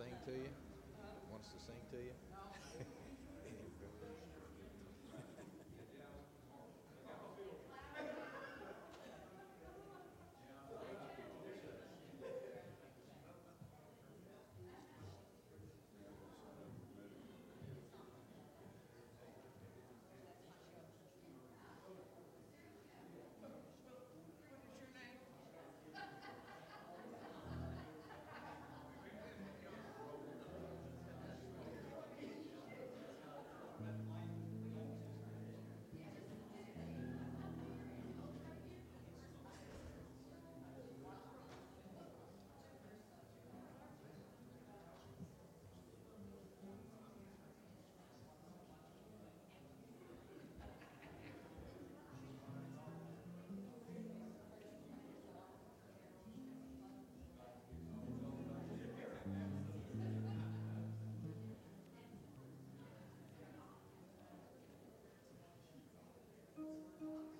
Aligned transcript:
sing 0.00 0.16
to 0.24 0.32
you? 0.32 0.48
Want 1.30 1.44
to 1.44 1.60
sing 1.60 1.76
to 1.92 1.98
you? 1.98 2.19
Okay. 67.02 67.39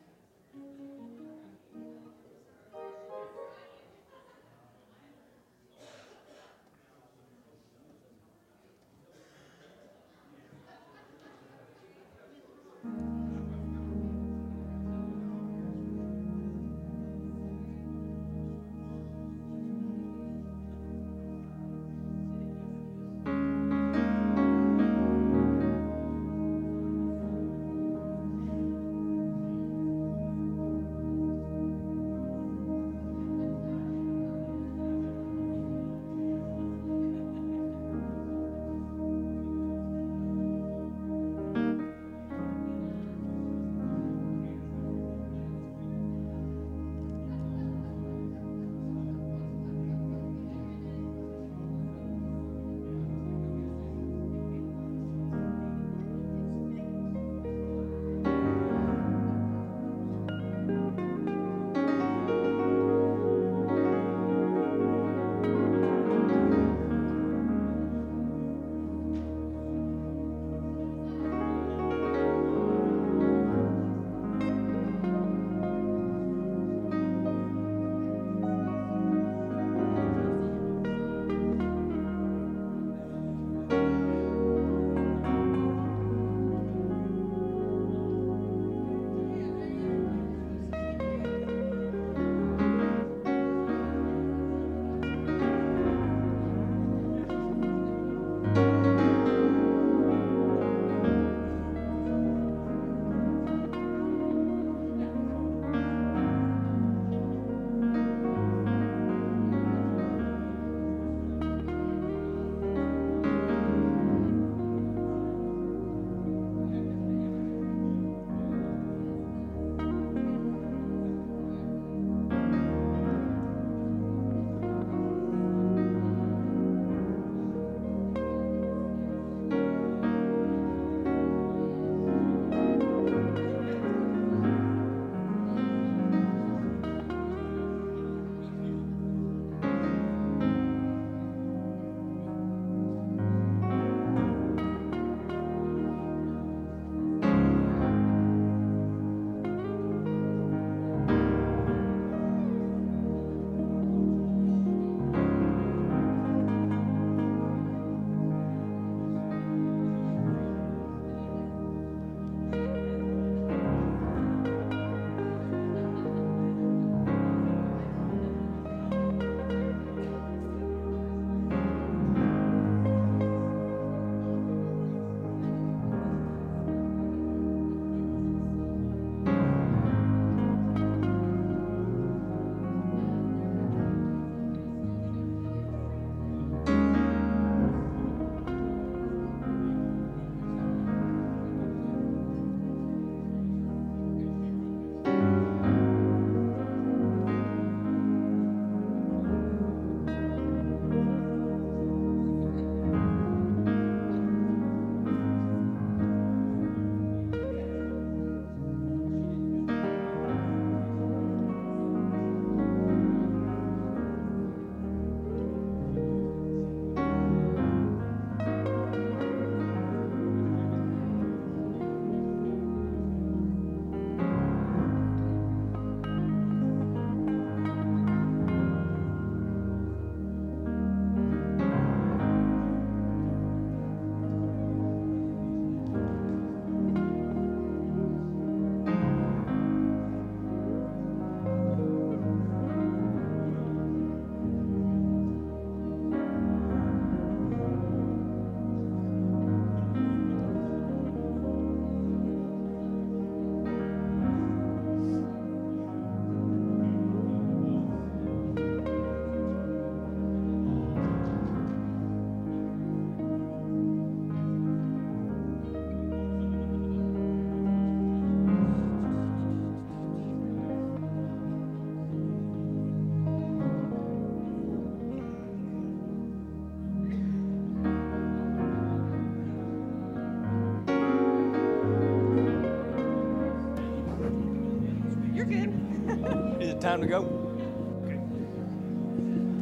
Time 286.91 287.03
to 287.03 287.07
go? 287.07 287.21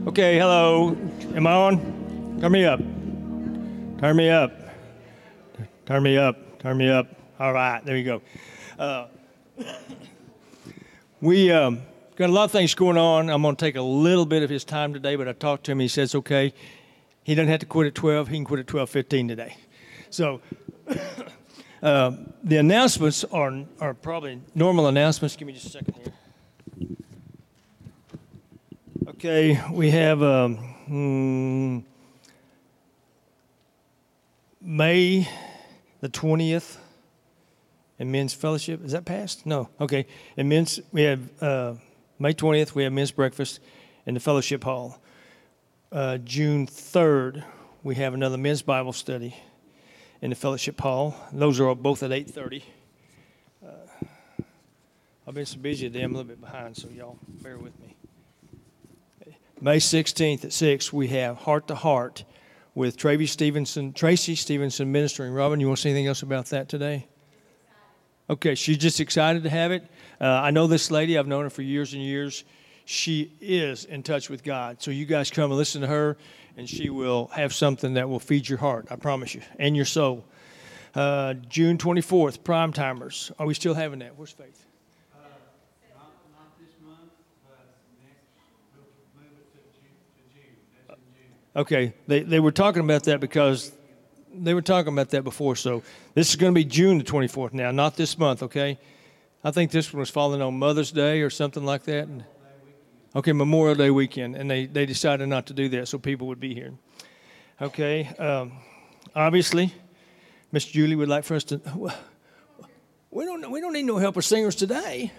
Okay, 0.08 0.38
hello. 0.38 0.96
Am 1.34 1.46
I 1.46 1.52
on? 1.52 2.38
Turn 2.40 2.52
me 2.52 2.64
up. 2.64 2.80
Turn 4.00 4.16
me 4.16 4.30
up. 4.30 4.50
Turn 5.84 6.02
me 6.02 6.16
up. 6.16 6.58
Turn 6.58 6.78
me 6.78 6.88
up. 6.88 7.06
All 7.38 7.52
right, 7.52 7.85
there 7.85 7.99
you 7.99 8.04
go. 8.04 8.23
Uh, 8.78 9.08
we 11.20 11.52
um, 11.52 11.82
got 12.16 12.30
a 12.30 12.32
lot 12.32 12.44
of 12.44 12.50
things 12.50 12.75
going 12.75 12.97
on. 12.97 13.28
I'm 13.28 13.42
going 13.42 13.56
to 13.56 13.62
take 13.62 13.76
a 13.76 13.82
little 13.82 14.25
bit 14.25 14.42
of 14.42 14.49
his 14.49 14.64
time 14.64 14.94
today, 14.94 15.14
but 15.14 15.28
I 15.28 15.35
talked 15.35 15.64
to 15.64 15.73
him. 15.73 15.80
He 15.80 15.88
says, 15.88 16.14
okay. 16.14 16.54
He 17.25 17.35
doesn't 17.35 17.50
have 17.50 17.61
to 17.61 17.66
quit 17.66 17.88
at 17.88 17.94
12. 17.94 18.28
He 18.28 18.37
can 18.37 18.47
quit 18.47 18.61
at 18.61 18.66
12:15 18.68 19.28
today. 19.28 19.54
So 20.08 20.40
uh, 21.82 22.12
the 22.42 22.56
announcements 22.56 23.23
are, 23.25 23.66
are 23.82 23.92
probably 23.92 24.40
normal 24.54 24.87
announcements. 24.87 25.37
Give 25.37 25.47
me 25.47 25.52
just 25.52 25.66
a 25.66 25.70
second 25.73 25.94
here. 25.94 26.14
Okay, 29.18 29.60
we 29.72 29.90
have 29.90 30.22
um, 30.22 30.58
hmm, 30.87 31.78
May 34.60 35.28
the 36.00 36.08
20th 36.08 36.76
in 37.98 38.12
men's 38.12 38.32
fellowship. 38.32 38.84
Is 38.84 38.92
that 38.92 39.04
past? 39.04 39.44
No. 39.44 39.70
Okay. 39.80 40.06
In 40.37 40.48
men's, 40.48 40.78
we 40.92 41.02
have 41.02 41.42
uh, 41.42 41.75
May 42.20 42.32
20th, 42.32 42.76
we 42.76 42.84
have 42.84 42.92
men's 42.92 43.10
breakfast 43.10 43.58
in 44.06 44.14
the 44.14 44.20
fellowship 44.20 44.62
hall. 44.62 45.02
Uh, 45.90 46.18
June 46.18 46.68
3rd, 46.68 47.42
we 47.82 47.96
have 47.96 48.14
another 48.14 48.38
men's 48.38 48.62
Bible 48.62 48.92
study 48.92 49.34
in 50.22 50.30
the 50.30 50.37
fellowship 50.37 50.80
hall. 50.80 51.16
Those 51.32 51.58
are 51.58 51.75
both 51.75 52.04
at 52.04 52.12
8:30. 52.12 52.62
Uh, 53.66 53.70
I've 55.26 55.34
been 55.34 55.44
so 55.44 55.58
busy 55.58 55.90
today, 55.90 56.04
I'm 56.04 56.14
a 56.14 56.18
little 56.18 56.28
bit 56.28 56.40
behind, 56.40 56.76
so 56.76 56.88
y'all 56.88 57.18
bear 57.42 57.58
with 57.58 57.76
me. 57.80 57.98
May 59.61 59.79
16th 59.79 60.45
at 60.45 60.53
6, 60.53 60.93
we 60.93 61.09
have 61.09 61.37
Heart 61.38 61.69
to 61.69 61.75
Heart 61.75 62.25
with 62.75 62.97
Tracy 62.97 63.27
Stevenson, 63.27 63.93
Tracy 63.93 64.37
Stevenson 64.37 64.93
ministering. 64.93 65.33
Robin, 65.33 65.59
you 65.59 65.67
want 65.67 65.79
to 65.79 65.83
say 65.83 65.91
anything 65.91 66.07
else 66.07 66.23
about 66.23 66.47
that 66.47 66.69
today? 66.69 67.09
Okay, 68.31 68.55
she's 68.55 68.79
just 68.79 69.00
excited 69.00 69.43
to 69.43 69.50
have 69.50 69.73
it. 69.73 69.85
Uh, 70.21 70.27
I 70.27 70.50
know 70.50 70.67
this 70.67 70.91
lady, 70.91 71.19
I've 71.19 71.27
known 71.27 71.45
her 71.45 71.50
for 71.50 71.62
years 71.62 71.93
and 71.93 72.03
years. 72.03 72.45
She 72.85 73.33
is 73.41 73.85
in 73.85 74.03
touch 74.03 74.31
with 74.31 74.45
God. 74.45 74.81
So 74.81 74.91
you 74.91 75.07
guys 75.07 75.31
come 75.31 75.50
and 75.50 75.59
listen 75.59 75.81
to 75.81 75.88
her, 75.88 76.17
and 76.57 76.69
she 76.69 76.88
will 76.88 77.27
have 77.29 77.53
something 77.53 77.95
that 77.95 78.09
will 78.09 78.21
feed 78.21 78.49
your 78.49 78.59
heart, 78.59 78.87
I 78.91 78.97
promise 78.97 79.35
you, 79.35 79.43
and 79.59 79.75
your 79.75 79.87
soul. 79.87 80.25
Uh, 80.95 81.35
June 81.49 81.79
24th, 81.79 82.45
Prime 82.45 82.73
Timers. 82.73 83.33
Are 83.38 83.47
we 83.47 83.55
still 83.55 83.75
having 83.75 83.99
that? 84.00 84.17
Where's 84.17 84.31
Faith? 84.31 84.65
Uh, 85.15 85.19
Not, 85.95 86.12
not 86.33 86.59
this 86.59 86.75
month, 86.85 87.12
but 87.47 87.67
next, 88.05 88.25
we'll 88.75 89.23
move 89.23 89.33
it 89.38 89.53
to 89.53 89.59
June, 89.79 89.97
to 90.17 90.23
June, 90.35 90.57
that's 90.88 91.00
in 91.00 91.12
June. 91.15 91.33
Okay, 91.59 91.93
they, 92.07 92.21
they 92.23 92.38
were 92.38 92.53
talking 92.53 92.85
about 92.85 93.03
that 93.05 93.19
because 93.19 93.73
they 94.33 94.55
were 94.55 94.62
talking 94.62 94.93
about 94.93 95.11
that 95.11 95.25
before. 95.25 95.57
So 95.57 95.83
this 96.15 96.31
is 96.31 96.37
going 96.37 96.55
to 96.55 96.55
be 96.55 96.65
June 96.65 96.99
the 96.99 97.05
24th 97.05 97.53
now, 97.53 97.73
not 97.73 97.97
this 97.97 98.17
month, 98.17 98.45
okay? 98.45 98.79
I 99.43 99.50
think 99.50 99.73
this 99.73 99.93
one 99.93 99.99
was 99.99 100.09
falling 100.09 100.41
on 100.41 100.57
Mother's 100.57 100.93
Day 100.93 101.21
or 101.21 101.31
something 101.31 101.65
like 101.65 101.83
that. 101.83 102.07
And, 102.07 102.25
okay, 103.17 103.33
Memorial 103.33 103.75
Day 103.75 103.91
weekend, 103.91 104.37
and 104.37 104.49
they, 104.49 104.67
they 104.67 104.87
decided 104.87 105.29
not 105.29 105.47
to 105.47 105.53
do 105.53 105.69
that 105.71 105.88
so 105.88 105.99
people 105.99 106.29
would 106.29 106.38
be 106.38 106.55
here. 106.55 106.75
Okay, 107.61 108.07
um, 108.21 108.53
obviously, 109.17 109.75
Miss 110.53 110.65
Julie 110.65 110.95
would 110.95 111.09
like 111.09 111.25
for 111.25 111.35
us 111.35 111.43
to. 111.45 111.61
We 113.11 113.25
don't, 113.25 113.50
we 113.50 113.61
don't 113.61 113.73
need 113.73 113.87
no 113.87 113.97
help 113.97 114.15
with 114.15 114.27
singers 114.27 114.55
today. 114.55 115.11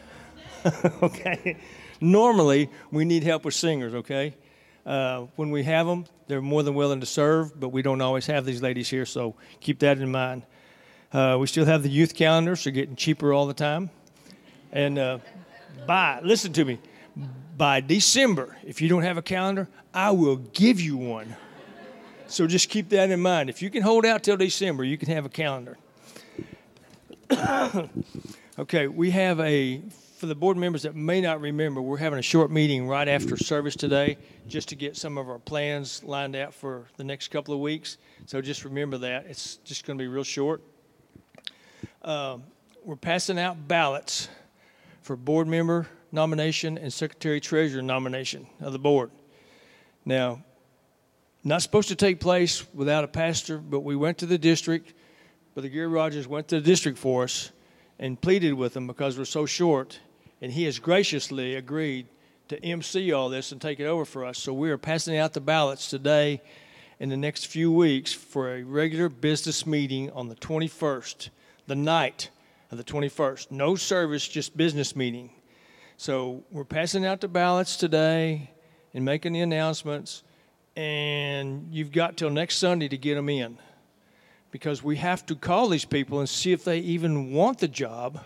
okay, 1.04 1.58
normally 2.00 2.70
we 2.92 3.04
need 3.04 3.24
help 3.24 3.44
with 3.44 3.56
singers, 3.56 3.94
okay? 3.94 4.36
Uh, 4.86 5.26
when 5.36 5.52
we 5.52 5.64
have 5.64 5.86
them, 5.86 6.06
they're 6.30 6.42
more 6.42 6.62
than 6.62 6.76
willing 6.76 7.00
to 7.00 7.08
serve, 7.08 7.60
but 7.60 7.70
we 7.70 7.82
don't 7.82 8.02
always 8.02 8.28
have 8.28 8.46
these 8.46 8.62
ladies 8.62 8.88
here, 8.88 9.06
so 9.06 9.36
keep 9.60 9.80
that 9.80 9.98
in 9.98 10.12
mind. 10.12 10.44
Uh, 11.12 11.36
we 11.40 11.48
still 11.48 11.66
have 11.66 11.82
the 11.82 11.90
youth 11.90 12.14
calendars, 12.14 12.64
they're 12.64 12.72
getting 12.72 12.96
cheaper 12.96 13.34
all 13.34 13.48
the 13.48 13.54
time. 13.54 13.90
And 14.72 15.00
uh, 15.00 15.18
by, 15.88 16.20
listen 16.22 16.54
to 16.54 16.64
me, 16.64 16.78
by 17.58 17.82
December, 17.82 18.56
if 18.64 18.80
you 18.80 18.88
don't 18.88 19.02
have 19.02 19.18
a 19.18 19.24
calendar, 19.24 19.68
I 19.92 20.12
will 20.12 20.36
give 20.36 20.80
you 20.80 20.98
one. 20.98 21.36
So 22.28 22.46
just 22.46 22.70
keep 22.70 22.90
that 22.90 23.10
in 23.10 23.20
mind. 23.20 23.50
If 23.50 23.64
you 23.64 23.72
can 23.72 23.82
hold 23.82 24.06
out 24.06 24.22
till 24.22 24.38
December, 24.38 24.84
you 24.84 25.00
can 25.00 25.10
have 25.10 25.26
a 25.26 25.30
calendar. 25.30 25.80
okay, 28.60 28.88
we 28.88 29.10
have 29.10 29.40
a, 29.40 29.82
for 30.20 30.26
the 30.26 30.36
board 30.36 30.58
members 30.58 30.84
that 30.84 30.98
may 30.98 31.22
not 31.22 31.40
remember, 31.40 31.82
we're 31.82 31.96
having 31.96 32.20
a 32.20 32.22
short 32.22 32.52
meeting 32.52 32.86
right 32.86 33.08
after 33.08 33.38
service 33.38 33.74
today 33.74 34.18
just 34.50 34.68
to 34.68 34.76
get 34.76 34.98
some 34.98 35.18
of 35.18 35.30
our 35.30 35.40
plans 35.40 36.04
lined 36.04 36.36
out 36.36 36.54
for 36.54 36.88
the 36.98 37.06
next 37.06 37.30
couple 37.30 37.54
of 37.54 37.62
weeks. 37.62 37.98
So 38.26 38.42
just 38.42 38.66
remember 38.66 38.98
that. 38.98 39.28
It's 39.28 39.56
just 39.64 39.88
going 39.88 39.98
to 39.98 40.04
be 40.04 40.10
real 40.10 40.26
short. 40.26 40.62
Um, 42.02 42.44
we're 42.84 42.98
passing 42.98 43.40
out 43.40 43.66
ballots 43.70 44.28
for 45.04 45.16
board 45.16 45.48
member 45.48 45.88
nomination 46.12 46.78
and 46.78 46.92
secretary 46.92 47.40
treasurer 47.40 47.82
nomination 47.82 48.46
of 48.60 48.74
the 48.74 48.80
board. 48.80 49.12
Now, 50.04 50.44
not 51.46 51.62
supposed 51.62 51.88
to 51.90 51.96
take 51.96 52.20
place 52.20 52.66
without 52.74 53.06
a 53.06 53.08
pastor, 53.08 53.58
but 53.58 53.82
we 53.82 53.96
went 53.96 54.18
to 54.18 54.26
the 54.26 54.38
district. 54.38 54.94
Brother 55.54 55.70
Gary 55.70 55.88
Rogers 55.88 56.28
went 56.28 56.50
to 56.50 56.60
the 56.60 56.66
district 56.66 56.98
for 56.98 57.24
us 57.24 57.54
and 58.00 58.20
pleaded 58.20 58.54
with 58.54 58.74
them 58.74 58.86
because 58.86 59.18
we're 59.18 59.24
so 59.24 59.46
short, 59.46 59.98
and 60.42 60.52
he 60.52 60.64
has 60.66 60.80
graciously 60.80 61.56
agreed 61.56 62.08
to 62.48 62.64
MC 62.64 63.12
all 63.12 63.30
this 63.30 63.52
and 63.52 63.62
take 63.62 63.80
it 63.80 63.86
over 63.86 64.06
for 64.06 64.26
us. 64.26 64.38
So 64.38 64.54
we 64.54 64.72
are 64.72 64.78
passing 64.78 65.18
out 65.18 65.34
the 65.34 65.42
ballots 65.42 65.90
today 65.90 66.42
in 67.00 67.10
the 67.10 67.18
next 67.18 67.46
few 67.46 67.72
weeks 67.72 68.12
for 68.12 68.56
a 68.56 68.64
regular 68.64 69.10
business 69.10 69.66
meeting 69.66 70.12
on 70.12 70.28
the 70.28 70.36
21st, 70.36 71.30
the 71.68 71.76
night 71.76 72.30
of 72.72 72.78
the 72.78 72.84
21st. 72.84 73.52
No 73.52 73.76
service, 73.76 74.28
just 74.28 74.58
business 74.58 74.96
meeting. 74.96 75.30
So 75.98 76.44
we're 76.52 76.64
passing 76.64 77.06
out 77.06 77.22
the 77.22 77.28
ballots 77.28 77.78
today 77.78 78.52
and 78.94 79.06
making 79.06 79.34
the 79.34 79.42
announcements, 79.42 80.24
and 80.76 81.68
you've 81.72 81.92
got 81.92 82.18
till 82.18 82.30
next 82.30 82.58
Sunday 82.58 82.88
to 82.88 82.98
get 82.98 83.16
them 83.16 83.30
in 83.30 83.58
because 84.52 84.84
we 84.84 84.96
have 84.98 85.26
to 85.28 85.36
call 85.36 85.70
these 85.70 85.86
people 85.86 86.20
and 86.20 86.28
see 86.28 86.52
if 86.52 86.64
they 86.64 86.80
even 86.80 87.32
want 87.32 87.60
the 87.60 87.68
job. 87.68 88.24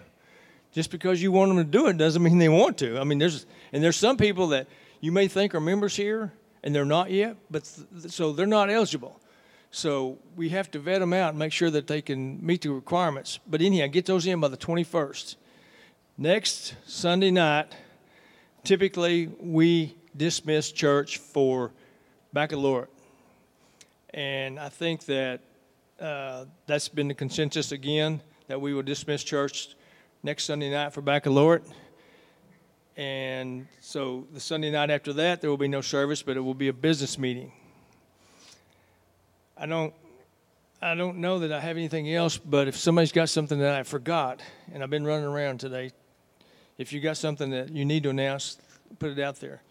Just 0.74 0.90
because 0.90 1.22
you 1.22 1.32
want 1.32 1.50
them 1.50 1.58
to 1.58 1.64
do 1.64 1.88
it 1.88 1.98
doesn't 1.98 2.22
mean 2.22 2.40
they 2.40 2.50
want 2.50 2.80
to. 2.80 3.00
I 3.00 3.04
mean, 3.04 3.20
there's 3.20 3.46
and 3.72 3.84
there's 3.84 3.96
some 3.96 4.18
people 4.18 4.48
that 4.48 4.68
you 5.00 5.12
may 5.12 5.28
think 5.28 5.54
are 5.54 5.60
members 5.60 5.96
here 5.96 6.34
and 6.64 6.74
they're 6.74 6.86
not 6.86 7.12
yet, 7.12 7.38
but 7.52 7.66
so 8.10 8.34
they're 8.34 8.46
not 8.48 8.70
eligible. 8.70 9.20
So 9.70 10.18
we 10.36 10.50
have 10.50 10.70
to 10.72 10.80
vet 10.80 11.00
them 11.00 11.14
out 11.14 11.30
and 11.30 11.40
make 11.40 11.52
sure 11.52 11.70
that 11.70 11.88
they 11.88 12.02
can 12.02 12.44
meet 12.46 12.62
the 12.62 12.70
requirements. 12.70 13.40
But 13.48 13.62
anyhow, 13.62 13.88
get 13.88 14.06
those 14.06 14.26
in 14.26 14.40
by 14.40 14.48
the 14.48 14.58
21st. 14.58 15.36
Next 16.18 16.76
Sunday 16.86 17.32
night, 17.32 17.74
typically 18.64 19.28
we 19.40 19.96
dismiss 20.16 20.72
church 20.72 21.18
for 21.18 21.72
baccalaureate. 22.34 22.90
And 24.14 24.60
I 24.60 24.70
think 24.70 25.06
that 25.06 25.42
uh, 26.00 26.46
that's 26.68 26.88
been 26.88 27.08
the 27.08 27.14
consensus 27.14 27.72
again 27.72 28.22
that 28.48 28.62
we 28.62 28.74
will 28.74 28.84
dismiss 28.84 29.24
church 29.24 29.76
next 30.24 30.46
Sunday 30.46 30.72
night 30.72 30.94
for 30.94 31.02
baccalaureate. 31.02 31.64
And 32.96 33.68
so 33.82 34.28
the 34.32 34.40
Sunday 34.40 34.72
night 34.72 34.90
after 34.90 35.14
that, 35.14 35.42
there 35.42 35.50
will 35.50 35.58
be 35.58 35.68
no 35.68 35.82
service, 35.82 36.24
but 36.24 36.38
it 36.38 36.40
will 36.40 36.54
be 36.54 36.70
a 36.70 36.74
business 36.74 37.18
meeting. 37.18 37.52
I 39.58 39.66
don't, 39.66 39.94
I 40.82 40.96
don't 40.96 41.18
know 41.18 41.40
that 41.40 41.52
I 41.52 41.60
have 41.60 41.76
anything 41.78 42.14
else, 42.14 42.38
but 42.38 42.68
if 42.68 42.78
somebody's 42.78 43.12
got 43.12 43.30
something 43.30 43.60
that 43.60 43.76
I 43.76 43.84
forgot, 43.84 44.42
and 44.72 44.84
I've 44.84 44.90
been 44.90 45.06
running 45.06 45.26
around 45.26 45.60
today, 45.60 45.92
if 46.78 46.94
you 46.94 47.00
got 47.00 47.18
something 47.18 47.50
that 47.52 47.70
you 47.70 47.86
need 47.86 48.04
to 48.04 48.10
announce, 48.10 48.58
put 49.00 49.12
it 49.12 49.20
out 49.20 49.40
there. 49.40 49.62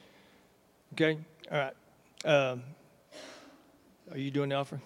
Okay? 0.94 1.18
All 1.50 1.58
right. 1.58 1.74
Um, 2.24 2.62
are 4.10 4.18
you 4.18 4.30
doing 4.30 4.50
the 4.50 4.56
offering? 4.56 4.82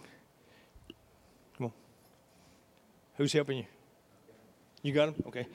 Come 1.57 1.67
on. 1.67 1.73
Who's 3.17 3.33
helping 3.33 3.59
you? 3.59 3.65
You 4.87 4.93
got 4.93 5.07
them? 5.07 5.25
Okay. 5.27 5.47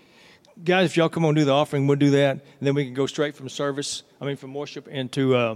Guys, 0.61 0.87
if 0.87 0.97
y'all 0.97 1.07
come 1.07 1.23
on 1.23 1.33
do 1.35 1.45
the 1.45 1.53
offering, 1.53 1.87
we'll 1.87 1.97
do 1.97 2.09
that. 2.09 2.31
And 2.31 2.67
then 2.67 2.75
we 2.75 2.83
can 2.83 2.93
go 2.93 3.05
straight 3.05 3.33
from 3.33 3.47
service, 3.47 4.03
I 4.19 4.25
mean, 4.25 4.35
from 4.35 4.53
worship 4.53 4.89
into, 4.89 5.33
uh, 5.33 5.55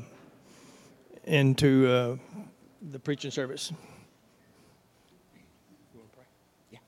into 1.26 1.86
uh, 1.86 2.16
the 2.82 3.00
preaching 3.00 3.32
service. 3.32 3.74
Yeah. 6.72 6.80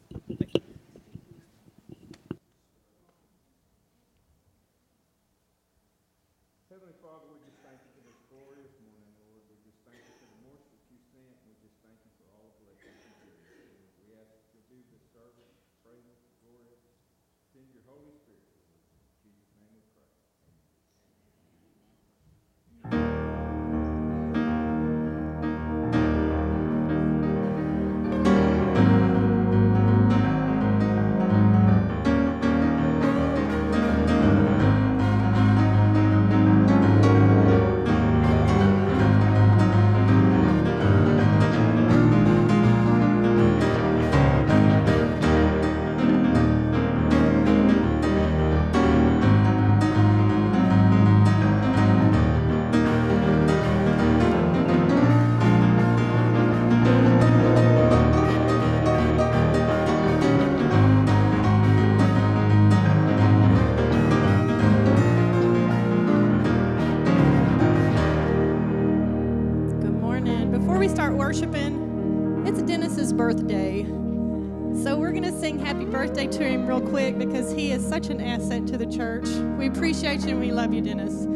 real 76.77 76.89
quick 76.89 77.17
because 77.17 77.51
he 77.51 77.71
is 77.71 77.85
such 77.87 78.09
an 78.09 78.21
asset 78.21 78.67
to 78.67 78.77
the 78.77 78.85
church. 78.85 79.27
We 79.57 79.67
appreciate 79.67 80.21
you 80.21 80.31
and 80.31 80.39
we 80.39 80.51
love 80.51 80.73
you, 80.73 80.81
Dennis. 80.81 81.26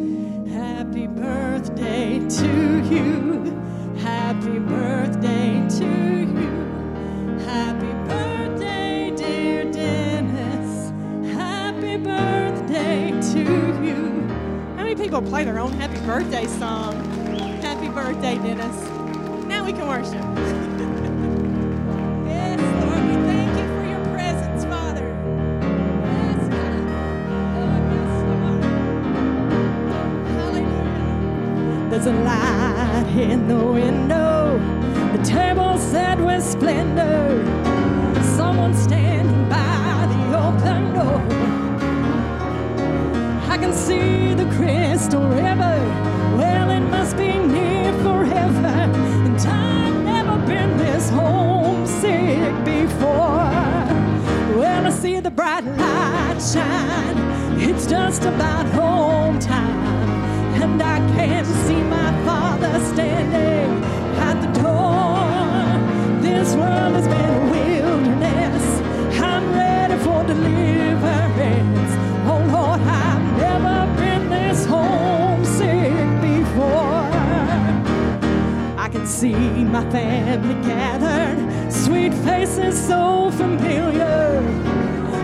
Family 80.24 80.54
gathered, 80.64 81.74
sweet 81.74 82.14
faces 82.14 82.80
so 82.80 83.32
familiar. 83.32 84.40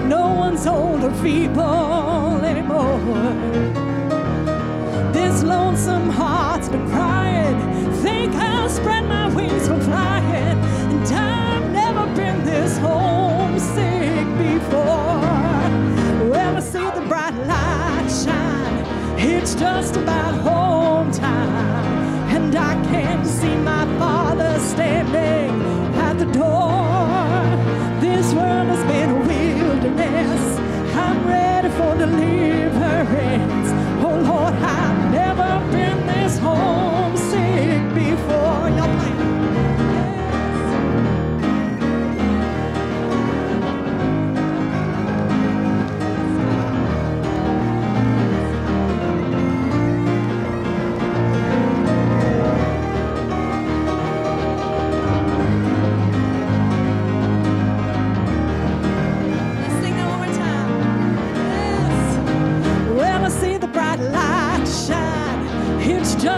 No 0.07 0.33
one's 0.33 0.65
old 0.65 1.03
or 1.03 1.13
feeble 1.21 2.43
anymore. 2.43 2.99
This 5.13 5.43
lonesome 5.43 6.09
heart's 6.09 6.67
been 6.69 6.89
crying. 6.89 7.57
Think 8.01 8.33
I'll 8.35 8.69
spread 8.69 9.05
my 9.05 9.27
wings 9.35 9.67
for 9.67 9.79
flying. 9.81 10.57
And 10.91 11.07
I've 11.13 11.71
never 11.71 12.07
been 12.15 12.43
this 12.43 12.77
homesick 12.79 14.25
before. 14.39 15.21
Well, 16.31 16.57
I 16.57 16.59
see 16.59 16.89
the 16.99 17.05
bright 17.07 17.35
light 17.45 18.09
shine. 18.09 18.85
It's 19.19 19.53
just 19.53 19.95
about 19.95 20.36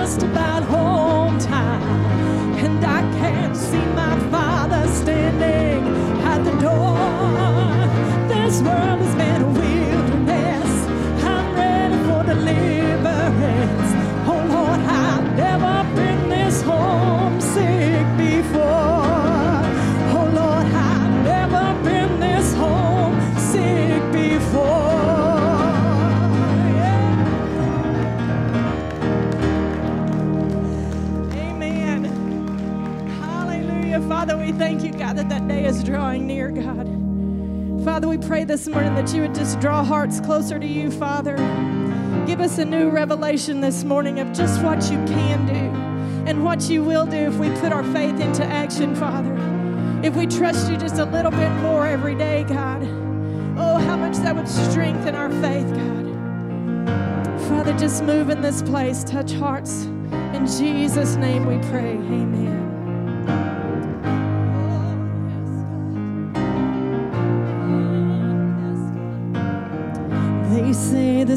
just 0.09 0.23
about 0.23 0.38
this 38.49 38.67
morning 38.67 38.95
that 38.95 39.13
you 39.13 39.21
would 39.21 39.35
just 39.35 39.59
draw 39.59 39.83
hearts 39.83 40.19
closer 40.19 40.57
to 40.57 40.65
you, 40.65 40.89
Father. 40.89 41.35
Give 42.25 42.41
us 42.41 42.57
a 42.57 42.65
new 42.65 42.89
revelation 42.89 43.61
this 43.61 43.83
morning 43.83 44.19
of 44.19 44.33
just 44.33 44.63
what 44.63 44.81
you 44.89 44.97
can 45.05 45.45
do 45.45 46.27
and 46.27 46.43
what 46.43 46.67
you 46.67 46.83
will 46.83 47.05
do 47.05 47.15
if 47.15 47.35
we 47.35 47.51
put 47.59 47.71
our 47.71 47.83
faith 47.93 48.19
into 48.19 48.43
action, 48.43 48.95
Father. 48.95 49.35
If 50.03 50.15
we 50.15 50.25
trust 50.25 50.71
you 50.71 50.77
just 50.77 50.95
a 50.95 51.05
little 51.05 51.29
bit 51.29 51.51
more 51.61 51.85
every 51.85 52.15
day, 52.15 52.43
God. 52.43 52.81
Oh, 53.55 53.77
how 53.85 53.95
much 53.95 54.17
that 54.17 54.35
would 54.35 54.49
strengthen 54.49 55.13
our 55.13 55.29
faith, 55.29 55.67
God. 55.67 57.39
Father, 57.49 57.77
just 57.77 58.03
move 58.03 58.31
in 58.31 58.41
this 58.41 58.63
place, 58.63 59.03
touch 59.03 59.31
hearts. 59.33 59.83
In 60.33 60.47
Jesus' 60.47 61.17
name 61.17 61.45
we 61.45 61.59
pray. 61.69 61.91
Amen. 61.91 62.68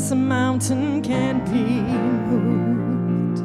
this 0.03 0.11
mountain 0.11 1.01
can't 1.01 1.45
be 1.45 1.81
moved. 2.29 3.39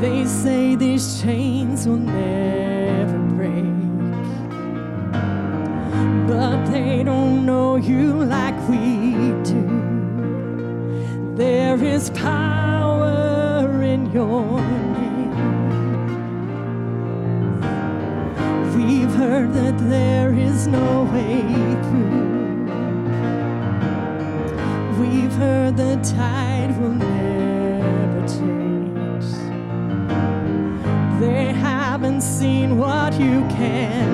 They 0.00 0.24
say 0.24 0.76
these 0.76 1.20
chains 1.20 1.88
will 1.88 1.96
never. 1.96 2.41
hand. 33.62 34.11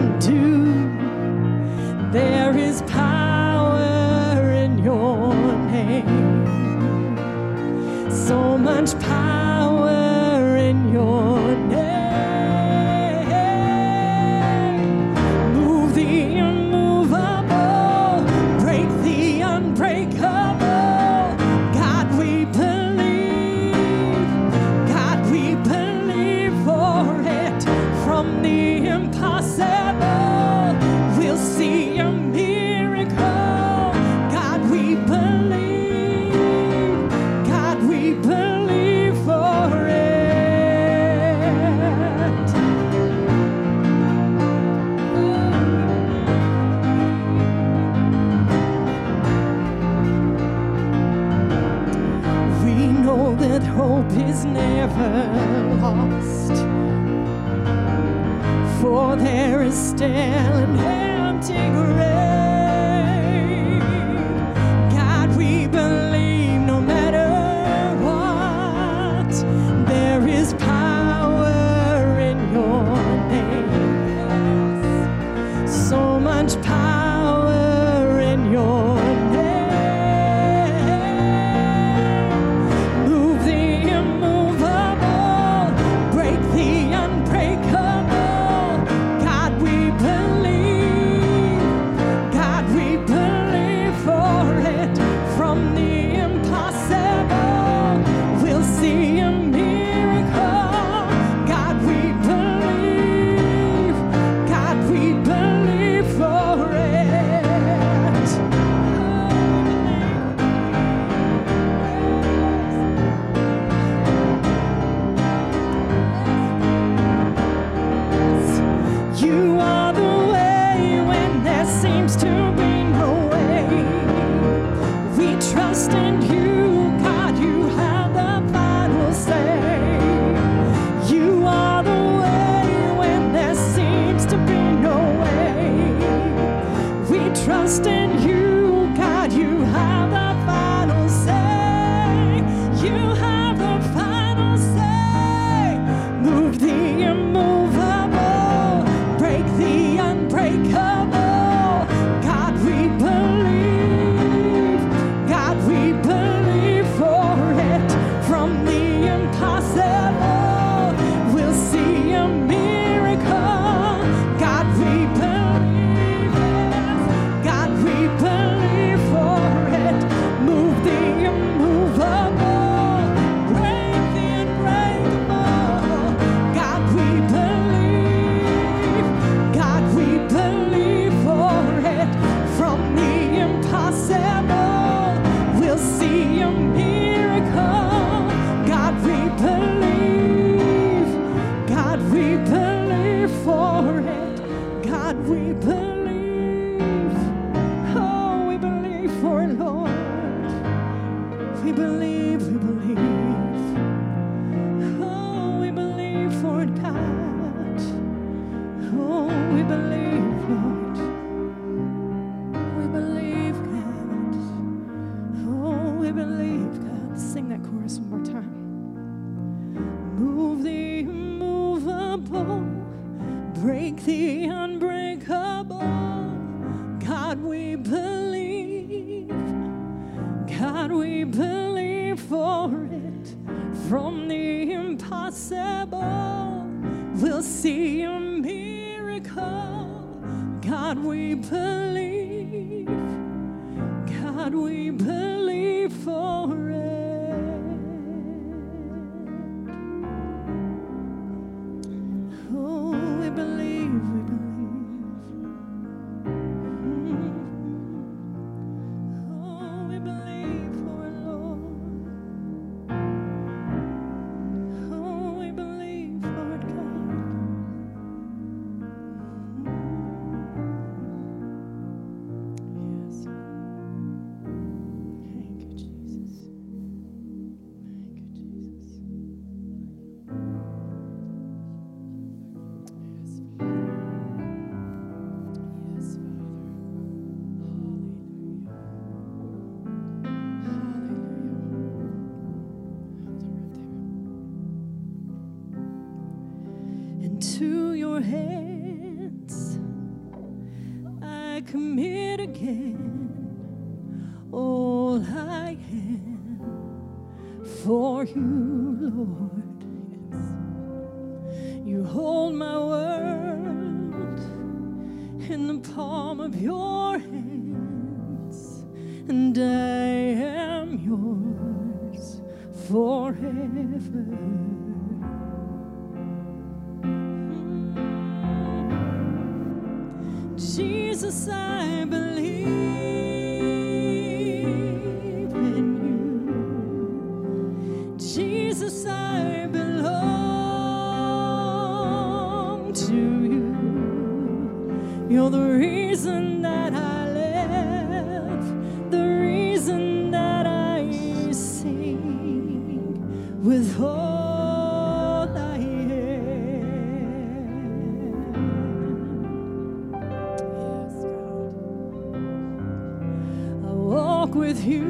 with 364.69 364.85
you 364.85 365.01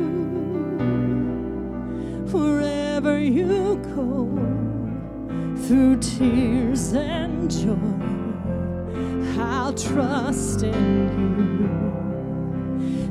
wherever 2.30 3.18
you 3.18 3.74
go 3.96 4.30
through 5.66 5.98
tears 5.98 6.92
and 6.92 7.50
joy. 7.50 7.74
I'll 9.42 9.72
trust 9.72 10.62
in 10.62 11.58
you 11.58 11.66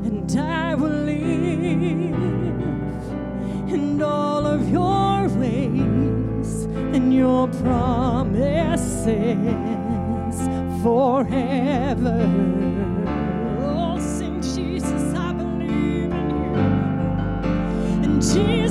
and 0.08 0.40
I 0.40 0.74
will 0.74 0.88
live 0.88 2.14
in 3.74 4.00
all 4.00 4.46
of 4.46 4.70
your 4.70 5.28
ways 5.28 6.64
and 6.94 7.14
your 7.14 7.48
promises 7.48 9.04
forever. 10.82 12.87
Jesus. 18.34 18.67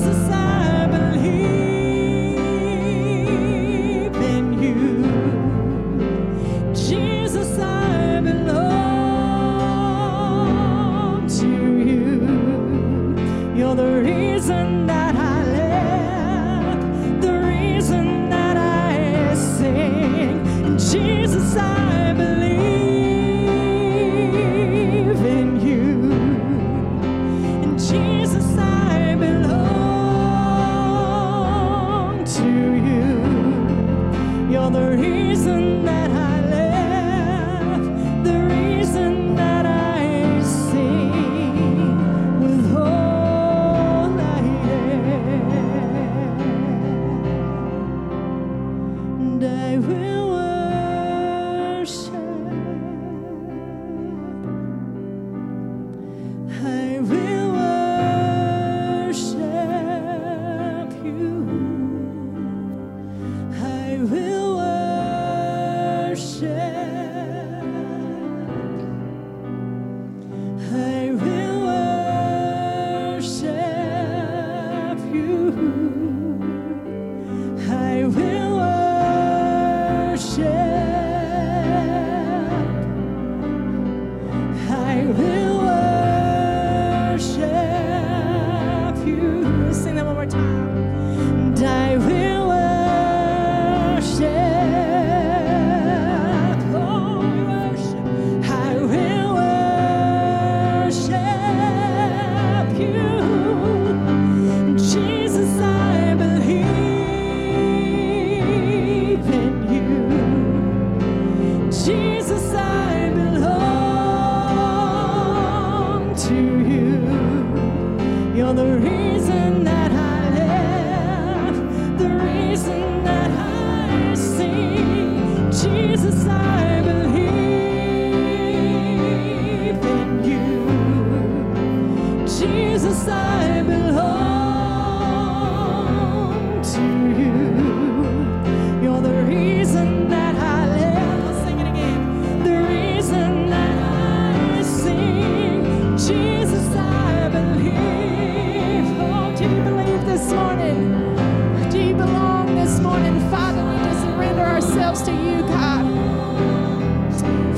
ourselves 154.77 155.01
to 155.01 155.11
you, 155.11 155.41
God. 155.47 155.83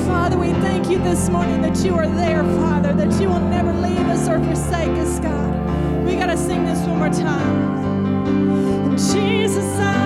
Father, 0.05 0.37
we 0.37 0.53
thank 0.61 0.89
you 0.89 0.99
this 0.99 1.27
morning 1.27 1.61
that 1.61 1.83
you 1.83 1.93
are 1.95 2.07
there, 2.07 2.43
Father, 2.61 2.93
that 2.93 3.21
you 3.21 3.27
will 3.27 3.41
never 3.41 3.73
leave 3.73 4.07
us 4.07 4.29
or 4.29 4.39
forsake 4.39 4.97
us, 4.97 5.19
God. 5.19 6.05
We 6.05 6.15
got 6.15 6.27
to 6.27 6.37
sing 6.37 6.65
this 6.65 6.79
one 6.87 6.97
more 6.97 7.09
time. 7.09 8.95
Jesus, 8.95 9.65
I 9.79 9.98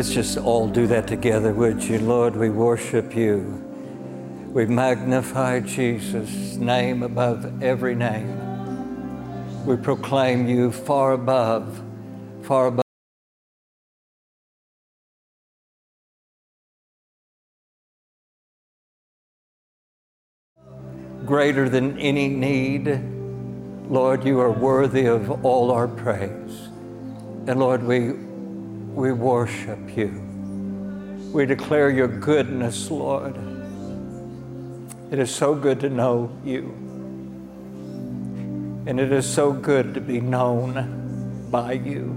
Let's 0.00 0.14
just 0.14 0.38
all 0.38 0.66
do 0.66 0.86
that 0.86 1.06
together, 1.06 1.52
would 1.52 1.84
you? 1.84 1.98
Lord, 1.98 2.34
we 2.34 2.48
worship 2.48 3.14
you. 3.14 3.62
We 4.50 4.64
magnify 4.64 5.60
Jesus' 5.60 6.56
name 6.56 7.02
above 7.02 7.62
every 7.62 7.94
name. 7.94 9.66
We 9.66 9.76
proclaim 9.76 10.48
you 10.48 10.72
far 10.72 11.12
above, 11.12 11.82
far 12.40 12.68
above. 12.68 12.82
Greater 21.26 21.68
than 21.68 21.98
any 21.98 22.26
need. 22.26 23.02
Lord, 23.90 24.24
you 24.24 24.40
are 24.40 24.50
worthy 24.50 25.04
of 25.04 25.44
all 25.44 25.70
our 25.70 25.88
praise. 25.88 26.70
And 27.46 27.60
Lord, 27.60 27.82
we, 27.82 28.29
we 29.00 29.12
worship 29.12 29.96
you. 29.96 30.10
We 31.32 31.46
declare 31.46 31.88
your 31.88 32.06
goodness, 32.06 32.90
Lord. 32.90 33.34
It 35.10 35.18
is 35.18 35.34
so 35.34 35.54
good 35.54 35.80
to 35.80 35.88
know 35.88 36.30
you. 36.44 36.64
And 38.86 39.00
it 39.00 39.10
is 39.10 39.26
so 39.26 39.52
good 39.52 39.94
to 39.94 40.02
be 40.02 40.20
known 40.20 41.48
by 41.50 41.72
you. 41.72 42.14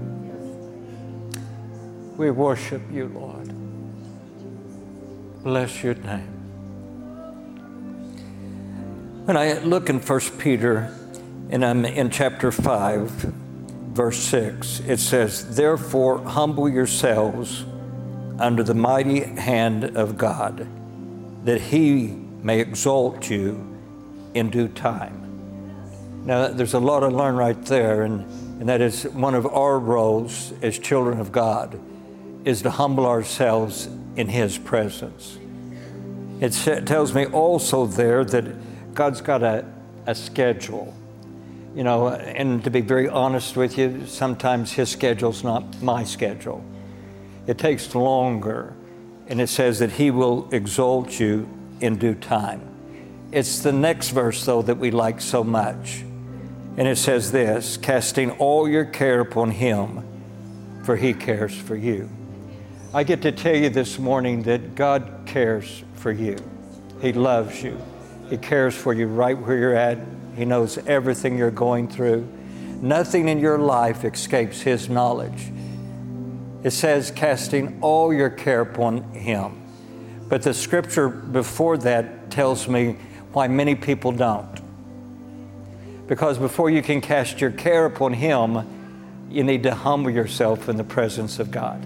We 2.18 2.30
worship 2.30 2.82
you, 2.92 3.08
Lord. 3.08 3.50
Bless 5.42 5.82
your 5.82 5.94
name. 5.94 6.32
When 9.24 9.38
I 9.38 9.54
look 9.60 9.88
in 9.88 10.00
1 10.00 10.20
Peter, 10.36 10.94
and 11.48 11.64
I'm 11.64 11.86
in 11.86 12.10
chapter 12.10 12.52
5, 12.52 13.43
verse 13.94 14.18
6, 14.18 14.80
it 14.80 14.98
says, 14.98 15.56
Therefore, 15.56 16.18
humble 16.18 16.68
yourselves 16.68 17.64
under 18.38 18.62
the 18.62 18.74
mighty 18.74 19.20
hand 19.20 19.96
of 19.96 20.18
God, 20.18 20.66
that 21.44 21.60
he 21.60 22.08
may 22.42 22.60
exalt 22.60 23.30
you 23.30 23.78
in 24.34 24.50
due 24.50 24.68
time. 24.68 25.24
Now, 26.24 26.48
there's 26.48 26.74
a 26.74 26.80
lot 26.80 27.00
to 27.00 27.08
learn 27.08 27.36
right 27.36 27.64
there, 27.66 28.02
and, 28.02 28.22
and 28.60 28.68
that 28.68 28.80
is 28.80 29.04
one 29.04 29.34
of 29.34 29.46
our 29.46 29.78
roles 29.78 30.52
as 30.62 30.78
children 30.78 31.20
of 31.20 31.30
God 31.30 31.78
is 32.44 32.62
to 32.62 32.70
humble 32.70 33.06
ourselves 33.06 33.88
in 34.16 34.28
His 34.28 34.58
presence. 34.58 35.38
It 36.40 36.52
tells 36.86 37.14
me 37.14 37.26
also 37.26 37.86
there 37.86 38.24
that 38.24 38.94
God's 38.94 39.20
got 39.20 39.42
a, 39.42 39.64
a 40.06 40.14
schedule. 40.14 40.94
You 41.74 41.82
know, 41.82 42.08
and 42.08 42.62
to 42.64 42.70
be 42.70 42.80
very 42.80 43.08
honest 43.08 43.56
with 43.56 43.76
you, 43.76 44.06
sometimes 44.06 44.72
His 44.72 44.90
schedule's 44.90 45.42
not 45.42 45.82
my 45.82 46.04
schedule. 46.04 46.64
It 47.48 47.58
takes 47.58 47.94
longer, 47.94 48.74
and 49.26 49.40
it 49.40 49.48
says 49.48 49.80
that 49.80 49.92
He 49.92 50.12
will 50.12 50.48
exalt 50.52 51.18
you 51.18 51.48
in 51.80 51.96
due 51.96 52.14
time. 52.14 52.60
It's 53.32 53.58
the 53.60 53.72
next 53.72 54.10
verse, 54.10 54.44
though, 54.44 54.62
that 54.62 54.78
we 54.78 54.92
like 54.92 55.20
so 55.20 55.42
much. 55.42 56.04
And 56.76 56.86
it 56.86 56.96
says 56.96 57.32
this 57.32 57.76
casting 57.76 58.30
all 58.32 58.68
your 58.68 58.84
care 58.84 59.20
upon 59.20 59.50
Him, 59.50 60.04
for 60.84 60.96
He 60.96 61.12
cares 61.12 61.56
for 61.56 61.74
you. 61.74 62.08
I 62.92 63.02
get 63.02 63.22
to 63.22 63.32
tell 63.32 63.56
you 63.56 63.70
this 63.70 63.98
morning 63.98 64.44
that 64.44 64.76
God 64.76 65.22
cares 65.26 65.82
for 65.94 66.12
you. 66.12 66.36
He 67.00 67.12
loves 67.12 67.60
you. 67.64 67.76
He 68.30 68.36
cares 68.36 68.76
for 68.76 68.92
you 68.92 69.08
right 69.08 69.36
where 69.36 69.58
you're 69.58 69.74
at. 69.74 69.98
He 70.36 70.44
knows 70.44 70.78
everything 70.86 71.38
you're 71.38 71.50
going 71.50 71.88
through. 71.88 72.28
Nothing 72.80 73.28
in 73.28 73.38
your 73.38 73.58
life 73.58 74.04
escapes 74.04 74.60
His 74.60 74.88
knowledge. 74.88 75.52
It 76.62 76.72
says, 76.72 77.10
casting 77.10 77.78
all 77.80 78.12
your 78.12 78.30
care 78.30 78.62
upon 78.62 79.02
Him. 79.12 79.62
But 80.28 80.42
the 80.42 80.54
scripture 80.54 81.08
before 81.08 81.76
that 81.78 82.30
tells 82.30 82.66
me 82.66 82.96
why 83.32 83.48
many 83.48 83.74
people 83.74 84.12
don't. 84.12 84.60
Because 86.06 86.38
before 86.38 86.70
you 86.70 86.82
can 86.82 87.00
cast 87.00 87.40
your 87.40 87.50
care 87.50 87.86
upon 87.86 88.12
Him, 88.12 89.28
you 89.30 89.44
need 89.44 89.62
to 89.64 89.74
humble 89.74 90.10
yourself 90.10 90.68
in 90.68 90.76
the 90.76 90.84
presence 90.84 91.38
of 91.38 91.50
God. 91.50 91.82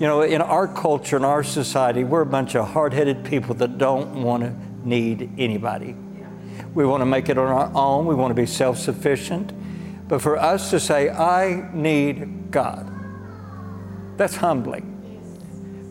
You 0.00 0.06
know, 0.08 0.22
in 0.22 0.40
our 0.40 0.66
culture, 0.66 1.16
in 1.16 1.24
our 1.24 1.44
society, 1.44 2.02
we're 2.02 2.22
a 2.22 2.26
bunch 2.26 2.56
of 2.56 2.68
hard 2.68 2.92
headed 2.92 3.24
people 3.24 3.54
that 3.56 3.78
don't 3.78 4.22
want 4.22 4.42
to 4.42 4.54
need 4.84 5.30
anybody. 5.38 5.94
We 6.74 6.84
want 6.84 7.00
to 7.02 7.06
make 7.06 7.28
it 7.28 7.38
on 7.38 7.48
our 7.48 7.70
own, 7.74 8.06
we 8.06 8.14
want 8.14 8.30
to 8.30 8.34
be 8.34 8.46
self 8.46 8.78
sufficient. 8.78 9.52
But 10.08 10.20
for 10.20 10.36
us 10.36 10.70
to 10.70 10.80
say, 10.80 11.08
I 11.10 11.70
need 11.72 12.50
God, 12.50 12.90
that's 14.16 14.36
humbling. 14.36 14.88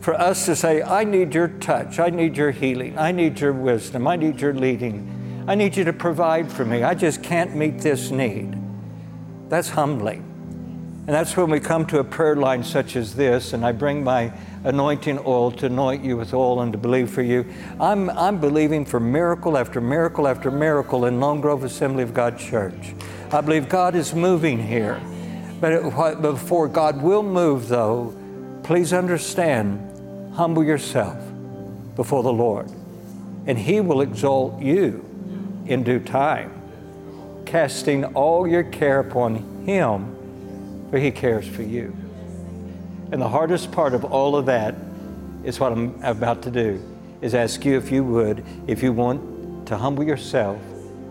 For 0.00 0.14
us 0.14 0.46
to 0.46 0.56
say, 0.56 0.82
I 0.82 1.04
need 1.04 1.34
your 1.34 1.48
touch, 1.48 2.00
I 2.00 2.10
need 2.10 2.36
your 2.36 2.50
healing, 2.50 2.98
I 2.98 3.12
need 3.12 3.38
your 3.38 3.52
wisdom, 3.52 4.06
I 4.08 4.16
need 4.16 4.40
your 4.40 4.52
leading, 4.52 5.44
I 5.46 5.54
need 5.54 5.76
you 5.76 5.84
to 5.84 5.92
provide 5.92 6.50
for 6.50 6.64
me, 6.64 6.82
I 6.82 6.94
just 6.94 7.22
can't 7.22 7.54
meet 7.54 7.78
this 7.78 8.10
need. 8.10 8.58
That's 9.48 9.70
humbling. 9.70 10.31
And 11.04 11.08
that's 11.08 11.36
when 11.36 11.50
we 11.50 11.58
come 11.58 11.84
to 11.86 11.98
a 11.98 12.04
prayer 12.04 12.36
line 12.36 12.62
such 12.62 12.94
as 12.94 13.16
this, 13.16 13.54
and 13.54 13.66
I 13.66 13.72
bring 13.72 14.04
my 14.04 14.32
anointing 14.62 15.18
oil 15.26 15.50
to 15.50 15.66
anoint 15.66 16.04
you 16.04 16.16
with 16.16 16.32
oil 16.32 16.60
and 16.60 16.70
to 16.70 16.78
believe 16.78 17.10
for 17.10 17.22
you. 17.22 17.44
I'm, 17.80 18.08
I'm 18.10 18.38
believing 18.38 18.84
for 18.84 19.00
miracle 19.00 19.58
after 19.58 19.80
miracle 19.80 20.28
after 20.28 20.48
miracle 20.52 21.06
in 21.06 21.18
Lone 21.18 21.40
Grove 21.40 21.64
Assembly 21.64 22.04
of 22.04 22.14
God 22.14 22.38
Church. 22.38 22.94
I 23.32 23.40
believe 23.40 23.68
God 23.68 23.96
is 23.96 24.14
moving 24.14 24.64
here. 24.64 25.00
But 25.60 25.72
it, 25.72 26.22
before 26.22 26.68
God 26.68 27.02
will 27.02 27.24
move, 27.24 27.66
though, 27.66 28.16
please 28.62 28.92
understand 28.92 30.34
humble 30.36 30.62
yourself 30.62 31.18
before 31.96 32.22
the 32.22 32.32
Lord, 32.32 32.70
and 33.46 33.58
He 33.58 33.80
will 33.80 34.02
exalt 34.02 34.62
you 34.62 35.04
in 35.66 35.82
due 35.82 35.98
time, 35.98 36.52
casting 37.44 38.04
all 38.04 38.46
your 38.46 38.62
care 38.62 39.00
upon 39.00 39.64
Him 39.66 40.21
for 40.92 40.98
He 40.98 41.10
cares 41.10 41.48
for 41.48 41.62
you. 41.62 41.96
And 43.12 43.20
the 43.20 43.28
hardest 43.28 43.72
part 43.72 43.94
of 43.94 44.04
all 44.04 44.36
of 44.36 44.44
that 44.44 44.74
is 45.42 45.58
what 45.58 45.72
I'm 45.72 45.98
about 46.04 46.42
to 46.42 46.50
do 46.50 46.82
is 47.22 47.34
ask 47.34 47.64
you 47.64 47.78
if 47.78 47.90
you 47.90 48.04
would, 48.04 48.44
if 48.66 48.82
you 48.82 48.92
want 48.92 49.66
to 49.68 49.78
humble 49.78 50.04
yourself, 50.04 50.60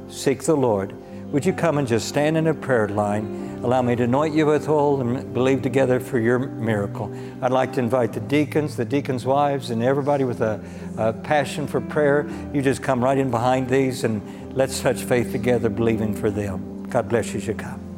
seek 0.08 0.44
the 0.44 0.56
Lord, 0.56 0.94
would 1.32 1.44
you 1.48 1.52
come 1.52 1.80
and 1.80 1.88
just 1.88 2.08
stand 2.08 2.38
in 2.38 2.46
a 2.46 2.54
prayer 2.54 2.90
line? 2.90 3.60
Allow 3.64 3.82
me 3.82 3.96
to 3.96 4.04
anoint 4.04 4.36
you 4.36 4.46
with 4.46 4.70
oil 4.70 5.02
and 5.02 5.34
believe 5.34 5.64
together 5.64 6.00
for 6.00 6.20
your 6.20 6.38
miracle. 6.38 7.12
I'd 7.42 7.52
like 7.52 7.74
to 7.74 7.80
invite 7.80 8.14
the 8.14 8.20
deacons, 8.20 8.76
the 8.76 8.86
deacons' 8.86 9.26
wives, 9.26 9.72
and 9.72 9.82
everybody 9.82 10.26
with 10.26 10.42
a, 10.42 10.64
a 10.98 11.12
passion 11.12 11.66
for 11.66 11.82
prayer. 11.82 12.30
You 12.54 12.62
just 12.62 12.84
come 12.84 13.04
right 13.04 13.18
in 13.18 13.32
behind 13.32 13.68
these 13.68 14.04
and 14.04 14.56
let's 14.56 14.80
touch 14.80 15.02
faith 15.02 15.32
together, 15.32 15.70
believing 15.70 16.14
for 16.14 16.30
them. 16.30 16.84
God 16.88 17.10
bless 17.10 17.34
you 17.34 17.40
as 17.40 17.48
you 17.48 17.56
come. 17.56 17.91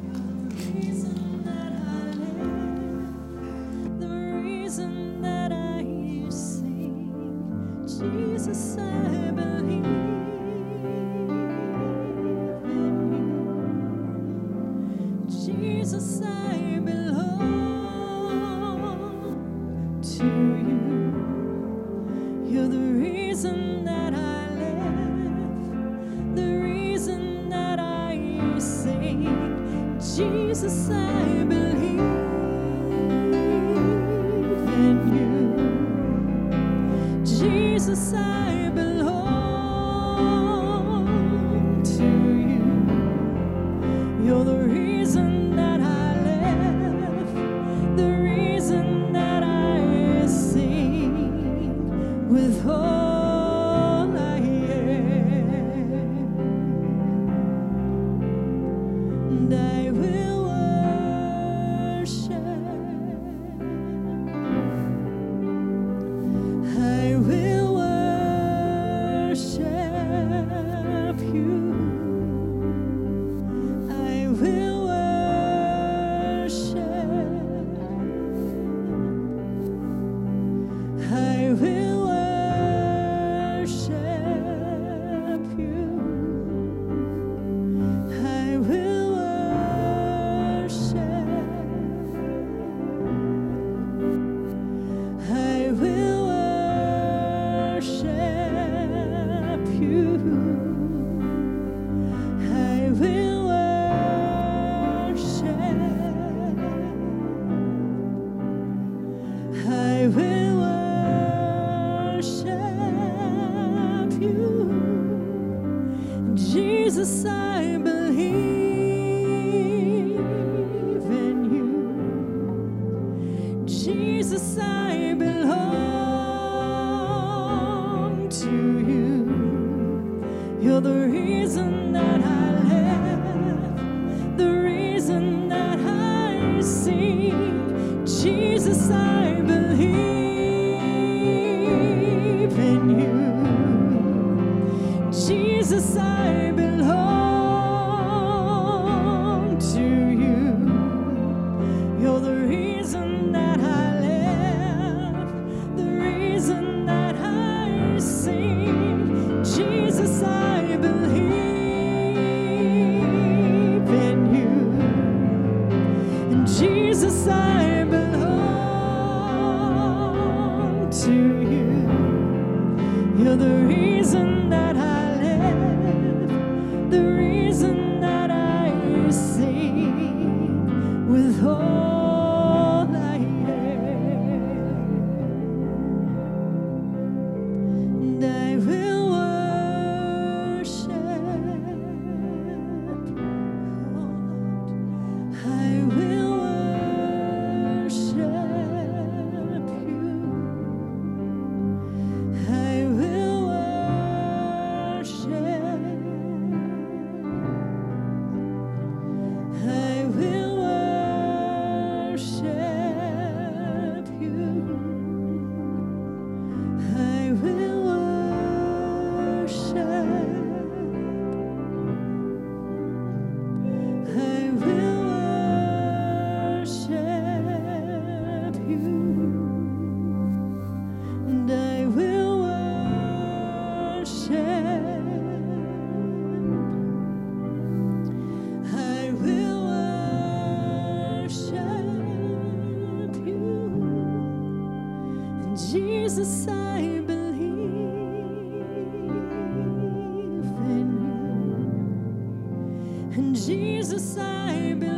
And 253.15 253.35
Jesus, 253.35 254.17
I 254.17 254.73
belong 254.73 254.92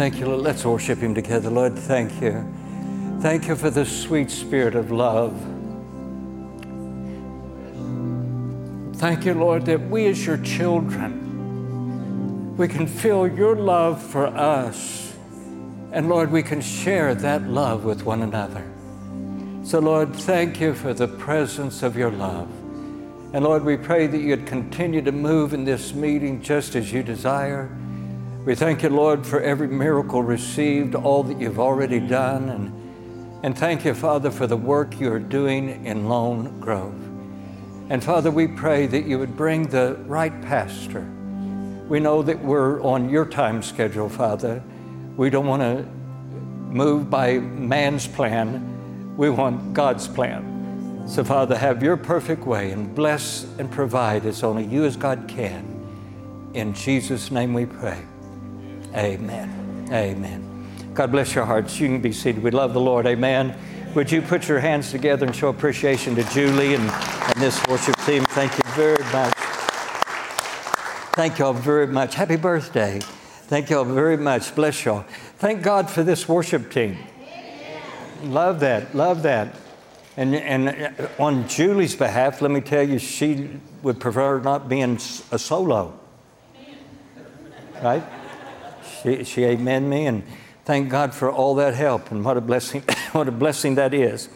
Thank 0.00 0.18
you. 0.18 0.34
Let's 0.34 0.64
worship 0.64 1.00
Him 1.00 1.14
together, 1.14 1.50
Lord. 1.50 1.78
Thank 1.78 2.22
you. 2.22 2.42
Thank 3.20 3.48
you 3.48 3.54
for 3.54 3.68
the 3.68 3.84
sweet 3.84 4.30
spirit 4.30 4.74
of 4.74 4.90
love. 4.90 5.38
Thank 8.96 9.26
you, 9.26 9.34
Lord, 9.34 9.66
that 9.66 9.90
we 9.90 10.06
as 10.06 10.24
your 10.24 10.38
children, 10.38 12.56
we 12.56 12.66
can 12.66 12.86
feel 12.86 13.28
your 13.28 13.54
love 13.54 14.02
for 14.02 14.28
us. 14.28 15.14
And 15.92 16.08
Lord, 16.08 16.32
we 16.32 16.42
can 16.42 16.62
share 16.62 17.14
that 17.16 17.42
love 17.42 17.84
with 17.84 18.02
one 18.02 18.22
another. 18.22 18.64
So, 19.64 19.80
Lord, 19.80 20.16
thank 20.16 20.62
you 20.62 20.72
for 20.72 20.94
the 20.94 21.08
presence 21.08 21.82
of 21.82 21.94
your 21.94 22.10
love. 22.10 22.48
And 23.34 23.44
Lord, 23.44 23.66
we 23.66 23.76
pray 23.76 24.06
that 24.06 24.16
you'd 24.16 24.46
continue 24.46 25.02
to 25.02 25.12
move 25.12 25.52
in 25.52 25.66
this 25.66 25.92
meeting 25.92 26.40
just 26.40 26.74
as 26.74 26.90
you 26.90 27.02
desire. 27.02 27.70
We 28.46 28.54
thank 28.54 28.82
you, 28.82 28.88
Lord, 28.88 29.26
for 29.26 29.42
every 29.42 29.68
miracle 29.68 30.22
received, 30.22 30.94
all 30.94 31.22
that 31.24 31.38
you've 31.38 31.60
already 31.60 32.00
done. 32.00 32.48
And, 32.48 33.44
and 33.44 33.58
thank 33.58 33.84
you, 33.84 33.92
Father, 33.92 34.30
for 34.30 34.46
the 34.46 34.56
work 34.56 34.98
you 34.98 35.12
are 35.12 35.18
doing 35.18 35.84
in 35.84 36.08
Lone 36.08 36.58
Grove. 36.58 36.94
And 37.90 38.02
Father, 38.02 38.30
we 38.30 38.46
pray 38.46 38.86
that 38.86 39.04
you 39.04 39.18
would 39.18 39.36
bring 39.36 39.64
the 39.64 39.96
right 40.06 40.40
pastor. 40.40 41.02
We 41.86 42.00
know 42.00 42.22
that 42.22 42.42
we're 42.42 42.82
on 42.82 43.10
your 43.10 43.26
time 43.26 43.62
schedule, 43.62 44.08
Father. 44.08 44.62
We 45.18 45.28
don't 45.28 45.46
want 45.46 45.60
to 45.60 45.84
move 46.72 47.10
by 47.10 47.40
man's 47.40 48.06
plan, 48.06 49.16
we 49.18 49.28
want 49.28 49.74
God's 49.74 50.08
plan. 50.08 51.04
So, 51.06 51.24
Father, 51.24 51.58
have 51.58 51.82
your 51.82 51.98
perfect 51.98 52.46
way 52.46 52.70
and 52.70 52.94
bless 52.94 53.44
and 53.58 53.70
provide 53.70 54.24
as 54.24 54.42
only 54.42 54.64
you 54.64 54.86
as 54.86 54.96
God 54.96 55.26
can. 55.28 56.50
In 56.54 56.72
Jesus' 56.72 57.30
name 57.30 57.52
we 57.52 57.66
pray. 57.66 58.02
Amen. 58.94 59.88
Amen. 59.92 60.50
God 60.94 61.12
bless 61.12 61.34
your 61.34 61.44
hearts. 61.44 61.78
You 61.78 61.88
can 61.88 62.00
be 62.00 62.12
seated. 62.12 62.42
We 62.42 62.50
love 62.50 62.74
the 62.74 62.80
Lord. 62.80 63.06
Amen. 63.06 63.56
Would 63.94 64.10
you 64.12 64.22
put 64.22 64.48
your 64.48 64.60
hands 64.60 64.90
together 64.90 65.26
and 65.26 65.34
show 65.34 65.48
appreciation 65.48 66.14
to 66.16 66.24
Julie 66.30 66.74
and, 66.74 66.88
and 66.90 67.34
this 67.36 67.60
worship 67.68 67.96
team? 68.06 68.24
Thank 68.30 68.52
you 68.52 68.62
very 68.72 69.02
much. 69.12 69.34
Thank 71.14 71.38
you 71.38 71.46
all 71.46 71.52
very 71.52 71.86
much. 71.86 72.14
Happy 72.14 72.36
birthday. 72.36 73.00
Thank 73.00 73.70
you 73.70 73.78
all 73.78 73.84
very 73.84 74.16
much. 74.16 74.54
Bless 74.54 74.84
y'all. 74.84 75.04
Thank 75.38 75.62
God 75.62 75.90
for 75.90 76.02
this 76.02 76.28
worship 76.28 76.70
team. 76.70 76.98
Love 78.22 78.60
that. 78.60 78.94
Love 78.94 79.22
that. 79.22 79.56
And, 80.16 80.34
and 80.34 81.08
on 81.18 81.48
Julie's 81.48 81.96
behalf, 81.96 82.42
let 82.42 82.50
me 82.50 82.60
tell 82.60 82.82
you, 82.82 82.98
she 82.98 83.48
would 83.82 83.98
prefer 83.98 84.40
not 84.40 84.68
being 84.68 84.96
a 85.32 85.38
solo. 85.38 85.98
Right? 87.82 88.02
She, 89.02 89.24
she 89.24 89.44
amen 89.44 89.88
me, 89.88 90.06
and 90.06 90.22
thank 90.64 90.88
God 90.90 91.14
for 91.14 91.30
all 91.30 91.54
that 91.56 91.74
help, 91.74 92.10
and 92.10 92.24
what 92.24 92.36
a 92.36 92.40
blessing, 92.40 92.82
what 93.12 93.28
a 93.28 93.32
blessing 93.32 93.76
that 93.76 93.94
is. 93.94 94.28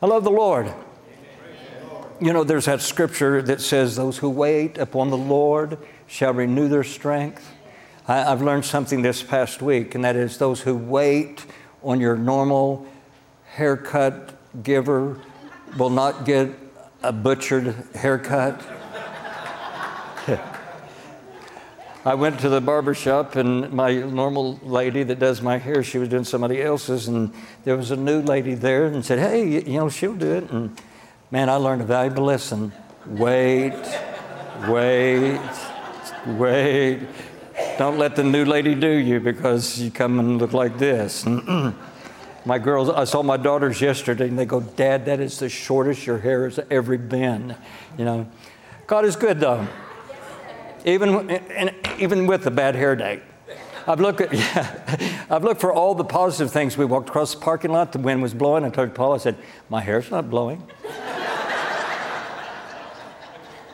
I 0.00 0.06
love 0.06 0.24
the 0.24 0.30
Lord. 0.30 0.72
you 2.20 2.32
know, 2.32 2.44
there's 2.44 2.66
that 2.66 2.80
scripture 2.80 3.42
that 3.42 3.60
says, 3.60 3.96
Those 3.96 4.18
who 4.18 4.30
wait 4.30 4.78
upon 4.78 5.10
the 5.10 5.16
Lord 5.16 5.78
shall 6.06 6.32
renew 6.32 6.68
their 6.68 6.84
strength. 6.84 7.50
I, 8.06 8.24
I've 8.24 8.42
learned 8.42 8.64
something 8.64 9.02
this 9.02 9.22
past 9.22 9.62
week, 9.62 9.94
and 9.94 10.04
that 10.04 10.16
is 10.16 10.38
those 10.38 10.60
who 10.60 10.76
wait 10.76 11.46
on 11.82 12.00
your 12.00 12.16
normal 12.16 12.86
haircut 13.46 14.34
giver 14.62 15.18
will 15.76 15.90
not 15.90 16.24
get 16.24 16.50
a 17.02 17.12
butchered 17.12 17.74
haircut. 17.94 18.62
I 22.06 22.14
went 22.14 22.38
to 22.40 22.50
the 22.50 22.60
barber 22.60 22.92
shop, 22.92 23.34
and 23.34 23.72
my 23.72 23.94
normal 23.94 24.60
lady 24.62 25.04
that 25.04 25.18
does 25.18 25.40
my 25.40 25.56
hair, 25.56 25.82
she 25.82 25.96
was 25.96 26.10
doing 26.10 26.24
somebody 26.24 26.60
else's, 26.60 27.08
and 27.08 27.32
there 27.64 27.78
was 27.78 27.90
a 27.90 27.96
new 27.96 28.20
lady 28.20 28.52
there 28.52 28.84
and 28.84 29.02
said, 29.02 29.18
Hey, 29.18 29.48
you 29.48 29.78
know, 29.78 29.88
she'll 29.88 30.14
do 30.14 30.32
it. 30.32 30.50
And 30.50 30.78
man, 31.30 31.48
I 31.48 31.54
learned 31.54 31.80
a 31.80 31.86
valuable 31.86 32.24
lesson. 32.24 32.74
Wait, 33.06 33.72
wait, 34.68 35.40
wait. 36.26 37.00
Don't 37.78 37.96
let 37.96 38.16
the 38.16 38.24
new 38.24 38.44
lady 38.44 38.74
do 38.74 38.90
you 38.90 39.18
because 39.18 39.80
you 39.80 39.90
come 39.90 40.18
and 40.18 40.38
look 40.38 40.52
like 40.52 40.76
this. 40.76 41.24
my 42.44 42.58
girls, 42.58 42.90
I 42.90 43.04
saw 43.04 43.22
my 43.22 43.38
daughters 43.38 43.80
yesterday, 43.80 44.28
and 44.28 44.38
they 44.38 44.44
go, 44.44 44.60
Dad, 44.60 45.06
that 45.06 45.20
is 45.20 45.38
the 45.38 45.48
shortest 45.48 46.06
your 46.06 46.18
hair 46.18 46.44
has 46.44 46.60
ever 46.70 46.98
been. 46.98 47.56
You 47.96 48.04
know, 48.04 48.30
God 48.86 49.06
is 49.06 49.16
good 49.16 49.40
though 49.40 49.66
even, 50.84 51.30
and 51.30 51.74
even 51.98 52.26
with 52.26 52.44
the 52.44 52.50
bad 52.50 52.74
hair 52.74 52.96
day. 52.96 53.22
I've 53.86 54.00
looked, 54.00 54.20
at, 54.20 54.32
yeah, 54.32 55.26
I've 55.30 55.44
looked 55.44 55.60
for 55.60 55.72
all 55.72 55.94
the 55.94 56.04
positive 56.04 56.52
things. 56.52 56.76
We 56.76 56.84
walked 56.84 57.08
across 57.08 57.34
the 57.34 57.40
parking 57.40 57.70
lot, 57.70 57.92
the 57.92 57.98
wind 57.98 58.22
was 58.22 58.34
blowing. 58.34 58.64
I 58.64 58.70
told 58.70 58.94
Paul, 58.94 59.14
I 59.14 59.18
said, 59.18 59.36
My 59.68 59.80
hair's 59.80 60.10
not 60.10 60.30
blowing. 60.30 60.62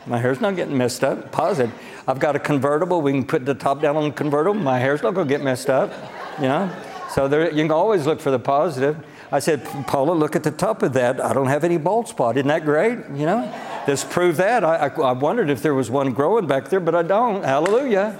My 0.06 0.18
hair's 0.18 0.40
not 0.40 0.56
getting 0.56 0.76
messed 0.76 1.04
up. 1.04 1.30
Positive. 1.30 1.72
I've 2.08 2.18
got 2.18 2.34
a 2.34 2.38
convertible. 2.38 3.02
We 3.02 3.12
can 3.12 3.24
put 3.24 3.44
the 3.44 3.54
top 3.54 3.80
down 3.80 3.96
on 3.96 4.04
the 4.04 4.10
convertible. 4.10 4.58
My 4.58 4.78
hair's 4.78 5.02
not 5.02 5.14
going 5.14 5.28
to 5.28 5.32
get 5.32 5.42
messed 5.42 5.70
up. 5.70 5.92
You 6.38 6.48
know? 6.48 6.74
So 7.10 7.28
there, 7.28 7.50
you 7.50 7.62
can 7.62 7.70
always 7.70 8.06
look 8.06 8.20
for 8.20 8.30
the 8.30 8.38
positive. 8.38 8.96
I 9.32 9.38
said, 9.38 9.64
Paula, 9.86 10.12
look 10.12 10.34
at 10.34 10.42
the 10.42 10.50
top 10.50 10.82
of 10.82 10.92
that. 10.94 11.24
I 11.24 11.32
don't 11.32 11.46
have 11.46 11.62
any 11.62 11.76
bald 11.76 12.08
spot. 12.08 12.36
Isn't 12.36 12.48
that 12.48 12.64
great? 12.64 12.98
You 13.14 13.26
know? 13.26 13.82
This 13.86 14.04
proved 14.04 14.38
that. 14.38 14.64
I, 14.64 14.86
I, 14.86 14.88
I 14.88 15.12
wondered 15.12 15.50
if 15.50 15.62
there 15.62 15.74
was 15.74 15.90
one 15.90 16.12
growing 16.12 16.46
back 16.46 16.68
there, 16.68 16.80
but 16.80 16.94
I 16.94 17.02
don't. 17.02 17.44
Hallelujah. 17.44 18.18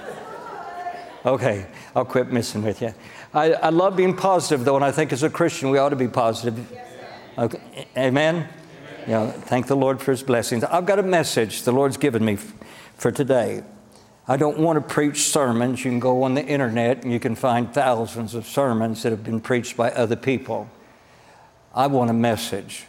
Okay, 1.25 1.67
I'll 1.95 2.05
quit 2.05 2.31
messing 2.31 2.63
with 2.63 2.81
you. 2.81 2.93
I, 3.33 3.53
I 3.53 3.69
love 3.69 3.95
being 3.95 4.15
positive, 4.15 4.65
though, 4.65 4.75
and 4.75 4.83
I 4.83 4.91
think 4.91 5.13
as 5.13 5.21
a 5.21 5.29
Christian 5.29 5.69
we 5.69 5.77
ought 5.77 5.89
to 5.89 5.95
be 5.95 6.07
positive. 6.07 6.59
Okay. 7.37 7.87
Amen? 7.95 8.47
Yeah, 9.07 9.31
thank 9.31 9.67
the 9.67 9.75
Lord 9.75 10.01
for 10.01 10.11
his 10.11 10.23
blessings. 10.23 10.63
I've 10.63 10.85
got 10.85 10.99
a 10.99 11.03
message 11.03 11.63
the 11.63 11.71
Lord's 11.71 11.97
given 11.97 12.23
me 12.23 12.33
f- 12.33 12.53
for 12.95 13.11
today. 13.11 13.63
I 14.27 14.37
don't 14.37 14.59
want 14.59 14.77
to 14.77 14.93
preach 14.93 15.23
sermons. 15.23 15.83
You 15.83 15.91
can 15.91 15.99
go 15.99 16.23
on 16.23 16.35
the 16.35 16.45
internet 16.45 17.03
and 17.03 17.11
you 17.11 17.19
can 17.19 17.35
find 17.35 17.73
thousands 17.73 18.35
of 18.35 18.45
sermons 18.45 19.03
that 19.03 19.09
have 19.09 19.23
been 19.23 19.41
preached 19.41 19.75
by 19.75 19.91
other 19.91 20.15
people. 20.15 20.69
I 21.73 21.87
want 21.87 22.09
a 22.09 22.13
message. 22.13 22.85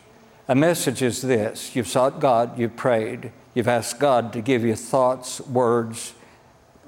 A 0.49 0.57
message 0.57 1.03
is 1.03 1.23
this 1.23 1.77
you've 1.77 1.87
sought 1.87 2.19
God, 2.19 2.59
you've 2.59 2.77
prayed, 2.77 3.31
you've 3.55 3.69
asked 3.69 4.01
God 4.01 4.33
to 4.33 4.41
give 4.41 4.65
you 4.65 4.75
thoughts, 4.75 5.41
words, 5.41 6.15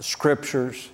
scriptures, 0.00 0.90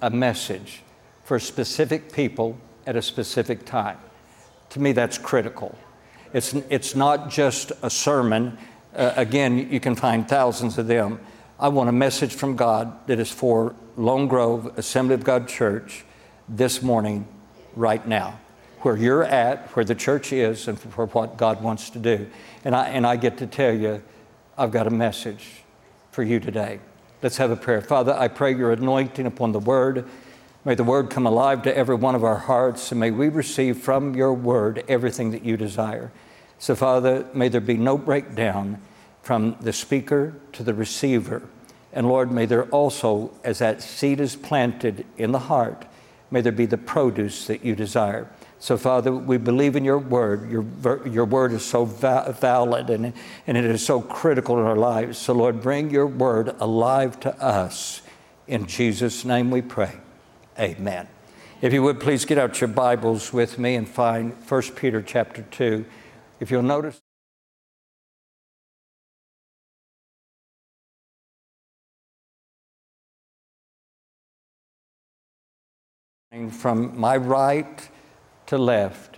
a 0.00 0.10
message 0.10 0.82
for 1.22 1.38
specific 1.38 2.12
people 2.12 2.58
at 2.86 2.96
a 2.96 3.02
specific 3.02 3.64
time. 3.64 3.98
To 4.70 4.80
me, 4.80 4.90
that's 4.92 5.16
critical. 5.16 5.78
It's, 6.32 6.54
it's 6.54 6.96
not 6.96 7.30
just 7.30 7.70
a 7.82 7.90
sermon. 7.90 8.58
Uh, 8.96 9.12
again, 9.16 9.70
you 9.70 9.78
can 9.78 9.94
find 9.94 10.28
thousands 10.28 10.76
of 10.76 10.88
them. 10.88 11.20
I 11.60 11.68
want 11.68 11.88
a 11.88 11.92
message 11.92 12.34
from 12.34 12.56
God 12.56 13.06
that 13.06 13.20
is 13.20 13.30
for 13.30 13.76
Lone 13.96 14.26
Grove 14.26 14.76
Assembly 14.76 15.14
of 15.14 15.22
God 15.22 15.46
Church 15.46 16.04
this 16.48 16.82
morning, 16.82 17.28
right 17.76 18.04
now 18.06 18.40
where 18.82 18.96
you're 18.96 19.24
at, 19.24 19.68
where 19.70 19.84
the 19.84 19.94
church 19.94 20.32
is, 20.32 20.68
and 20.68 20.78
for 20.78 21.06
what 21.06 21.36
God 21.36 21.62
wants 21.62 21.90
to 21.90 21.98
do. 21.98 22.28
And 22.64 22.74
I, 22.74 22.88
and 22.88 23.06
I 23.06 23.16
get 23.16 23.38
to 23.38 23.46
tell 23.46 23.72
you, 23.72 24.02
I've 24.58 24.70
got 24.70 24.86
a 24.86 24.90
message 24.90 25.62
for 26.10 26.22
you 26.22 26.40
today. 26.40 26.80
Let's 27.22 27.36
have 27.36 27.50
a 27.50 27.56
prayer. 27.56 27.80
Father, 27.80 28.12
I 28.12 28.28
pray 28.28 28.54
your 28.54 28.72
anointing 28.72 29.26
upon 29.26 29.52
the 29.52 29.60
word. 29.60 30.04
May 30.64 30.74
the 30.74 30.84
word 30.84 31.10
come 31.10 31.26
alive 31.26 31.62
to 31.62 31.76
every 31.76 31.94
one 31.94 32.14
of 32.14 32.24
our 32.24 32.36
hearts, 32.36 32.90
and 32.90 33.00
may 33.00 33.10
we 33.10 33.28
receive 33.28 33.78
from 33.78 34.14
your 34.14 34.34
word 34.34 34.84
everything 34.88 35.30
that 35.30 35.44
you 35.44 35.56
desire. 35.56 36.12
So, 36.58 36.74
Father, 36.74 37.26
may 37.34 37.48
there 37.48 37.60
be 37.60 37.76
no 37.76 37.96
breakdown 37.96 38.80
from 39.22 39.56
the 39.60 39.72
speaker 39.72 40.34
to 40.52 40.62
the 40.62 40.74
receiver. 40.74 41.42
And 41.92 42.08
Lord, 42.08 42.30
may 42.30 42.46
there 42.46 42.64
also, 42.66 43.32
as 43.44 43.58
that 43.58 43.82
seed 43.82 44.20
is 44.20 44.34
planted 44.34 45.04
in 45.16 45.32
the 45.32 45.38
heart, 45.38 45.84
may 46.30 46.40
there 46.40 46.52
be 46.52 46.66
the 46.66 46.78
produce 46.78 47.46
that 47.46 47.64
you 47.64 47.74
desire. 47.74 48.28
So, 48.62 48.76
Father, 48.76 49.12
we 49.12 49.38
believe 49.38 49.74
in 49.74 49.84
your 49.84 49.98
word. 49.98 50.48
Your, 50.48 50.64
your 51.04 51.24
word 51.24 51.50
is 51.50 51.64
so 51.64 51.84
va- 51.84 52.32
valid 52.38 52.90
and, 52.90 53.12
and 53.44 53.56
it 53.56 53.64
is 53.64 53.84
so 53.84 54.00
critical 54.00 54.56
in 54.56 54.64
our 54.64 54.76
lives. 54.76 55.18
So, 55.18 55.32
Lord, 55.32 55.60
bring 55.60 55.90
your 55.90 56.06
word 56.06 56.54
alive 56.60 57.18
to 57.20 57.36
us. 57.42 58.02
In 58.46 58.68
Jesus' 58.68 59.24
name 59.24 59.50
we 59.50 59.62
pray. 59.62 59.96
Amen. 60.56 61.08
If 61.60 61.72
you 61.72 61.82
would 61.82 61.98
please 61.98 62.24
get 62.24 62.38
out 62.38 62.60
your 62.60 62.68
Bibles 62.68 63.32
with 63.32 63.58
me 63.58 63.74
and 63.74 63.88
find 63.88 64.32
1 64.48 64.62
Peter 64.76 65.02
chapter 65.02 65.42
2. 65.42 65.84
If 66.38 66.52
you'll 66.52 66.62
notice, 66.62 67.00
from 76.52 76.96
my 76.96 77.16
right 77.16 77.88
to 78.52 78.58
left, 78.58 79.16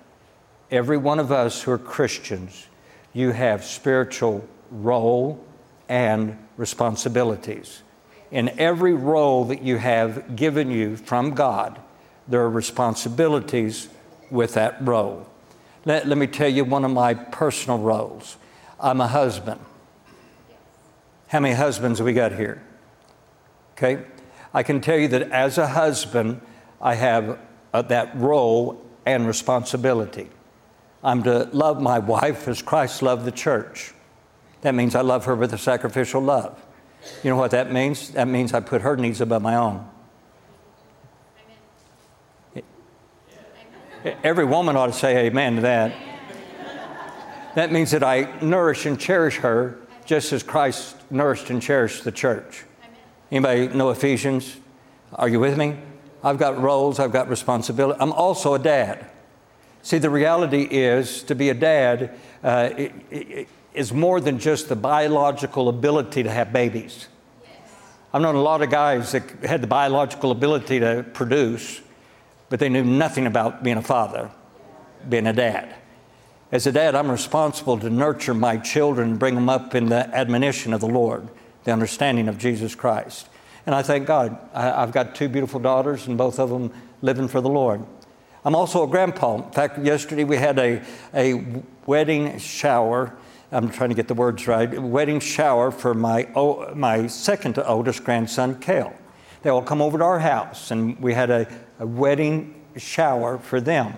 every 0.71 0.97
one 0.97 1.19
of 1.19 1.33
us 1.33 1.63
who 1.63 1.73
are 1.73 1.79
Christians, 1.79 2.69
you 3.13 3.33
have 3.33 3.65
spiritual 3.65 4.47
role 4.71 5.45
and 5.89 6.39
responsibilities. 6.57 7.83
In 8.31 8.49
every 8.61 8.93
role 8.93 9.45
that 9.47 9.61
you 9.61 9.77
have 9.79 10.37
given 10.37 10.71
you 10.71 10.97
from 10.97 11.35
God, 11.35 11.81
there 12.29 12.43
are 12.43 12.49
responsibilities 12.49 13.89
with 14.31 14.55
that 14.55 14.77
role. 14.81 15.27
Let, 15.85 16.07
let 16.07 16.17
me 16.17 16.29
tell 16.29 16.49
you 16.49 16.65
one 16.65 16.85
of 16.85 16.93
my 16.93 17.15
personal 17.15 17.81
roles. 17.81 18.37
I'm 18.79 19.01
a 19.01 19.09
husband. 19.09 19.61
How 21.27 21.41
many 21.41 21.57
husbands 21.57 22.01
we 22.01 22.13
got 22.13 22.37
here? 22.37 22.63
Okay? 23.73 24.05
I 24.53 24.63
can 24.63 24.81
tell 24.81 24.97
you 24.97 25.09
that 25.09 25.23
as 25.33 25.59
a 25.59 25.67
husband, 25.67 26.41
I 26.81 26.95
have 26.95 27.37
uh, 27.73 27.83
that 27.83 28.17
role 28.17 28.81
and 29.07 29.27
responsibility. 29.27 30.29
I'm 31.03 31.23
to 31.25 31.49
love 31.53 31.81
my 31.81 31.99
wife 31.99 32.49
as 32.49 32.63
Christ 32.63 33.03
loved 33.03 33.25
the 33.25 33.33
church. 33.33 33.93
That 34.63 34.75
means 34.75 34.95
I 34.95 35.03
love 35.03 35.27
her 35.27 35.35
with 35.35 35.53
a 35.53 35.59
sacrificial 35.59 36.23
love. 36.23 36.59
You 37.23 37.31
know 37.31 37.37
what 37.37 37.51
that 37.51 37.71
means? 37.71 38.11
That 38.11 38.29
means 38.29 38.55
I 38.55 38.61
put 38.61 38.81
her 38.81 38.97
needs 38.97 39.21
above 39.21 39.43
my 39.43 39.57
own. 39.57 39.87
Every 44.23 44.45
woman 44.45 44.77
ought 44.77 44.87
to 44.87 44.93
say 44.93 45.27
amen 45.27 45.57
to 45.57 45.63
that. 45.63 45.95
That 47.55 47.73
means 47.73 47.91
that 47.93 48.03
I 48.03 48.41
nourish 48.41 48.85
and 48.87 48.99
cherish 48.99 49.37
her 49.37 49.79
just 50.05 50.33
as 50.33 50.43
Christ 50.43 50.97
nourished 51.11 51.51
and 51.51 51.63
cherished 51.63 52.05
the 52.05 52.13
church. 52.13 52.65
Anybody 53.31 53.69
know 53.69 53.91
Ephesians? 53.91 54.57
Are 55.15 55.29
you 55.29 55.41
with 55.41 55.57
me? 55.57 55.77
I've 56.25 56.39
got 56.39 56.61
roles, 56.61 56.99
I've 56.99 57.13
got 57.13 57.29
responsibility. 57.29 58.01
I'm 58.01 58.13
also 58.13 58.55
a 58.55 58.59
dad. 58.59 59.11
See, 59.83 59.99
the 59.99 60.09
reality 60.09 60.63
is 60.63 61.23
to 61.25 61.35
be 61.35 61.51
a 61.51 61.55
dad 61.55 62.19
uh, 62.43 62.71
more 63.93 64.21
than 64.21 64.39
just 64.39 64.71
the 64.71 64.77
biological 64.77 65.69
ability 65.69 66.23
to 66.23 66.31
have 66.31 66.53
babies. 66.53 67.09
I've 68.15 68.23
known 68.23 68.37
a 68.37 68.43
lot 68.43 68.63
of 68.63 68.71
guys 68.71 69.13
that 69.13 69.29
had 69.45 69.61
the 69.61 69.67
biological 69.67 70.31
ability 70.31 70.81
to 70.81 71.05
produce, 71.13 71.83
but 72.49 72.59
they 72.59 72.71
knew 72.71 72.85
nothing 72.85 73.27
about 73.27 73.63
being 73.63 73.77
a 73.77 73.83
father, 73.83 74.31
being 75.07 75.27
a 75.27 75.33
dad. 75.35 75.75
As 76.51 76.67
a 76.67 76.73
dad, 76.73 76.95
I'm 76.95 77.11
responsible 77.11 77.79
to 77.81 77.91
nurture 77.91 78.33
my 78.33 78.57
children 78.57 79.19
bring 79.19 79.35
them 79.35 79.51
up 79.51 79.75
in 79.75 79.87
the 79.87 80.09
admonition 80.15 80.73
of 80.73 80.81
the 80.81 80.87
Lord, 80.87 81.29
the 81.65 81.73
understanding 81.73 82.29
of 82.29 82.39
Jesus 82.39 82.75
Christ. 82.75 83.29
And 83.67 83.75
I 83.75 83.83
thank 83.83 84.07
God. 84.07 84.37
I, 84.53 84.81
have 84.81 84.93
got 84.93 85.15
two 85.15 85.29
beautiful 85.29 85.59
daughters, 85.61 86.07
and 86.07 86.19
both 86.19 86.39
of 86.39 86.51
them 86.51 86.73
living 87.03 87.29
for 87.29 87.41
the 87.41 87.49
Lord. 87.49 87.85
I'm 88.45 88.55
also 88.55 88.83
a 88.83 88.87
grandpa. 88.87 89.37
In 89.37 89.51
fact, 89.53 89.79
yesterday 89.79 90.25
we 90.25 90.37
had 90.37 90.59
a, 90.59 90.83
a 91.15 91.43
wedding 91.87 92.39
shower. 92.39 93.17
I'm 93.51 93.71
trying 93.71 93.89
to 93.89 93.95
get 93.95 94.09
the 94.09 94.15
words 94.15 94.47
right. 94.47 94.79
Wedding 94.81 95.21
shower 95.21 95.71
for 95.71 95.95
my, 95.95 96.29
my 96.75 97.07
second 97.07 97.55
to 97.55 97.67
oldest 97.67 98.05
grandson, 98.05 98.61
Kale. 98.61 98.93
They 99.43 99.51
all 99.51 99.63
come 99.63 99.81
over 99.81 99.97
to 99.99 100.05
our 100.05 100.19
house, 100.19 100.71
and 100.71 100.99
we 101.01 101.15
had 101.15 101.31
a, 101.31 101.47
a 101.79 101.87
wedding 101.87 102.63
shower 102.77 103.39
for 103.39 103.61
them. 103.61 103.95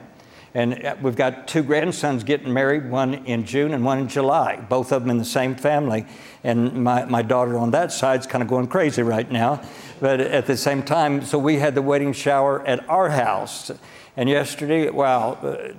And 0.56 0.86
uh, 0.86 0.96
we've 1.02 1.16
got 1.16 1.46
two 1.46 1.62
grandsons 1.62 2.24
getting 2.24 2.50
married, 2.50 2.88
one 2.88 3.26
in 3.26 3.44
June 3.44 3.74
and 3.74 3.84
one 3.84 3.98
in 3.98 4.08
July, 4.08 4.56
both 4.56 4.90
of 4.90 5.02
them 5.02 5.10
in 5.10 5.18
the 5.18 5.24
same 5.24 5.54
family. 5.54 6.06
And 6.42 6.82
my, 6.82 7.04
my 7.04 7.20
daughter 7.20 7.58
on 7.58 7.72
that 7.72 7.92
side's 7.92 8.26
kind 8.26 8.40
of 8.40 8.48
going 8.48 8.66
crazy 8.68 9.02
right 9.02 9.30
now. 9.30 9.60
But 10.00 10.18
at 10.18 10.46
the 10.46 10.56
same 10.56 10.82
time, 10.82 11.20
so 11.26 11.38
we 11.38 11.58
had 11.58 11.74
the 11.74 11.82
wedding 11.82 12.14
shower 12.14 12.66
at 12.66 12.88
our 12.88 13.10
house. 13.10 13.70
And 14.16 14.30
yesterday, 14.30 14.88
wow, 14.88 15.32
uh, 15.32 15.74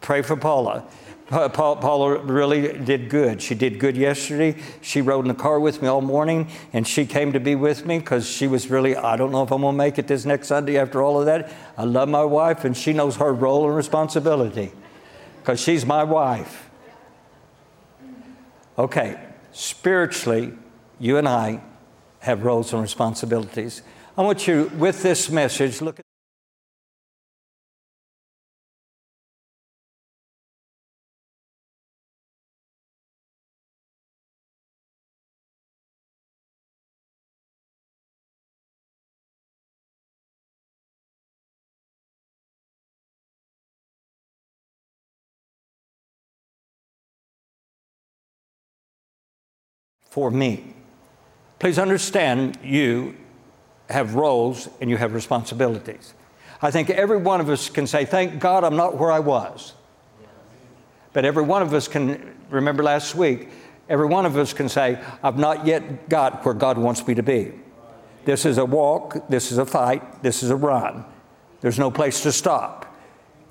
pray 0.00 0.22
for 0.22 0.34
Paula. 0.34 0.84
Uh, 1.30 1.46
pa- 1.48 1.74
Paula 1.74 2.20
really 2.20 2.78
did 2.78 3.10
good. 3.10 3.42
She 3.42 3.54
did 3.54 3.78
good 3.78 3.98
yesterday. 3.98 4.56
She 4.80 5.02
rode 5.02 5.26
in 5.26 5.28
the 5.28 5.34
car 5.34 5.60
with 5.60 5.82
me 5.82 5.88
all 5.88 6.00
morning, 6.00 6.48
and 6.72 6.88
she 6.88 7.04
came 7.04 7.34
to 7.34 7.40
be 7.40 7.54
with 7.54 7.84
me 7.84 7.98
because 7.98 8.26
she 8.26 8.46
was 8.46 8.70
really, 8.70 8.96
I 8.96 9.16
don't 9.16 9.30
know 9.30 9.42
if 9.42 9.52
I'm 9.52 9.60
going 9.60 9.74
to 9.74 9.76
make 9.76 9.98
it 9.98 10.06
this 10.06 10.24
next 10.24 10.48
Sunday 10.48 10.78
after 10.78 11.02
all 11.02 11.20
of 11.20 11.26
that. 11.26 11.52
I 11.76 11.84
love 11.84 12.08
my 12.08 12.24
wife, 12.24 12.64
and 12.64 12.74
she 12.74 12.94
knows 12.94 13.16
her 13.16 13.32
role 13.34 13.66
and 13.66 13.76
responsibility 13.76 14.72
because 15.42 15.60
she's 15.60 15.84
my 15.84 16.02
wife. 16.02 16.70
Okay, 18.78 19.20
spiritually, 19.52 20.54
you 20.98 21.18
and 21.18 21.28
I 21.28 21.60
have 22.20 22.44
roles 22.44 22.72
and 22.72 22.80
responsibilities. 22.80 23.82
I 24.16 24.22
want 24.22 24.48
you, 24.48 24.70
with 24.78 25.02
this 25.02 25.28
message, 25.28 25.82
look 25.82 25.98
at 25.98 26.07
for 50.18 50.32
me. 50.32 50.74
Please 51.60 51.78
understand 51.78 52.58
you 52.60 53.14
have 53.88 54.16
roles 54.16 54.68
and 54.80 54.90
you 54.90 54.96
have 54.96 55.14
responsibilities. 55.14 56.12
I 56.60 56.72
think 56.72 56.90
every 56.90 57.18
one 57.18 57.40
of 57.40 57.48
us 57.48 57.70
can 57.70 57.86
say, 57.86 58.04
Thank 58.04 58.40
God 58.40 58.64
I'm 58.64 58.74
not 58.74 58.98
where 58.98 59.12
I 59.12 59.20
was. 59.20 59.74
But 61.12 61.24
every 61.24 61.44
one 61.44 61.62
of 61.62 61.72
us 61.72 61.86
can, 61.86 62.34
remember 62.50 62.82
last 62.82 63.14
week, 63.14 63.48
every 63.88 64.06
one 64.06 64.26
of 64.26 64.36
us 64.36 64.52
can 64.52 64.68
say, 64.68 65.00
I've 65.22 65.38
not 65.38 65.64
yet 65.64 66.08
got 66.08 66.44
where 66.44 66.52
God 66.52 66.78
wants 66.78 67.06
me 67.06 67.14
to 67.14 67.22
be. 67.22 67.52
This 68.24 68.44
is 68.44 68.58
a 68.58 68.64
walk, 68.64 69.28
this 69.28 69.52
is 69.52 69.58
a 69.58 69.64
fight, 69.64 70.24
this 70.24 70.42
is 70.42 70.50
a 70.50 70.56
run. 70.56 71.04
There's 71.60 71.78
no 71.78 71.92
place 71.92 72.24
to 72.24 72.32
stop. 72.32 72.92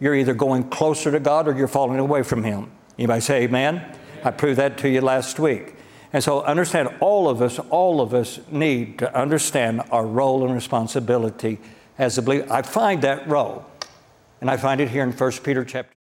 You're 0.01 0.15
either 0.15 0.33
going 0.33 0.69
closer 0.69 1.11
to 1.11 1.19
God 1.21 1.47
or 1.47 1.57
you're 1.57 1.69
falling 1.69 1.99
away 1.99 2.23
from 2.23 2.43
Him. 2.43 2.71
Anybody 2.99 3.21
say 3.21 3.43
amen? 3.43 3.97
I 4.25 4.31
proved 4.31 4.59
that 4.59 4.77
to 4.79 4.89
you 4.89 4.99
last 4.99 5.39
week. 5.39 5.76
And 6.13 6.23
so 6.23 6.41
understand 6.43 6.89
all 6.99 7.27
of 7.27 7.41
us, 7.41 7.59
all 7.69 7.99
of 7.99 8.13
us 8.13 8.39
need 8.49 8.99
to 8.99 9.13
understand 9.17 9.81
our 9.91 10.05
role 10.05 10.45
and 10.45 10.53
responsibility 10.53 11.59
as 11.97 12.17
a 12.17 12.21
believer. 12.21 12.51
I 12.51 12.61
find 12.61 13.01
that 13.01 13.27
role, 13.27 13.65
and 14.39 14.49
I 14.49 14.57
find 14.57 14.79
it 14.79 14.89
here 14.89 15.03
in 15.03 15.11
1 15.11 15.31
Peter 15.43 15.65
chapter. 15.65 15.96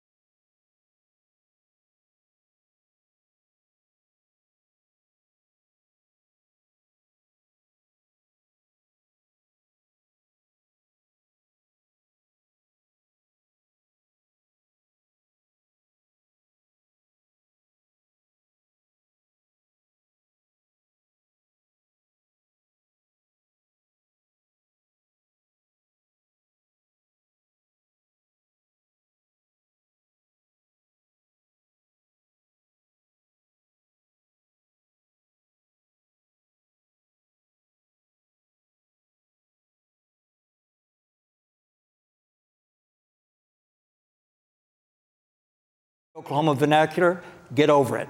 Oklahoma 46.23 46.55
vernacular, 46.55 47.21
get 47.53 47.69
over 47.69 47.99
it. 47.99 48.09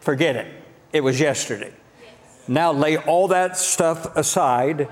Forget 0.00 0.36
it. 0.36 0.46
It 0.90 1.02
was 1.02 1.20
yesterday. 1.20 1.70
Now 2.48 2.72
lay 2.72 2.96
all 2.96 3.28
that 3.28 3.58
stuff 3.58 4.16
aside, 4.16 4.88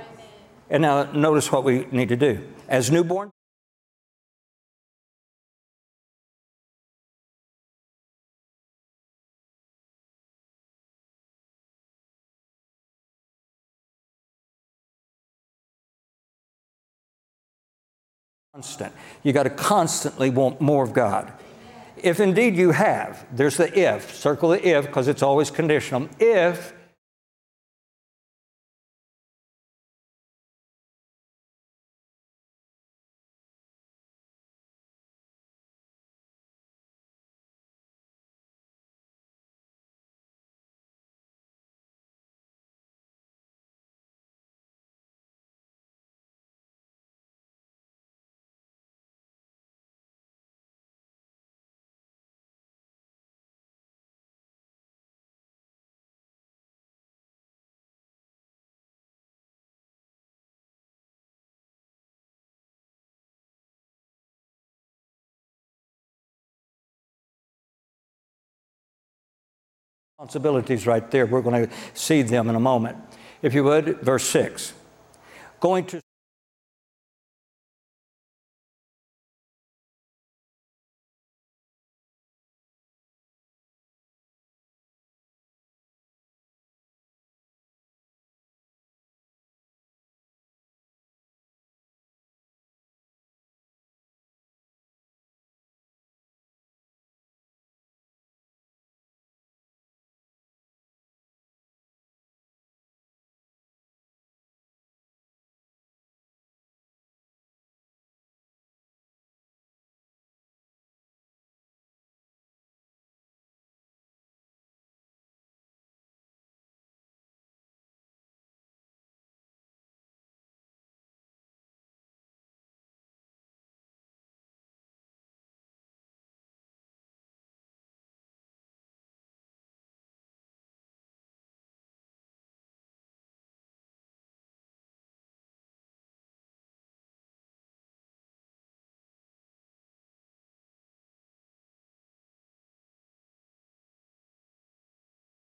and 0.69 0.83
now 0.83 1.05
notice 1.13 1.51
what 1.51 1.65
we 1.65 1.87
need 1.91 2.11
to 2.11 2.17
do. 2.17 2.47
As 2.69 2.91
newborn, 2.91 3.31
constant. 18.53 18.93
You 19.23 19.33
got 19.33 19.45
to 19.45 19.51
constantly 19.51 20.29
want 20.29 20.61
more 20.61 20.85
of 20.85 20.93
God. 20.93 21.33
If 22.03 22.21
indeed 22.21 22.57
you 22.57 22.71
have, 22.73 23.27
there's 23.33 23.57
the 23.57 23.79
if, 23.79 24.15
circle 24.15 24.51
the 24.51 24.67
if 24.67 24.87
because 24.87 25.09
it's 25.09 25.23
always 25.23 25.51
conditional. 25.51 26.09
If 26.19 26.73
responsibilities 70.21 70.87
right 70.87 71.11
there. 71.11 71.25
We're 71.25 71.41
going 71.41 71.67
to 71.67 71.75
see 71.95 72.21
them 72.21 72.51
in 72.51 72.55
a 72.55 72.61
moment. 72.61 72.99
If 73.41 73.55
you 73.55 73.65
would, 73.65 74.03
verse 74.03 74.29
6. 74.29 74.75
Going 75.61 75.87
to 75.87 76.03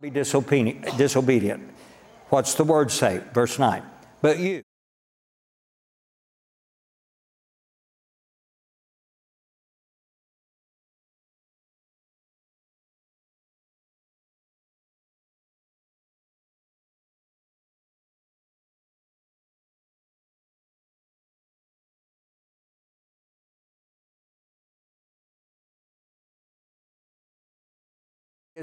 be 0.05 0.11
disobedient. 0.11 0.99
disobedient. 0.99 1.63
What's 2.29 2.55
the 2.55 2.65
word 2.65 2.91
say? 2.91 3.23
Verse 3.33 3.59
9. 3.59 3.83
But 4.21 4.39
you. 4.39 4.63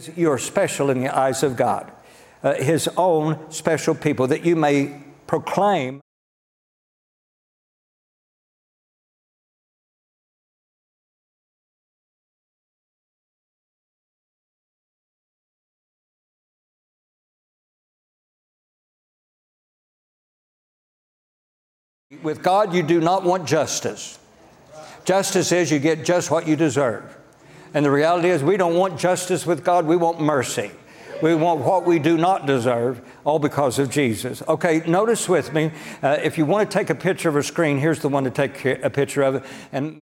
Is 0.07 0.17
you're 0.17 0.37
special 0.37 0.89
in 0.89 1.01
the 1.01 1.15
eyes 1.15 1.43
of 1.43 1.55
God, 1.55 1.91
uh, 2.43 2.55
His 2.55 2.87
own 2.97 3.51
special 3.51 3.95
people, 3.95 4.27
that 4.27 4.45
you 4.45 4.55
may 4.55 5.01
proclaim. 5.27 6.01
With 22.23 22.43
God, 22.43 22.73
you 22.73 22.83
do 22.83 22.99
not 22.99 23.23
want 23.23 23.47
justice. 23.47 24.19
Justice 25.05 25.51
is 25.51 25.71
you 25.71 25.79
get 25.79 26.05
just 26.05 26.29
what 26.29 26.47
you 26.47 26.55
deserve. 26.55 27.17
And 27.73 27.85
the 27.85 27.91
reality 27.91 28.29
is, 28.29 28.43
we 28.43 28.57
don't 28.57 28.75
want 28.75 28.99
justice 28.99 29.45
with 29.45 29.63
God, 29.63 29.85
we 29.85 29.95
want 29.95 30.19
mercy. 30.19 30.71
We 31.21 31.35
want 31.35 31.61
what 31.61 31.85
we 31.85 31.99
do 31.99 32.17
not 32.17 32.47
deserve, 32.47 33.01
all 33.23 33.37
because 33.37 33.77
of 33.77 33.91
Jesus. 33.91 34.41
Okay, 34.47 34.81
notice 34.87 35.29
with 35.29 35.53
me, 35.53 35.71
uh, 36.01 36.17
if 36.23 36.37
you 36.37 36.45
want 36.45 36.69
to 36.69 36.77
take 36.77 36.89
a 36.89 36.95
picture 36.95 37.29
of 37.29 37.35
a 37.35 37.43
screen, 37.43 37.77
here's 37.77 37.99
the 37.99 38.09
one 38.09 38.23
to 38.23 38.31
take 38.31 38.65
a 38.65 38.89
picture 38.89 39.21
of 39.21 39.35
it. 39.35 39.43
And 39.71 39.99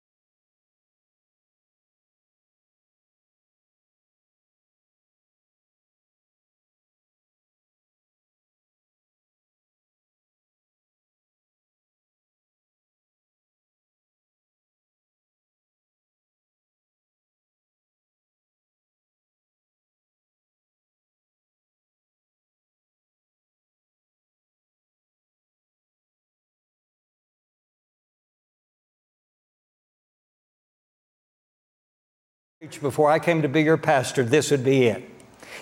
before 32.80 33.10
I 33.10 33.18
came 33.18 33.42
to 33.42 33.48
be 33.48 33.62
your 33.62 33.76
pastor, 33.76 34.22
this 34.24 34.50
would 34.50 34.64
be 34.64 34.84
it. 34.84 35.08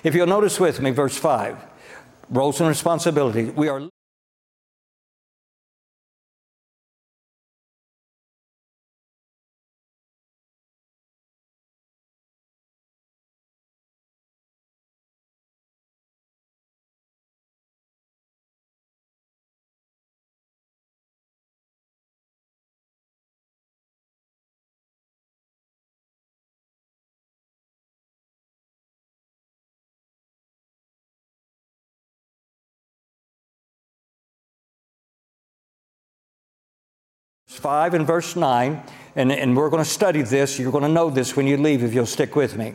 If 0.02 0.14
you'll 0.14 0.26
notice 0.26 0.58
with 0.60 0.80
me, 0.80 0.90
verse 0.90 1.16
5 1.16 1.56
roles 2.30 2.60
and 2.60 2.68
responsibilities. 2.68 3.52
We 3.52 3.68
are 3.68 3.88
5 37.56 37.94
and 37.94 38.06
verse 38.06 38.36
9, 38.36 38.82
and, 39.16 39.32
and 39.32 39.56
we're 39.56 39.70
going 39.70 39.82
to 39.82 39.88
study 39.88 40.22
this. 40.22 40.58
You're 40.58 40.72
going 40.72 40.84
to 40.84 40.88
know 40.88 41.10
this 41.10 41.36
when 41.36 41.46
you 41.46 41.56
leave 41.56 41.82
if 41.82 41.94
you'll 41.94 42.06
stick 42.06 42.36
with 42.36 42.56
me. 42.56 42.74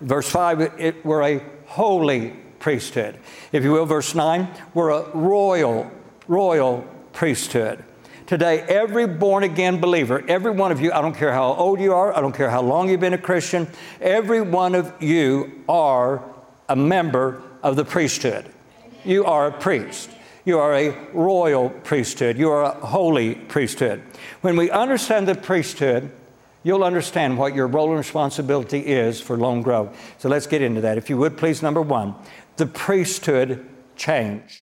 Verse 0.00 0.28
5, 0.28 0.60
it, 0.78 1.04
we're 1.04 1.22
a 1.22 1.42
holy 1.66 2.30
priesthood. 2.58 3.18
If 3.52 3.64
you 3.64 3.72
will, 3.72 3.86
verse 3.86 4.14
9, 4.14 4.48
we're 4.74 4.90
a 4.90 5.10
royal, 5.16 5.90
royal 6.28 6.86
priesthood. 7.12 7.82
Today, 8.26 8.60
every 8.62 9.06
born 9.06 9.44
again 9.44 9.80
believer, 9.80 10.24
every 10.28 10.50
one 10.50 10.72
of 10.72 10.80
you, 10.80 10.92
I 10.92 11.00
don't 11.00 11.14
care 11.14 11.32
how 11.32 11.54
old 11.54 11.80
you 11.80 11.94
are, 11.94 12.16
I 12.16 12.20
don't 12.20 12.34
care 12.34 12.50
how 12.50 12.60
long 12.60 12.88
you've 12.88 12.98
been 12.98 13.14
a 13.14 13.18
Christian, 13.18 13.68
every 14.00 14.40
one 14.40 14.74
of 14.74 15.00
you 15.00 15.62
are 15.68 16.24
a 16.68 16.74
member 16.74 17.40
of 17.62 17.76
the 17.76 17.84
priesthood. 17.84 18.46
You 19.04 19.24
are 19.24 19.46
a 19.46 19.52
priest. 19.52 20.10
You 20.46 20.60
are 20.60 20.74
a 20.74 20.96
royal 21.12 21.70
priesthood. 21.70 22.38
You 22.38 22.50
are 22.50 22.62
a 22.62 22.86
holy 22.86 23.34
priesthood. 23.34 24.00
When 24.42 24.56
we 24.56 24.70
understand 24.70 25.26
the 25.26 25.34
priesthood, 25.34 26.12
you'll 26.62 26.84
understand 26.84 27.36
what 27.36 27.52
your 27.52 27.66
role 27.66 27.88
and 27.88 27.98
responsibility 27.98 28.78
is 28.78 29.20
for 29.20 29.36
Lone 29.36 29.60
Grove. 29.60 29.94
So 30.18 30.28
let's 30.28 30.46
get 30.46 30.62
into 30.62 30.80
that. 30.82 30.98
If 30.98 31.10
you 31.10 31.16
would, 31.16 31.36
please, 31.36 31.62
number 31.62 31.82
one, 31.82 32.14
the 32.58 32.66
priesthood 32.66 33.66
change. 33.96 34.62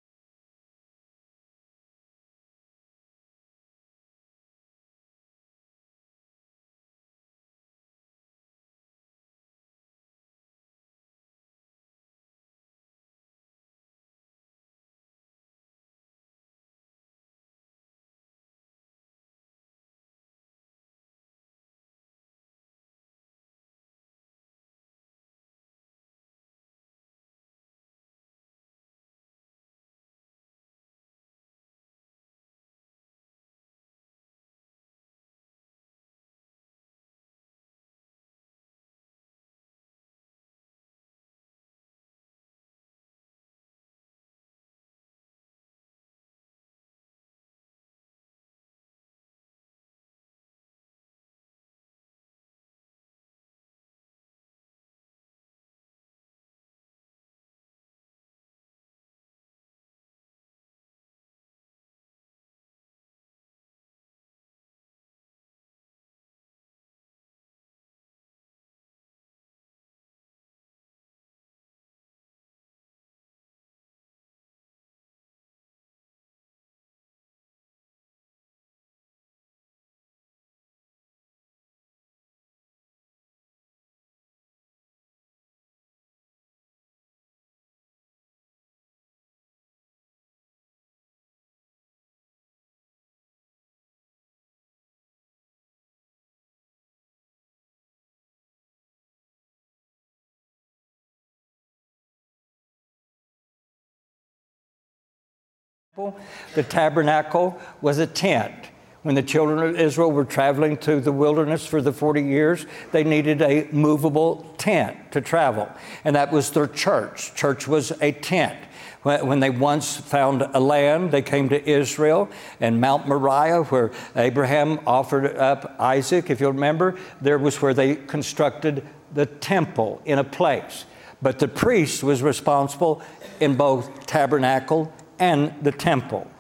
The 106.54 106.62
tabernacle 106.62 107.60
was 107.80 107.98
a 107.98 108.06
tent 108.06 108.68
When 109.02 109.14
the 109.14 109.22
children 109.22 109.60
of 109.60 109.80
Israel 109.80 110.10
were 110.10 110.24
traveling 110.24 110.76
through 110.76 111.00
the 111.00 111.12
wilderness 111.12 111.64
for 111.64 111.80
the 111.80 111.92
40 111.92 112.22
years, 112.22 112.66
they 112.90 113.04
needed 113.04 113.40
a 113.40 113.68
movable 113.70 114.54
tent 114.58 115.12
to 115.12 115.20
travel. 115.20 115.68
And 116.04 116.16
that 116.16 116.32
was 116.32 116.50
their 116.50 116.66
church. 116.66 117.34
Church 117.34 117.68
was 117.68 117.92
a 118.02 118.12
tent. 118.12 118.58
When 119.02 119.40
they 119.40 119.50
once 119.50 119.96
found 119.96 120.42
a 120.42 120.58
land, 120.58 121.12
they 121.12 121.22
came 121.22 121.48
to 121.50 121.68
Israel 121.70 122.28
and 122.60 122.80
Mount 122.80 123.06
Moriah, 123.06 123.62
where 123.64 123.92
Abraham 124.16 124.80
offered 124.86 125.36
up 125.36 125.76
Isaac, 125.78 126.28
if 126.28 126.40
you'll 126.40 126.52
remember, 126.52 126.98
there 127.20 127.38
was 127.38 127.62
where 127.62 127.72
they 127.72 127.94
constructed 127.94 128.86
the 129.14 129.26
temple 129.26 130.02
in 130.04 130.18
a 130.18 130.24
place. 130.24 130.84
But 131.22 131.38
the 131.38 131.48
priest 131.48 132.02
was 132.02 132.22
responsible 132.22 133.00
in 133.40 133.54
both 133.54 134.06
tabernacle 134.06 134.92
and 135.18 135.52
the 135.62 135.72
temple. 135.72 136.30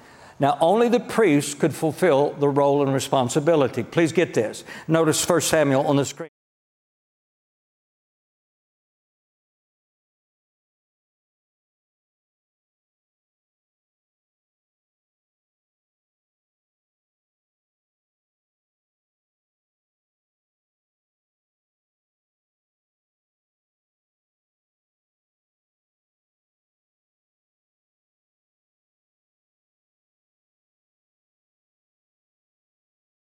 Now, 0.40 0.56
only 0.60 0.88
the 0.88 1.00
priests 1.00 1.54
could 1.54 1.74
fulfill 1.74 2.32
the 2.34 2.48
role 2.48 2.82
and 2.82 2.94
responsibility. 2.94 3.82
Please 3.82 4.12
get 4.12 4.34
this. 4.34 4.64
Notice 4.86 5.28
1 5.28 5.40
Samuel 5.40 5.86
on 5.86 5.96
the 5.96 6.04
screen. 6.04 6.30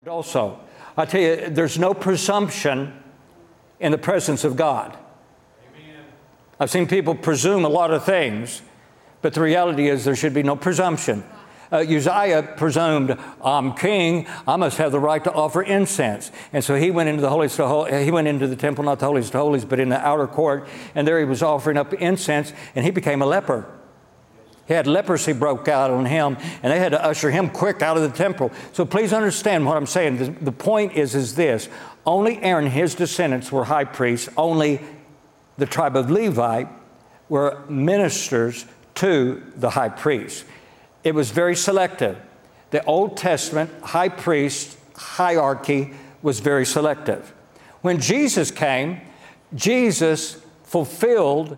Also, 0.09 0.59
I 0.97 1.05
tell 1.05 1.21
you, 1.21 1.49
there's 1.49 1.77
no 1.77 1.93
presumption 1.93 2.93
in 3.79 3.91
the 3.91 3.97
presence 3.97 4.43
of 4.43 4.55
God. 4.55 4.97
Amen. 5.73 6.03
I've 6.59 6.71
seen 6.71 6.87
people 6.87 7.15
presume 7.15 7.63
a 7.63 7.69
lot 7.69 7.91
of 7.91 8.03
things, 8.03 8.61
but 9.21 9.33
the 9.33 9.41
reality 9.41 9.87
is 9.87 10.03
there 10.03 10.15
should 10.15 10.33
be 10.33 10.43
no 10.43 10.55
presumption. 10.55 11.23
Uh, 11.71 11.77
Uzziah 11.77 12.55
presumed, 12.57 13.15
I'm 13.43 13.73
king, 13.73 14.27
I 14.47 14.55
must 14.55 14.77
have 14.79 14.91
the 14.91 14.99
right 14.99 15.23
to 15.23 15.31
offer 15.31 15.61
incense. 15.61 16.31
And 16.51 16.63
so 16.63 16.75
he 16.75 16.89
went 16.89 17.09
into 17.09 17.21
the 17.21 17.29
holiest 17.29 17.57
he 17.57 18.11
went 18.11 18.27
into 18.27 18.47
the 18.47 18.55
temple, 18.55 18.83
not 18.83 18.99
the 18.99 19.05
holiest 19.05 19.35
of 19.35 19.41
holies, 19.41 19.65
but 19.65 19.79
in 19.79 19.89
the 19.89 19.99
outer 19.99 20.25
court, 20.25 20.67
and 20.95 21.07
there 21.07 21.19
he 21.19 21.25
was 21.25 21.43
offering 21.43 21.77
up 21.77 21.93
incense, 21.93 22.51
and 22.75 22.83
he 22.83 22.91
became 22.91 23.21
a 23.21 23.27
leper. 23.27 23.78
He 24.69 24.75
had 24.75 24.85
leprosy 24.85 25.33
broke 25.33 25.67
out 25.67 25.89
on 25.89 26.05
him, 26.05 26.37
and 26.61 26.71
they 26.71 26.77
had 26.77 26.91
to 26.91 27.03
usher 27.03 27.31
him 27.31 27.49
quick 27.49 27.81
out 27.81 27.97
of 27.97 28.03
the 28.03 28.15
temple. 28.15 28.51
So 28.71 28.85
please 28.85 29.11
understand 29.11 29.65
what 29.65 29.75
I'm 29.75 29.87
saying. 29.87 30.17
The, 30.17 30.29
the 30.45 30.51
point 30.51 30.93
is, 30.93 31.15
is 31.15 31.33
this: 31.33 31.67
only 32.05 32.37
Aaron 32.43 32.67
his 32.67 32.93
descendants 32.93 33.51
were 33.51 33.63
high 33.63 33.85
priests. 33.85 34.29
Only 34.37 34.79
the 35.57 35.65
tribe 35.65 35.95
of 35.95 36.11
Levi 36.11 36.65
were 37.29 37.63
ministers 37.67 38.67
to 38.95 39.41
the 39.55 39.71
high 39.71 39.89
priest. 39.89 40.45
It 41.03 41.15
was 41.15 41.31
very 41.31 41.55
selective. 41.55 42.17
The 42.69 42.85
Old 42.85 43.17
Testament 43.17 43.71
high 43.81 44.09
priest 44.09 44.77
hierarchy 44.95 45.95
was 46.21 46.41
very 46.41 46.67
selective. 46.67 47.33
When 47.81 47.99
Jesus 47.99 48.51
came, 48.51 49.01
Jesus 49.55 50.39
fulfilled 50.61 51.57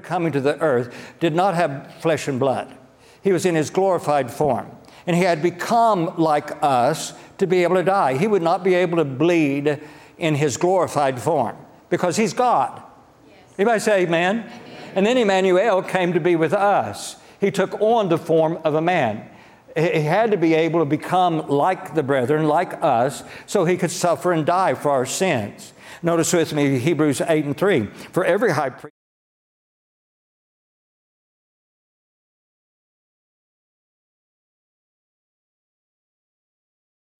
coming 0.00 0.32
to 0.32 0.40
the 0.40 0.58
earth 0.60 0.94
did 1.20 1.34
not 1.34 1.54
have 1.54 1.94
flesh 2.00 2.28
and 2.28 2.38
blood. 2.38 2.74
He 3.22 3.32
was 3.32 3.44
in 3.44 3.54
his 3.54 3.70
glorified 3.70 4.30
form. 4.30 4.70
And 5.06 5.14
he 5.14 5.22
had 5.22 5.42
become 5.42 6.16
like 6.16 6.62
us 6.62 7.12
to 7.38 7.46
be 7.46 7.62
able 7.62 7.76
to 7.76 7.82
die. 7.82 8.16
He 8.16 8.26
would 8.26 8.42
not 8.42 8.64
be 8.64 8.74
able 8.74 8.98
to 8.98 9.04
bleed 9.04 9.80
in 10.18 10.34
his 10.34 10.56
glorified 10.56 11.20
form 11.20 11.56
because 11.90 12.16
he's 12.16 12.32
God. 12.32 12.82
Yes. 13.28 13.38
Anybody 13.58 13.80
say 13.80 14.02
amen? 14.02 14.38
amen? 14.40 14.60
And 14.94 15.06
then 15.06 15.16
Emmanuel 15.16 15.82
came 15.82 16.12
to 16.12 16.20
be 16.20 16.36
with 16.36 16.52
us. 16.52 17.16
He 17.40 17.50
took 17.50 17.80
on 17.80 18.08
the 18.08 18.18
form 18.18 18.58
of 18.64 18.74
a 18.74 18.80
man. 18.80 19.28
He 19.76 20.00
had 20.00 20.30
to 20.30 20.38
be 20.38 20.54
able 20.54 20.80
to 20.80 20.86
become 20.86 21.46
like 21.48 21.94
the 21.94 22.02
brethren, 22.02 22.48
like 22.48 22.82
us, 22.82 23.22
so 23.44 23.66
he 23.66 23.76
could 23.76 23.90
suffer 23.90 24.32
and 24.32 24.46
die 24.46 24.72
for 24.72 24.90
our 24.90 25.04
sins. 25.04 25.74
Notice 26.02 26.32
with 26.32 26.54
me 26.54 26.78
Hebrews 26.78 27.20
8 27.20 27.44
and 27.44 27.56
3. 27.56 27.86
For 28.12 28.24
every 28.24 28.52
high 28.52 28.70
priest, 28.70 28.95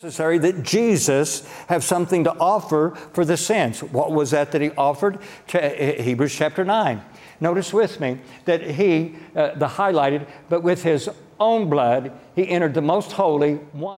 necessary 0.02 0.36
that 0.36 0.62
Jesus 0.62 1.48
have 1.68 1.82
something 1.82 2.24
to 2.24 2.32
offer 2.38 2.94
for 3.14 3.24
the 3.24 3.36
sins. 3.38 3.82
What 3.82 4.12
was 4.12 4.32
that 4.32 4.52
that 4.52 4.60
he 4.60 4.70
offered? 4.72 5.18
Hebrews 5.50 6.34
chapter 6.34 6.66
9. 6.66 7.00
Notice 7.40 7.72
with 7.72 7.98
me 7.98 8.18
that 8.44 8.60
he, 8.62 9.14
uh, 9.34 9.54
the 9.54 9.66
highlighted, 9.66 10.28
but 10.50 10.62
with 10.62 10.82
his 10.82 11.08
own 11.40 11.70
blood, 11.70 12.12
he 12.34 12.46
entered 12.46 12.74
the 12.74 12.82
most 12.82 13.12
holy 13.12 13.54
one. 13.72 13.95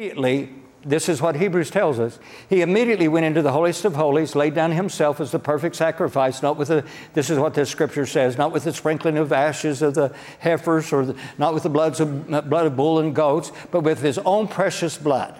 Immediately, 0.00 0.48
this 0.82 1.10
is 1.10 1.20
what 1.20 1.36
Hebrews 1.36 1.68
tells 1.68 1.98
us. 2.00 2.18
He 2.48 2.62
immediately 2.62 3.06
went 3.06 3.26
into 3.26 3.42
the 3.42 3.52
holiest 3.52 3.84
of 3.84 3.96
holies, 3.96 4.34
laid 4.34 4.54
down 4.54 4.72
himself 4.72 5.20
as 5.20 5.30
the 5.30 5.38
perfect 5.38 5.76
sacrifice, 5.76 6.40
not 6.40 6.56
with 6.56 6.68
the, 6.68 6.86
this 7.12 7.28
is 7.28 7.38
what 7.38 7.52
the 7.52 7.66
scripture 7.66 8.06
says, 8.06 8.38
not 8.38 8.50
with 8.50 8.64
the 8.64 8.72
sprinkling 8.72 9.18
of 9.18 9.30
ashes 9.30 9.82
of 9.82 9.92
the 9.94 10.10
heifers 10.38 10.90
or 10.90 11.04
the, 11.04 11.16
not 11.36 11.52
with 11.52 11.64
the 11.64 11.68
bloods 11.68 12.00
of, 12.00 12.26
blood 12.48 12.64
of 12.64 12.76
bull 12.76 13.00
and 13.00 13.14
goats, 13.14 13.52
but 13.70 13.82
with 13.82 14.00
his 14.00 14.16
own 14.20 14.48
precious 14.48 14.96
blood. 14.96 15.38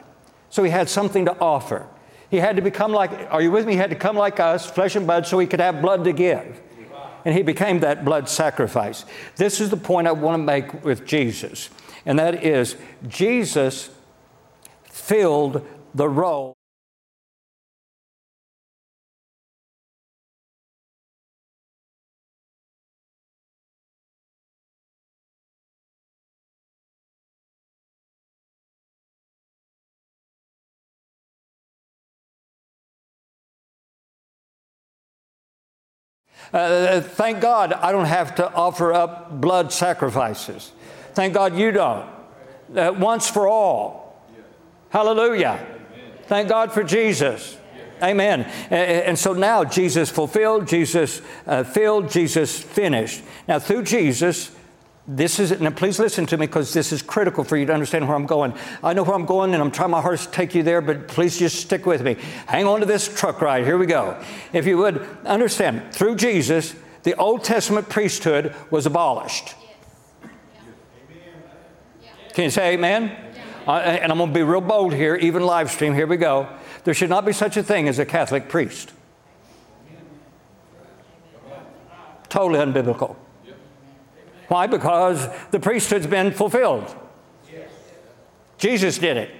So 0.50 0.62
he 0.62 0.70
had 0.70 0.90
something 0.90 1.24
to 1.24 1.40
offer. 1.40 1.86
He 2.30 2.36
had 2.36 2.56
to 2.56 2.62
become 2.62 2.92
like, 2.92 3.12
are 3.32 3.40
you 3.40 3.50
with 3.50 3.64
me? 3.64 3.72
He 3.72 3.78
had 3.78 3.88
to 3.88 3.96
come 3.96 4.16
like 4.16 4.40
us, 4.40 4.70
flesh 4.70 4.94
and 4.94 5.06
blood, 5.06 5.26
so 5.26 5.38
he 5.38 5.46
could 5.46 5.60
have 5.60 5.80
blood 5.80 6.04
to 6.04 6.12
give. 6.12 6.60
And 7.24 7.34
he 7.34 7.42
became 7.42 7.80
that 7.80 8.04
blood 8.04 8.28
sacrifice. 8.28 9.06
This 9.36 9.58
is 9.58 9.70
the 9.70 9.78
point 9.78 10.06
I 10.06 10.12
want 10.12 10.34
to 10.34 10.44
make 10.44 10.84
with 10.84 11.06
Jesus, 11.06 11.70
and 12.04 12.18
that 12.18 12.44
is 12.44 12.76
Jesus 13.08 13.88
filled 15.10 15.66
the 15.92 16.08
role. 16.08 16.54
Uh, 36.52 37.00
thank 37.00 37.40
God 37.40 37.72
I 37.72 37.90
don't 37.90 38.04
have 38.04 38.36
to 38.36 38.52
offer 38.52 38.92
up 38.92 39.40
blood 39.40 39.72
sacrifices. 39.72 40.70
Thank 41.14 41.34
God 41.34 41.56
you 41.56 41.72
don't. 41.72 42.08
Uh, 42.76 42.92
once 42.96 43.28
for 43.28 43.48
all. 43.48 44.09
Hallelujah. 44.90 45.66
Thank 46.24 46.48
God 46.48 46.72
for 46.72 46.84
Jesus. 46.84 47.56
Amen. 48.02 48.42
And 48.70 49.18
so 49.18 49.32
now 49.32 49.64
Jesus 49.64 50.10
fulfilled, 50.10 50.68
Jesus 50.68 51.20
uh, 51.46 51.64
filled, 51.64 52.10
Jesus 52.10 52.58
finished. 52.58 53.22
Now 53.46 53.58
through 53.58 53.84
Jesus, 53.84 54.52
this 55.06 55.38
is, 55.38 55.60
now 55.60 55.70
please 55.70 55.98
listen 55.98 56.24
to 56.26 56.36
me 56.36 56.46
because 56.46 56.72
this 56.72 56.92
is 56.92 57.02
critical 57.02 57.44
for 57.44 57.56
you 57.56 57.66
to 57.66 57.74
understand 57.74 58.06
where 58.06 58.16
I'm 58.16 58.26
going. 58.26 58.54
I 58.82 58.92
know 58.92 59.02
where 59.02 59.14
I'm 59.14 59.26
going 59.26 59.54
and 59.54 59.62
I'm 59.62 59.70
trying 59.70 59.90
my 59.90 60.00
hardest 60.00 60.26
to 60.26 60.30
take 60.30 60.54
you 60.54 60.62
there, 60.62 60.80
but 60.80 61.08
please 61.08 61.38
just 61.38 61.60
stick 61.60 61.84
with 61.84 62.02
me. 62.02 62.16
Hang 62.46 62.66
on 62.66 62.80
to 62.80 62.86
this 62.86 63.08
truck 63.08 63.40
ride. 63.40 63.64
Here 63.64 63.76
we 63.76 63.86
go. 63.86 64.22
If 64.52 64.66
you 64.66 64.78
would 64.78 65.06
understand, 65.26 65.92
through 65.92 66.16
Jesus, 66.16 66.74
the 67.02 67.14
Old 67.16 67.44
Testament 67.44 67.88
priesthood 67.88 68.54
was 68.70 68.86
abolished. 68.86 69.54
Yes. 70.22 70.32
Can 72.32 72.44
you 72.44 72.50
say 72.50 72.74
amen? 72.74 73.29
Uh, 73.70 73.80
and 73.82 74.10
I'm 74.10 74.18
going 74.18 74.30
to 74.30 74.34
be 74.34 74.42
real 74.42 74.60
bold 74.60 74.92
here, 74.92 75.14
even 75.16 75.42
live 75.42 75.70
stream, 75.70 75.94
here 75.94 76.06
we 76.06 76.16
go. 76.16 76.48
There 76.84 76.94
should 76.94 77.10
not 77.10 77.24
be 77.24 77.32
such 77.32 77.56
a 77.56 77.62
thing 77.62 77.88
as 77.88 77.98
a 77.98 78.06
Catholic 78.06 78.48
priest. 78.48 78.92
Totally 82.28 82.60
unbiblical. 82.60 83.16
Why? 84.48 84.66
Because 84.66 85.28
the 85.52 85.60
priesthood's 85.60 86.06
been 86.06 86.32
fulfilled. 86.32 86.94
Jesus 88.58 88.98
did 88.98 89.16
it. 89.16 89.30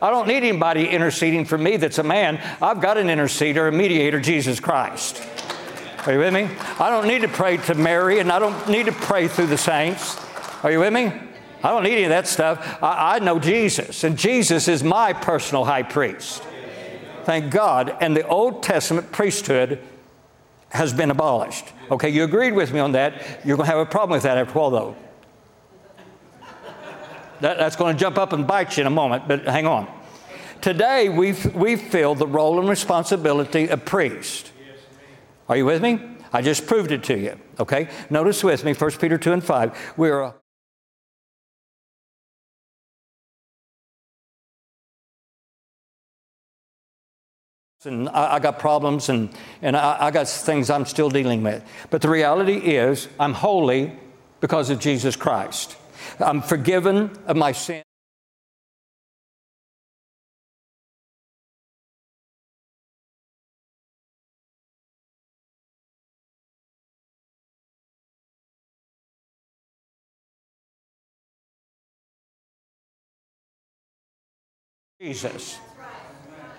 I 0.00 0.10
don't 0.10 0.28
need 0.28 0.38
anybody 0.38 0.88
interceding 0.88 1.44
for 1.44 1.56
me 1.58 1.76
that's 1.76 1.98
a 1.98 2.02
man. 2.02 2.40
I've 2.60 2.80
got 2.80 2.98
an 2.98 3.06
interceder, 3.08 3.68
a 3.68 3.72
mediator, 3.72 4.20
Jesus 4.20 4.60
Christ. 4.60 5.22
Are 6.06 6.12
you 6.12 6.18
with 6.18 6.32
me? 6.32 6.48
I 6.78 6.90
don't 6.90 7.06
need 7.06 7.22
to 7.22 7.28
pray 7.28 7.56
to 7.58 7.74
Mary 7.74 8.18
and 8.20 8.30
I 8.30 8.38
don't 8.38 8.68
need 8.68 8.86
to 8.86 8.92
pray 8.92 9.28
through 9.28 9.46
the 9.46 9.58
saints. 9.58 10.16
Are 10.62 10.70
you 10.70 10.80
with 10.80 10.92
me? 10.92 11.12
I 11.62 11.70
don't 11.70 11.82
need 11.82 11.94
any 11.94 12.04
of 12.04 12.10
that 12.10 12.26
stuff. 12.26 12.82
I, 12.82 13.16
I 13.16 13.18
know 13.18 13.38
Jesus, 13.38 14.04
and 14.04 14.18
Jesus 14.18 14.68
is 14.68 14.82
my 14.82 15.12
personal 15.12 15.64
high 15.64 15.82
priest. 15.82 16.42
Thank 17.24 17.50
God. 17.50 17.96
And 18.00 18.16
the 18.16 18.26
Old 18.26 18.62
Testament 18.62 19.10
priesthood 19.10 19.80
has 20.68 20.92
been 20.92 21.10
abolished. 21.10 21.64
Okay, 21.90 22.08
you 22.08 22.24
agreed 22.24 22.52
with 22.52 22.72
me 22.72 22.80
on 22.80 22.92
that. 22.92 23.40
You're 23.44 23.56
going 23.56 23.66
to 23.66 23.72
have 23.72 23.80
a 23.80 23.90
problem 23.90 24.16
with 24.16 24.22
that 24.22 24.38
after 24.38 24.58
a 24.58 24.62
while, 24.62 24.70
though. 24.70 24.96
That, 27.40 27.58
that's 27.58 27.76
going 27.76 27.94
to 27.94 28.00
jump 28.00 28.16
up 28.16 28.32
and 28.32 28.46
bite 28.46 28.76
you 28.76 28.82
in 28.82 28.86
a 28.86 28.90
moment, 28.90 29.28
but 29.28 29.44
hang 29.44 29.66
on. 29.66 29.88
Today, 30.60 31.08
we 31.08 31.34
we 31.54 31.76
fill 31.76 32.14
the 32.14 32.26
role 32.26 32.58
and 32.58 32.68
responsibility 32.68 33.68
of 33.68 33.84
priest. 33.84 34.52
Are 35.48 35.56
you 35.56 35.66
with 35.66 35.82
me? 35.82 36.00
I 36.32 36.42
just 36.42 36.66
proved 36.66 36.92
it 36.92 37.04
to 37.04 37.18
you. 37.18 37.38
Okay? 37.60 37.88
Notice 38.10 38.42
with 38.42 38.64
me, 38.64 38.72
1 38.72 38.90
Peter 38.92 39.18
2 39.18 39.32
and 39.32 39.44
5. 39.44 39.94
We're 39.96 40.20
a 40.20 40.34
and 47.84 48.08
I, 48.08 48.36
I, 48.36 48.38
got 48.38 48.58
problems 48.58 49.08
and, 49.08 49.28
and 49.60 49.76
I, 49.76 50.06
I 50.06 50.10
got 50.10 50.28
things 50.28 50.70
I'm 50.70 50.86
still 50.86 51.10
dealing 51.10 51.42
with. 51.42 51.62
But 51.90 52.00
the 52.00 52.08
reality 52.08 52.56
is, 52.56 53.08
I'm 53.20 53.34
holy 53.34 53.92
because 54.40 54.70
of 54.70 54.80
Jesus 54.80 55.14
Christ. 55.14 55.76
I'm 56.18 56.40
forgiven 56.40 57.10
of 57.26 57.36
my 57.36 57.52
sin. 57.52 57.82
Jesus. 74.98 75.58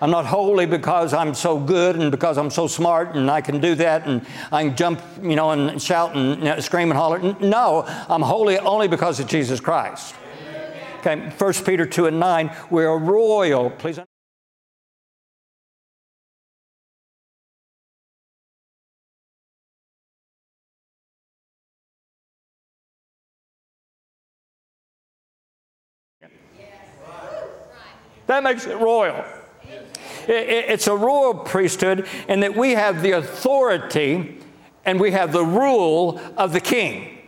I'm 0.00 0.10
not 0.12 0.26
holy 0.26 0.66
because 0.66 1.12
I'm 1.12 1.34
so 1.34 1.58
good 1.58 1.96
and 1.96 2.10
because 2.10 2.38
I'm 2.38 2.50
so 2.50 2.68
smart 2.68 3.16
and 3.16 3.28
I 3.28 3.40
can 3.40 3.60
do 3.60 3.74
that 3.76 4.06
and 4.06 4.24
I 4.52 4.62
can 4.64 4.76
jump, 4.76 5.02
you 5.20 5.34
know, 5.34 5.50
and 5.50 5.82
shout 5.82 6.14
and 6.14 6.38
you 6.38 6.44
know, 6.44 6.60
scream 6.60 6.90
and 6.90 6.98
holler. 6.98 7.18
No, 7.40 7.84
I'm 8.08 8.22
holy 8.22 8.58
only 8.58 8.86
because 8.86 9.18
of 9.18 9.26
Jesus 9.26 9.58
Christ. 9.58 10.14
Okay, 10.98 11.16
1 11.36 11.52
Peter 11.64 11.84
2 11.84 12.06
and 12.06 12.20
9, 12.20 12.56
we're 12.70 12.96
royal. 12.96 13.70
Please. 13.70 13.98
That 28.26 28.44
makes 28.44 28.66
it 28.66 28.76
royal. 28.76 29.24
It's 30.28 30.86
a 30.86 30.94
royal 30.94 31.34
priesthood, 31.34 32.06
and 32.28 32.42
that 32.42 32.54
we 32.54 32.72
have 32.72 33.02
the 33.02 33.12
authority 33.12 34.38
and 34.84 35.00
we 35.00 35.10
have 35.12 35.32
the 35.32 35.44
rule 35.44 36.20
of 36.36 36.52
the 36.52 36.60
king. 36.60 37.18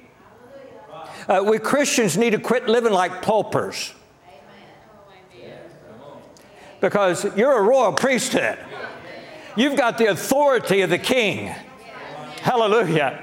Uh, 1.28 1.42
we 1.46 1.58
Christians 1.58 2.16
need 2.16 2.30
to 2.30 2.38
quit 2.38 2.68
living 2.68 2.92
like 2.92 3.22
paupers. 3.22 3.94
Because 6.80 7.36
you're 7.36 7.58
a 7.58 7.62
royal 7.62 7.92
priesthood. 7.92 8.58
You've 9.56 9.76
got 9.76 9.98
the 9.98 10.06
authority 10.06 10.80
of 10.80 10.90
the 10.90 10.98
king. 10.98 11.54
Hallelujah. 12.40 13.22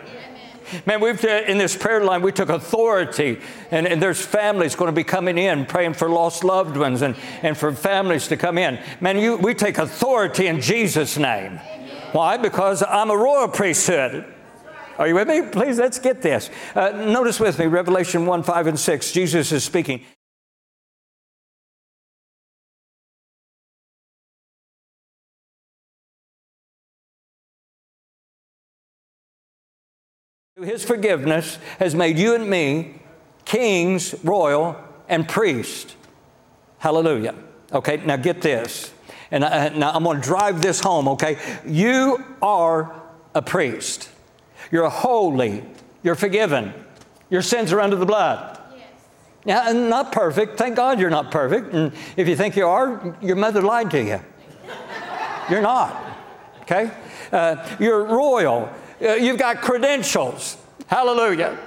Man, 0.86 1.01
we've 1.01 1.24
uh, 1.24 1.43
in 1.47 1.57
this 1.57 1.76
prayer 1.76 2.03
line 2.03 2.22
we 2.22 2.32
took 2.32 2.49
authority, 2.49 3.39
and, 3.72 3.88
and, 3.88 4.01
there's 4.01 4.24
families 4.24 4.76
going 4.76 4.89
to 4.89 4.95
be 4.95 5.03
coming 5.03 5.38
in 5.38 5.65
praying 5.65 5.93
for 5.93 6.09
lost 6.09 6.43
loved 6.43 6.78
ones 6.78 7.01
and, 7.01 7.15
and 7.41 7.57
for 7.57 7.72
families 7.72 8.28
to 8.28 8.38
come 8.38 8.57
in. 8.57 8.80
Man, 8.99 9.18
you, 9.18 9.38
we 9.38 9.53
take 9.53 9.78
authority 9.78 10.47
in 10.47 10.61
Jesus' 10.61 11.18
name. 11.18 11.57
Why? 12.11 12.38
Because 12.38 12.84
I'm 12.84 13.11
a 13.11 13.18
royal 13.18 13.47
priesthood. 13.47 14.34
Are 14.97 15.07
you 15.07 15.15
with 15.15 15.28
me? 15.28 15.43
Please, 15.51 15.78
let's 15.78 15.99
get 15.99 16.22
this. 16.22 16.49
Uh, 16.76 16.89
notice 16.89 17.39
with 17.39 17.59
me 17.59 17.68
Revelation 17.68 18.26
1 18.26 18.43
5 18.43 18.68
and 18.68 18.80
6. 18.80 19.11
Jesus 19.11 19.51
is 19.51 19.63
speaking. 19.63 20.03
His 30.68 30.84
forgiveness 30.84 31.59
has 31.80 31.95
made 31.95 32.20
you 32.20 32.36
and 32.36 32.49
me 32.49 32.95
kings, 33.45 34.13
royal, 34.22 34.76
and 35.07 35.26
priest. 35.26 35.95
Hallelujah. 36.80 37.36
Okay, 37.72 38.01
now 38.05 38.18
get 38.18 38.41
this. 38.41 38.91
And 39.32 39.45
I, 39.45 39.70
now 39.70 39.91
I'm 39.91 40.03
going 40.03 40.20
to 40.20 40.28
drive 40.28 40.61
this 40.61 40.82
home, 40.82 41.07
okay? 41.07 41.38
You 41.65 42.22
are 42.41 43.01
a 43.34 43.41
priest. 43.41 44.09
You're 44.70 44.89
holy. 44.89 45.63
You're 46.03 46.15
forgiven. 46.15 46.74
Your 47.30 47.41
sins 47.41 47.72
are 47.72 47.80
under 47.80 47.95
the 47.95 48.05
blood. 48.05 48.59
Yes. 48.76 48.89
Now, 49.45 49.72
not 49.72 50.11
perfect. 50.11 50.57
Thank 50.57 50.76
God 50.76 50.99
you're 50.99 51.09
not 51.09 51.32
perfect. 51.32 51.74
And 51.74 51.93
if 52.18 52.28
you 52.28 52.36
think 52.36 52.57
you 52.57 52.68
are, 52.68 53.15
your 53.22 53.38
mother 53.38 53.61
lied 53.61 53.89
to 53.91 54.03
you. 54.03 54.20
you're 55.49 55.61
not. 55.61 55.95
Okay? 56.63 56.91
Uh, 57.32 57.65
you're 57.80 58.03
royal. 58.03 58.70
Uh, 59.02 59.14
you've 59.14 59.38
got 59.38 59.62
credentials. 59.62 60.58
Hallelujah. 60.88 61.58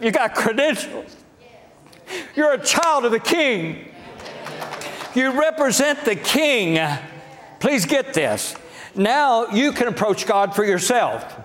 You 0.00 0.10
got 0.10 0.34
credentials. 0.34 1.16
You're 2.34 2.52
a 2.52 2.64
child 2.64 3.04
of 3.04 3.12
the 3.12 3.20
king. 3.20 3.88
You 5.14 5.38
represent 5.38 6.04
the 6.04 6.16
king. 6.16 6.78
Please 7.60 7.86
get 7.86 8.12
this. 8.12 8.54
Now 8.94 9.46
you 9.48 9.72
can 9.72 9.88
approach 9.88 10.26
God 10.26 10.54
for 10.54 10.64
yourself. 10.64 11.40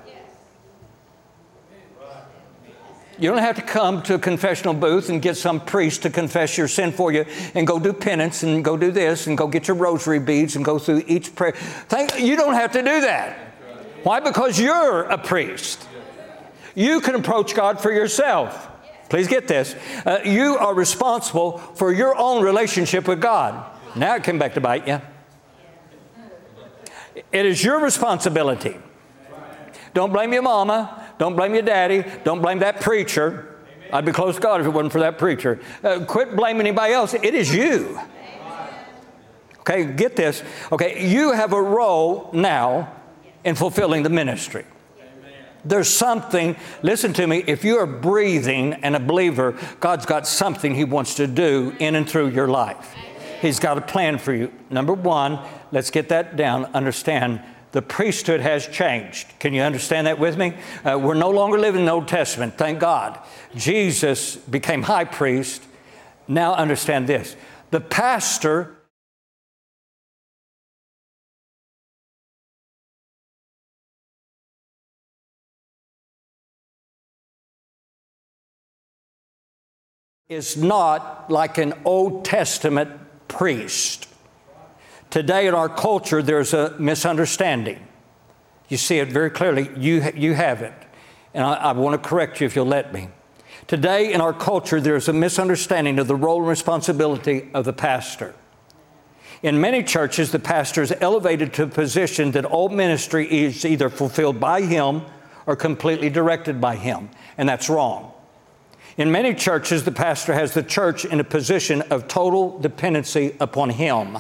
You 3.18 3.30
don't 3.30 3.40
have 3.40 3.58
to 3.58 3.62
come 3.62 4.02
to 4.04 4.16
a 4.16 4.20
confessional 4.20 4.74
booth 4.74 5.10
and 5.10 5.22
get 5.22 5.36
some 5.36 5.60
priest 5.60 6.04
to 6.04 6.10
confess 6.10 6.58
your 6.58 6.70
sin 6.70 6.94
for 6.94 7.12
you 7.12 7.26
and 7.54 7.68
go 7.68 7.78
do 7.78 7.92
penance 7.92 8.44
and 8.44 8.64
go 8.64 8.78
do 8.78 8.92
this 8.92 9.28
and 9.28 9.38
go 9.38 9.46
get 9.46 9.68
your 9.68 9.76
rosary 9.76 10.20
beads 10.20 10.56
and 10.56 10.64
go 10.64 10.80
through 10.80 11.04
each 11.06 11.36
prayer. 11.36 11.54
You 12.18 12.38
don't 12.38 12.54
have 12.54 12.72
to 12.72 12.80
do 12.82 13.02
that. 13.02 13.49
Why? 14.04 14.20
Because 14.20 14.60
you're 14.60 15.04
a 15.04 15.18
priest. 15.18 15.88
You 16.76 17.02
can 17.02 17.16
approach 17.16 17.56
God 17.56 17.82
for 17.82 17.91
yourself. 17.91 18.68
Please 19.10 19.28
get 19.28 19.47
this. 19.47 19.76
Uh, 20.06 20.20
you 20.24 20.58
are 20.58 20.74
responsible 20.74 21.58
for 21.58 21.91
your 21.91 22.16
own 22.16 22.43
relationship 22.43 23.08
with 23.08 23.20
God. 23.20 23.66
Now 23.95 24.16
it 24.16 24.24
came 24.24 24.38
back 24.38 24.54
to 24.54 24.62
bite 24.62 24.88
you. 24.88 25.02
It 27.32 27.45
is 27.45 27.64
your 27.64 27.80
responsibility. 27.82 28.78
Don't 29.93 30.14
blame 30.14 30.32
your 30.32 30.43
mama. 30.43 31.08
Don't 31.18 31.36
blame 31.36 31.54
your 31.54 31.64
daddy. 31.64 32.06
Don't 32.24 32.41
blame 32.41 32.60
that 32.60 32.82
preacher. 32.82 33.58
I'd 33.91 34.06
be 34.06 34.12
close 34.12 34.36
to 34.36 34.41
God 34.41 34.62
if 34.62 34.68
it 34.68 34.70
wasn't 34.70 34.93
for 34.93 35.00
that 35.00 35.18
preacher. 35.18 35.60
Uh, 35.84 36.06
quit 36.06 36.36
blaming 36.36 36.68
anybody 36.68 36.93
else. 36.93 37.16
It 37.16 37.34
is 37.34 37.54
you. 37.54 38.00
Okay, 39.62 39.86
get 39.86 40.16
this. 40.16 40.43
Okay, 40.72 41.08
you 41.08 41.32
have 41.34 41.54
a 41.54 41.62
role 41.62 42.30
now 42.32 42.93
in 43.44 43.56
fulfilling 43.56 44.04
the 44.04 44.10
ministry. 44.10 44.66
There's 45.66 45.90
something, 45.90 46.56
listen 46.82 47.12
to 47.14 47.28
me, 47.28 47.44
if 47.46 47.66
you 47.66 47.78
are 47.78 47.86
breathing 47.86 48.76
and 48.76 48.96
a 48.96 49.00
believer, 49.00 49.58
God's 49.80 50.06
got 50.06 50.26
something 50.26 50.74
He 50.74 50.86
wants 50.86 51.16
to 51.16 51.28
do 51.28 51.76
in 51.80 51.96
and 51.96 52.10
through 52.10 52.30
your 52.30 52.48
life. 52.48 52.96
He's 53.42 53.60
got 53.60 53.78
a 53.78 53.82
plan 53.82 54.18
for 54.18 54.34
you. 54.34 54.52
Number 54.70 54.94
one, 54.94 55.40
let's 55.72 55.92
get 55.92 56.10
that 56.10 56.36
down. 56.36 56.66
Understand 56.68 57.42
the 57.72 57.82
priesthood 57.82 58.42
has 58.42 58.68
changed. 58.68 59.28
Can 59.40 59.54
you 59.54 59.62
understand 59.62 60.08
that 60.08 60.18
with 60.18 60.38
me? 60.38 60.56
Uh, 60.84 60.98
we're 60.98 61.14
no 61.14 61.30
longer 61.30 61.60
living 61.60 61.82
in 61.82 61.86
the 61.86 61.92
Old 61.92 62.08
Testament, 62.08 62.58
thank 62.58 62.80
God. 62.80 63.20
Jesus 63.56 64.38
became 64.38 64.84
high 64.84 65.06
priest. 65.06 65.64
Now 66.28 66.54
understand 66.54 67.08
this 67.08 67.36
the 67.72 67.82
pastor 67.82 68.76
is 80.30 80.56
not 80.56 81.32
like 81.32 81.58
an 81.58 81.74
Old 81.86 82.24
Testament 82.24 82.92
priest. 83.28 84.08
Today 85.10 85.48
in 85.48 85.56
our 85.56 85.68
culture, 85.68 86.22
there's 86.22 86.54
a 86.54 86.76
misunderstanding. 86.78 87.80
You 88.68 88.78
see 88.78 89.00
it 89.00 89.08
very 89.08 89.32
clearly. 89.32 89.72
You, 89.76 90.04
you 90.14 90.36
have 90.36 90.62
it. 90.62 90.74
And 91.34 91.44
I, 91.44 91.56
I 91.56 91.72
want 91.72 92.00
to 92.00 92.08
correct 92.08 92.40
you 92.40 92.46
if 92.46 92.56
you'll 92.56 92.68
let 92.68 92.94
me. 92.94 93.10
Today, 93.66 94.14
in 94.14 94.22
our 94.22 94.34
culture, 94.34 94.80
there 94.80 94.96
is 94.96 95.08
a 95.08 95.14
misunderstanding 95.14 95.98
of 95.98 96.08
the 96.08 96.16
role 96.16 96.42
and 96.42 96.48
responsibility 96.48 97.50
of 97.56 97.66
the 97.66 97.74
pastor. 97.74 98.36
In 99.42 99.60
many 99.60 99.82
churches, 99.82 100.32
the 100.32 100.38
pastor 100.38 100.84
is 100.84 100.94
elevated 101.02 101.54
to 101.54 101.64
a 101.64 101.68
position 101.68 102.32
that 102.32 102.46
all 102.46 102.70
ministry 102.70 103.46
is 103.46 103.66
either 103.66 103.90
fulfilled 103.90 104.40
by 104.40 104.62
him 104.62 105.02
or 105.48 105.56
completely 105.56 106.12
directed 106.12 106.62
by 106.62 106.76
him, 106.76 107.10
and 107.36 107.50
that's 107.50 107.68
wrong. 107.68 108.14
In 109.00 109.14
many 109.14 109.34
churches, 109.34 109.86
the 109.86 109.93
pastor 109.93 110.34
has 110.34 110.54
the 110.54 110.62
church 110.62 111.06
in 111.06 111.22
a 111.22 111.24
position 111.24 111.84
of 111.84 112.10
total 112.10 112.60
dependency 112.60 113.34
upon 113.39 113.70
him, 113.70 114.18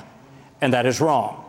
and 0.61 0.71
that 0.71 0.85
is 0.85 1.01
wrong. 1.01 1.43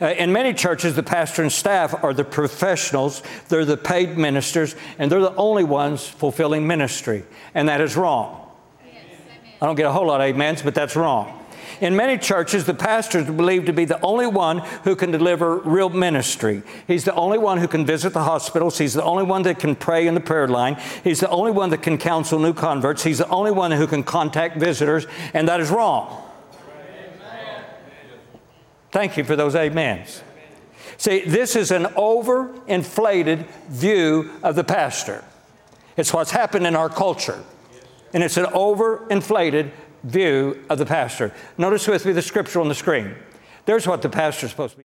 Uh, 0.00 0.06
in 0.06 0.32
many 0.32 0.54
churches, 0.54 0.96
the 0.96 1.02
pastor 1.02 1.42
and 1.42 1.52
staff 1.52 2.02
are 2.02 2.14
the 2.14 2.24
professionals, 2.24 3.22
they're 3.50 3.66
the 3.66 3.76
paid 3.76 4.16
ministers, 4.16 4.76
and 4.98 5.12
they're 5.12 5.20
the 5.20 5.34
only 5.34 5.62
ones 5.62 6.08
fulfilling 6.08 6.66
ministry, 6.66 7.24
and 7.52 7.68
that 7.68 7.82
is 7.82 7.98
wrong. 7.98 8.50
I 9.60 9.66
don't 9.66 9.76
get 9.76 9.84
a 9.84 9.92
whole 9.92 10.06
lot 10.06 10.22
of 10.22 10.34
amens, 10.34 10.62
but 10.62 10.74
that's 10.74 10.96
wrong. 10.96 11.43
In 11.80 11.96
many 11.96 12.18
churches, 12.18 12.64
the 12.64 12.74
pastor 12.74 13.18
is 13.18 13.26
believed 13.26 13.66
to 13.66 13.72
be 13.72 13.84
the 13.84 14.00
only 14.00 14.26
one 14.26 14.58
who 14.84 14.94
can 14.94 15.10
deliver 15.10 15.58
real 15.58 15.88
ministry. 15.88 16.62
He's 16.86 17.04
the 17.04 17.14
only 17.14 17.38
one 17.38 17.58
who 17.58 17.68
can 17.68 17.84
visit 17.84 18.12
the 18.12 18.22
hospitals. 18.24 18.78
He's 18.78 18.94
the 18.94 19.02
only 19.02 19.24
one 19.24 19.42
that 19.42 19.58
can 19.58 19.74
pray 19.74 20.06
in 20.06 20.14
the 20.14 20.20
prayer 20.20 20.48
line. 20.48 20.76
He's 21.02 21.20
the 21.20 21.28
only 21.30 21.50
one 21.50 21.70
that 21.70 21.82
can 21.82 21.98
counsel 21.98 22.38
new 22.38 22.52
converts. 22.52 23.02
He's 23.02 23.18
the 23.18 23.28
only 23.28 23.50
one 23.50 23.70
who 23.70 23.86
can 23.86 24.02
contact 24.02 24.56
visitors, 24.56 25.06
and 25.32 25.48
that 25.48 25.60
is 25.60 25.70
wrong. 25.70 26.22
Thank 28.92 29.16
you 29.16 29.24
for 29.24 29.34
those 29.34 29.56
amens. 29.56 30.22
See, 30.96 31.20
this 31.20 31.56
is 31.56 31.72
an 31.72 31.84
overinflated 31.84 33.46
view 33.68 34.30
of 34.42 34.54
the 34.54 34.62
pastor. 34.62 35.24
It's 35.96 36.12
what's 36.12 36.30
happened 36.30 36.66
in 36.66 36.76
our 36.76 36.88
culture. 36.88 37.42
And 38.12 38.22
it's 38.22 38.36
an 38.36 38.44
overinflated 38.44 39.72
view 40.04 40.64
of 40.70 40.78
the 40.78 40.86
pastor. 40.86 41.32
Notice 41.58 41.88
with 41.88 42.06
me 42.06 42.12
the 42.12 42.22
scripture 42.22 42.60
on 42.60 42.68
the 42.68 42.74
screen. 42.74 43.14
There's 43.64 43.86
what 43.86 44.02
the 44.02 44.08
pastor 44.08 44.46
is 44.46 44.52
supposed 44.52 44.72
to 44.72 44.78
be. 44.78 44.83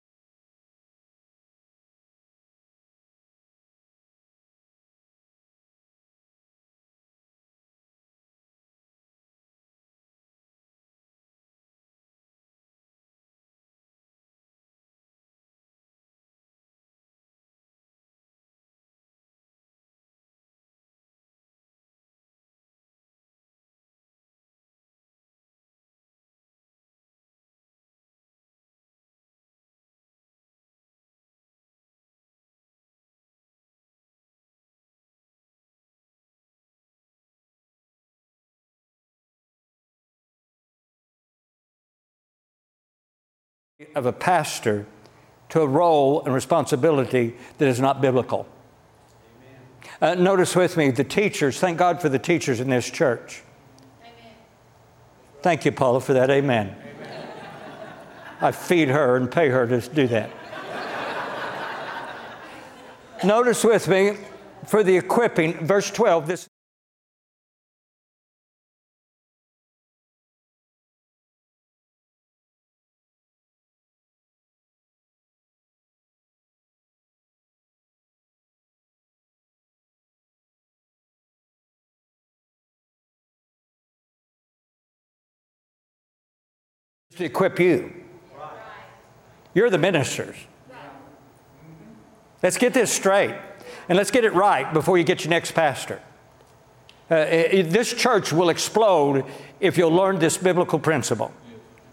Of 43.95 44.05
a 44.05 44.13
pastor 44.13 44.85
to 45.49 45.61
a 45.61 45.67
role 45.67 46.23
and 46.25 46.33
responsibility 46.33 47.35
that 47.57 47.67
is 47.67 47.79
not 47.79 48.01
biblical. 48.01 48.47
Uh, 50.01 50.15
notice 50.15 50.55
with 50.55 50.75
me 50.75 50.91
the 50.91 51.03
teachers, 51.03 51.59
thank 51.59 51.77
God 51.77 52.01
for 52.01 52.09
the 52.09 52.19
teachers 52.19 52.59
in 52.59 52.69
this 52.69 52.89
church. 52.89 53.43
Amen. 54.01 54.33
Thank 55.41 55.65
you, 55.65 55.71
Paula, 55.71 56.01
for 56.01 56.13
that. 56.13 56.29
Amen. 56.29 56.75
Amen. 56.75 57.27
I 58.41 58.51
feed 58.51 58.89
her 58.89 59.15
and 59.15 59.31
pay 59.31 59.49
her 59.49 59.67
to 59.67 59.79
do 59.79 60.07
that. 60.07 60.29
Notice 63.23 63.63
with 63.63 63.87
me 63.87 64.17
for 64.65 64.83
the 64.83 64.97
equipping, 64.97 65.65
verse 65.65 65.89
12, 65.89 66.27
this. 66.27 66.49
To 87.17 87.25
equip 87.25 87.59
you. 87.59 87.93
You're 89.53 89.69
the 89.69 89.77
ministers. 89.77 90.35
Let's 92.41 92.57
get 92.57 92.73
this 92.73 92.91
straight 92.91 93.35
and 93.87 93.97
let's 93.97 94.11
get 94.11 94.25
it 94.25 94.33
right 94.33 94.71
before 94.73 94.97
you 94.97 95.03
get 95.03 95.23
your 95.23 95.29
next 95.29 95.51
pastor. 95.51 96.01
Uh, 97.09 97.15
it, 97.15 97.63
this 97.69 97.93
church 97.93 98.33
will 98.33 98.49
explode 98.49 99.25
if 99.59 99.77
you'll 99.77 99.91
learn 99.91 100.19
this 100.19 100.37
biblical 100.37 100.79
principle. 100.79 101.31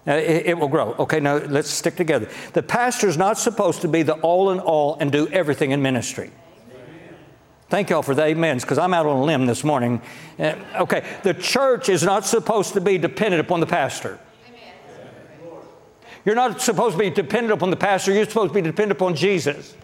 Uh, 0.07 0.13
it, 0.13 0.47
it, 0.47 0.59
will 0.59 0.69
grow. 0.69 0.95
Okay, 0.99 1.21
now 1.21 1.37
let's 1.37 1.69
stick 1.69 1.95
together. 1.95 2.29
The 2.55 2.63
pastor 2.63 3.07
is 3.07 3.19
not 3.19 3.37
supposed 3.37 3.83
to 3.83 3.89
be 3.89 4.03
the 4.03 4.15
all 4.15 4.51
in 4.51 4.59
all 4.59 4.97
and 4.99 5.13
do 5.13 5.29
everything 5.29 5.73
in 5.73 5.83
ministry. 5.83 6.31
Thank 7.69 7.91
y'all 7.91 8.03
for 8.03 8.15
the 8.15 8.25
amens 8.25 8.63
because 8.63 8.79
I'm 8.79 8.95
out 8.95 9.07
on 9.07 9.19
a 9.19 9.23
limb 9.23 9.47
this 9.47 9.63
morning. 9.63 10.01
Uh, 10.39 10.55
okay, 10.81 11.05
the 11.23 11.35
church 11.35 11.89
is 11.89 12.03
not 12.03 12.25
supposed 12.25 12.73
to 12.73 12.81
be 12.81 12.99
dependent 12.99 13.41
upon 13.41 13.61
the 13.61 13.67
pastor. 13.67 14.19
You're 16.25 16.35
not 16.35 16.61
supposed 16.61 16.97
to 16.97 16.99
be 16.99 17.11
dependent 17.11 17.53
upon 17.53 17.71
the 17.71 17.77
pastor, 17.77 18.13
you're 18.13 18.25
supposed 18.25 18.51
to 18.51 18.55
be 18.55 18.63
dependent 18.63 18.93
upon 18.93 19.15
Jesus. 19.15 19.75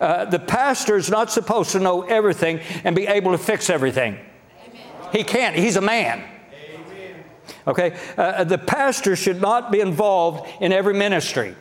Uh, 0.00 0.24
the 0.24 0.38
pastor 0.38 0.96
is 0.96 1.10
not 1.10 1.30
supposed 1.30 1.72
to 1.72 1.78
know 1.78 2.02
everything 2.02 2.60
and 2.84 2.96
be 2.96 3.06
able 3.06 3.32
to 3.32 3.38
fix 3.38 3.68
everything. 3.68 4.18
Amen. 4.66 4.82
He 5.12 5.24
can't, 5.24 5.54
he's 5.54 5.76
a 5.76 5.82
man. 5.82 6.24
Amen. 6.54 7.24
Okay? 7.66 7.98
Uh, 8.16 8.44
the 8.44 8.56
pastor 8.56 9.14
should 9.14 9.42
not 9.42 9.70
be 9.70 9.80
involved 9.80 10.48
in 10.62 10.72
every 10.72 10.94
ministry. 10.94 11.54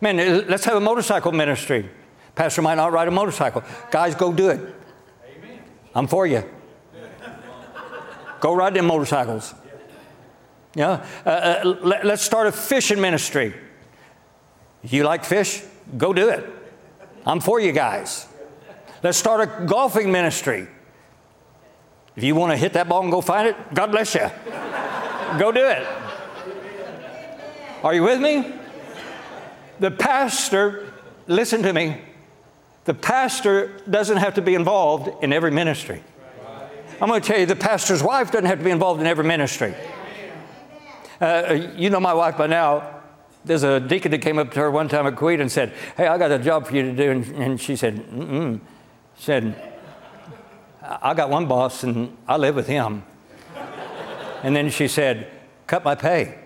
Man, 0.00 0.20
uh, 0.20 0.44
let's 0.46 0.64
have 0.64 0.76
a 0.76 0.80
motorcycle 0.80 1.32
ministry. 1.32 1.90
Pastor 2.36 2.62
might 2.62 2.76
not 2.76 2.92
ride 2.92 3.08
a 3.08 3.10
motorcycle. 3.10 3.64
Guys, 3.90 4.14
go 4.14 4.32
do 4.32 4.50
it. 4.50 4.60
I'm 5.92 6.06
for 6.06 6.24
you. 6.24 6.44
Go 8.46 8.54
ride 8.54 8.74
them 8.74 8.86
motorcycles. 8.86 9.56
Yeah. 10.76 11.04
Uh, 11.24 11.28
uh, 11.28 11.76
let, 11.82 12.06
let's 12.06 12.22
start 12.22 12.46
a 12.46 12.52
fishing 12.52 13.00
ministry. 13.00 13.52
If 14.84 14.92
you 14.92 15.02
like 15.02 15.24
fish? 15.24 15.64
Go 15.98 16.12
do 16.12 16.28
it. 16.28 16.48
I'm 17.26 17.40
for 17.40 17.58
you 17.58 17.72
guys. 17.72 18.28
Let's 19.02 19.18
start 19.18 19.40
a 19.40 19.66
golfing 19.66 20.12
ministry. 20.12 20.68
If 22.14 22.22
you 22.22 22.36
want 22.36 22.52
to 22.52 22.56
hit 22.56 22.74
that 22.74 22.88
ball 22.88 23.02
and 23.02 23.10
go 23.10 23.20
find 23.20 23.48
it, 23.48 23.56
God 23.74 23.90
bless 23.90 24.14
you. 24.14 24.30
go 25.40 25.50
do 25.50 25.66
it. 25.66 25.84
Are 27.82 27.94
you 27.94 28.04
with 28.04 28.20
me? 28.20 28.54
The 29.80 29.90
pastor, 29.90 30.92
listen 31.26 31.64
to 31.64 31.72
me, 31.72 32.00
the 32.84 32.94
pastor 32.94 33.80
doesn't 33.90 34.18
have 34.18 34.34
to 34.34 34.40
be 34.40 34.54
involved 34.54 35.24
in 35.24 35.32
every 35.32 35.50
ministry. 35.50 36.04
I'm 37.00 37.08
going 37.08 37.20
to 37.20 37.26
tell 37.26 37.38
you, 37.38 37.46
the 37.46 37.56
pastor's 37.56 38.02
wife 38.02 38.30
doesn't 38.30 38.46
have 38.46 38.58
to 38.58 38.64
be 38.64 38.70
involved 38.70 39.00
in 39.00 39.06
every 39.06 39.24
ministry. 39.24 39.74
Uh, 41.20 41.70
you 41.74 41.90
know 41.90 42.00
my 42.00 42.14
wife 42.14 42.38
by 42.38 42.46
now. 42.46 43.02
There's 43.44 43.62
a 43.62 43.80
deacon 43.80 44.10
that 44.12 44.22
came 44.22 44.38
up 44.38 44.50
to 44.52 44.60
her 44.60 44.70
one 44.70 44.88
time 44.88 45.06
at 45.06 45.14
Coweta 45.14 45.40
and 45.40 45.52
said, 45.52 45.72
Hey, 45.96 46.06
I 46.06 46.18
got 46.18 46.32
a 46.32 46.38
job 46.38 46.66
for 46.66 46.74
you 46.74 46.82
to 46.82 46.92
do. 46.92 47.10
And, 47.10 47.24
and 47.36 47.60
she 47.60 47.76
said, 47.76 47.96
Mm-mm. 48.08 48.60
said, 49.16 49.74
I 50.82 51.14
got 51.14 51.30
one 51.30 51.46
boss 51.46 51.82
and 51.84 52.16
I 52.26 52.38
live 52.38 52.54
with 52.54 52.66
him. 52.66 53.04
and 54.42 54.56
then 54.56 54.70
she 54.70 54.88
said, 54.88 55.30
Cut 55.66 55.84
my 55.84 55.94
pay. 55.94 56.38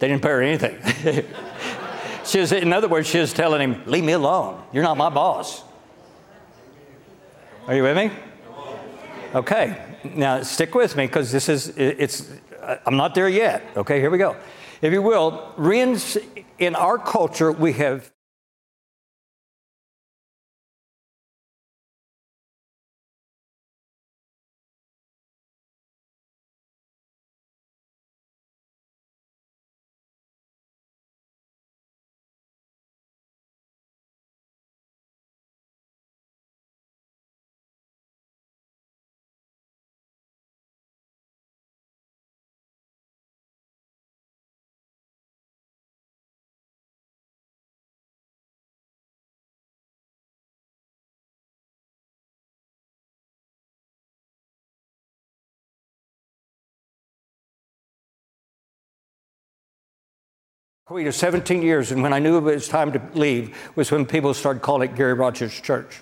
They 0.00 0.08
didn't 0.08 0.22
pay 0.22 0.28
her 0.28 0.42
anything. 0.42 0.76
she 2.24 2.40
was, 2.40 2.52
in 2.52 2.72
other 2.72 2.88
words, 2.88 3.08
she 3.08 3.18
was 3.18 3.32
telling 3.32 3.60
him, 3.60 3.82
Leave 3.86 4.04
me 4.04 4.12
alone. 4.12 4.62
You're 4.72 4.84
not 4.84 4.96
my 4.96 5.08
boss. 5.08 5.62
Are 7.66 7.74
you 7.74 7.82
with 7.82 7.96
me? 7.96 8.10
Okay, 9.34 9.76
now 10.14 10.42
stick 10.42 10.74
with 10.74 10.96
me 10.96 11.06
because 11.06 11.30
this 11.30 11.50
is, 11.50 11.68
it's, 11.76 12.30
I'm 12.86 12.96
not 12.96 13.14
there 13.14 13.28
yet. 13.28 13.62
Okay, 13.76 14.00
here 14.00 14.10
we 14.10 14.16
go. 14.16 14.36
If 14.80 14.92
you 14.92 15.02
will, 15.02 15.52
in 16.58 16.74
our 16.74 16.96
culture, 16.96 17.52
we 17.52 17.74
have 17.74 18.10
Coweta 60.88 61.12
17 61.12 61.60
years, 61.60 61.92
and 61.92 62.02
when 62.02 62.14
I 62.14 62.18
knew 62.18 62.38
it 62.38 62.40
was 62.40 62.66
time 62.66 62.92
to 62.92 63.02
leave, 63.12 63.54
was 63.76 63.90
when 63.90 64.06
people 64.06 64.32
started 64.32 64.62
calling 64.62 64.88
it 64.88 64.96
Gary 64.96 65.12
Rogers 65.12 65.60
Church. 65.60 66.00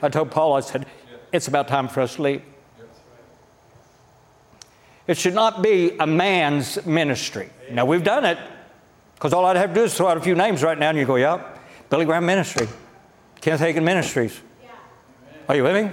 I 0.00 0.08
told 0.08 0.30
Paul, 0.30 0.54
I 0.54 0.60
said, 0.60 0.86
it's 1.30 1.46
about 1.46 1.68
time 1.68 1.88
for 1.88 2.00
us 2.00 2.16
to 2.16 2.22
leave. 2.22 2.42
It 5.06 5.18
should 5.18 5.34
not 5.34 5.60
be 5.60 5.94
a 5.98 6.06
man's 6.06 6.86
ministry. 6.86 7.50
Now, 7.70 7.84
we've 7.84 8.02
done 8.02 8.24
it, 8.24 8.38
because 9.14 9.34
all 9.34 9.44
I'd 9.44 9.56
have 9.56 9.70
to 9.70 9.74
do 9.74 9.84
is 9.84 9.94
throw 9.94 10.08
out 10.08 10.16
a 10.16 10.20
few 10.22 10.34
names 10.34 10.62
right 10.62 10.78
now, 10.78 10.88
and 10.88 10.96
you 10.96 11.04
go, 11.04 11.16
yeah, 11.16 11.42
Billy 11.90 12.06
Graham 12.06 12.24
Ministry, 12.24 12.66
Kenneth 13.42 13.60
Hagin 13.60 13.82
Ministries. 13.82 14.40
Are 15.50 15.56
you 15.56 15.64
with 15.64 15.84
me? 15.84 15.90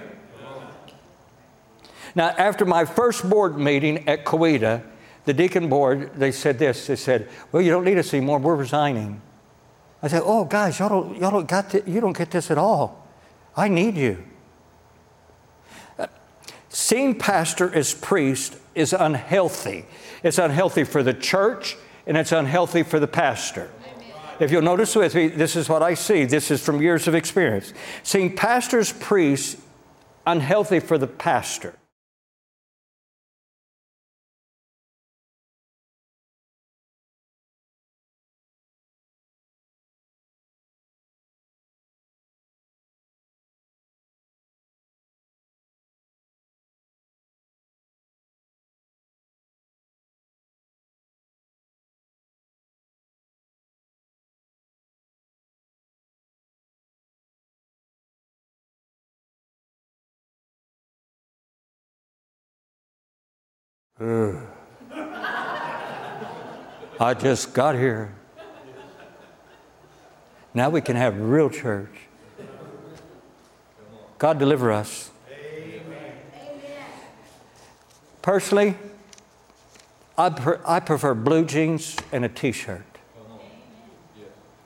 Now, 2.16 2.30
after 2.30 2.64
my 2.64 2.86
first 2.86 3.30
board 3.30 3.58
meeting 3.58 4.08
at 4.08 4.24
Coweta, 4.24 4.84
the 5.26 5.34
deacon 5.34 5.70
board, 5.70 6.12
they 6.16 6.32
said 6.32 6.60
this. 6.60 6.88
They 6.88 6.96
said, 6.96 7.28
well, 7.52 7.62
you 7.62 7.72
don't 7.72 7.84
need 7.84 7.98
us 7.98 8.14
anymore. 8.14 8.40
We're 8.40 8.56
resigning. 8.56 9.22
I 10.02 10.08
said, 10.08 10.22
oh, 10.24 10.46
guys, 10.46 10.80
y'all 10.80 10.90
don't, 10.90 11.18
y'all 11.18 11.32
don't 11.32 11.48
got 11.48 11.72
this, 11.72 11.84
you 11.86 12.00
don't 12.00 12.18
get 12.18 12.32
this 12.32 12.50
at 12.50 12.58
all. 12.58 13.08
I 13.56 13.68
need 13.68 13.96
you. 13.98 14.24
Seeing 16.70 17.18
pastor 17.18 17.74
as 17.74 17.94
priest 17.94 18.56
is 18.76 18.94
unhealthy. 18.94 19.86
It's 20.24 20.38
unhealthy 20.38 20.84
for 20.84 21.04
the 21.04 21.14
church 21.14 21.76
and 22.06 22.16
it's 22.16 22.32
unhealthy 22.32 22.84
for 22.84 23.00
the 23.00 23.08
pastor. 23.08 23.70
If 24.40 24.52
you'll 24.52 24.62
notice 24.62 24.96
with 24.96 25.16
me, 25.16 25.28
this 25.28 25.56
is 25.56 25.68
what 25.68 25.84
I 25.84 25.96
see. 25.96 26.26
This 26.26 26.50
is 26.50 26.64
from 26.64 26.82
years 26.82 27.08
of 27.08 27.16
experience. 27.16 27.74
Seeing 28.04 28.36
pastors, 28.36 28.94
priests, 28.94 29.62
unhealthy 30.26 30.80
for 30.80 30.98
the 30.98 31.08
pastor. 31.08 31.76
I 67.00 67.14
just 67.20 67.54
got 67.54 67.76
here. 67.76 68.14
Now 70.54 70.70
we 70.70 70.80
can 70.82 70.96
have 70.96 71.20
real 71.20 71.50
church. 71.50 71.92
God 74.18 74.40
deliver 74.40 74.72
us. 74.72 75.12
Amen. 75.32 76.14
Personally, 78.22 78.76
I, 80.18 80.30
pre- 80.30 80.58
I 80.66 80.80
prefer 80.80 81.14
blue 81.14 81.46
jeans 81.46 81.98
and 82.12 82.26
a 82.26 82.30
t 82.30 82.52
shirt. 82.52 82.86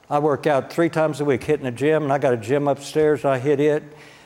I 0.10 0.20
work 0.20 0.46
out 0.46 0.72
three 0.72 0.90
times 0.90 1.22
a 1.22 1.26
week 1.26 1.44
hitting 1.44 1.66
the 1.66 1.72
gym, 1.72 2.04
and 2.04 2.14
I 2.14 2.20
got 2.20 2.34
a 2.34 2.38
gym 2.38 2.68
upstairs, 2.68 3.26
I 3.26 3.40
hit 3.40 3.60
it. 3.60 3.84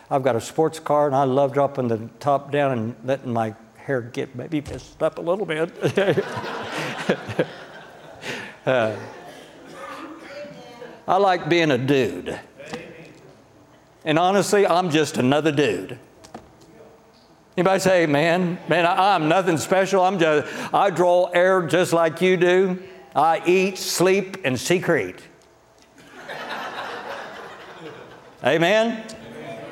I've 0.09 0.23
got 0.23 0.35
a 0.35 0.41
sports 0.41 0.79
car, 0.79 1.07
and 1.07 1.15
I 1.15 1.23
love 1.23 1.53
dropping 1.53 1.87
the 1.87 2.09
top 2.19 2.51
down 2.51 2.71
and 2.71 2.95
letting 3.03 3.31
my 3.31 3.55
hair 3.87 4.01
get 4.01 4.35
maybe 4.35 4.59
messed 4.59 5.01
up 5.01 5.17
a 5.17 5.21
little 5.21 5.45
bit. 5.45 5.71
uh, 8.65 8.93
I 11.07 11.15
like 11.15 11.47
being 11.47 11.71
a 11.71 11.77
dude. 11.77 12.37
And 14.03 14.19
honestly, 14.19 14.67
I'm 14.67 14.89
just 14.89 15.15
another 15.17 15.53
dude. 15.53 15.97
Anybody 17.55 17.79
say, 17.79 18.05
man, 18.07 18.59
man, 18.67 18.85
I, 18.85 19.15
am 19.15 19.29
nothing 19.29 19.57
special. 19.57 20.03
I'm 20.03 20.19
just, 20.19 20.73
I 20.73 20.89
draw 20.89 21.27
air 21.27 21.65
just 21.65 21.93
like 21.93 22.21
you 22.21 22.35
do. 22.35 22.83
I 23.15 23.41
eat, 23.45 23.77
sleep, 23.77 24.35
and 24.43 24.59
secrete. 24.59 25.21
Amen? 28.43 29.01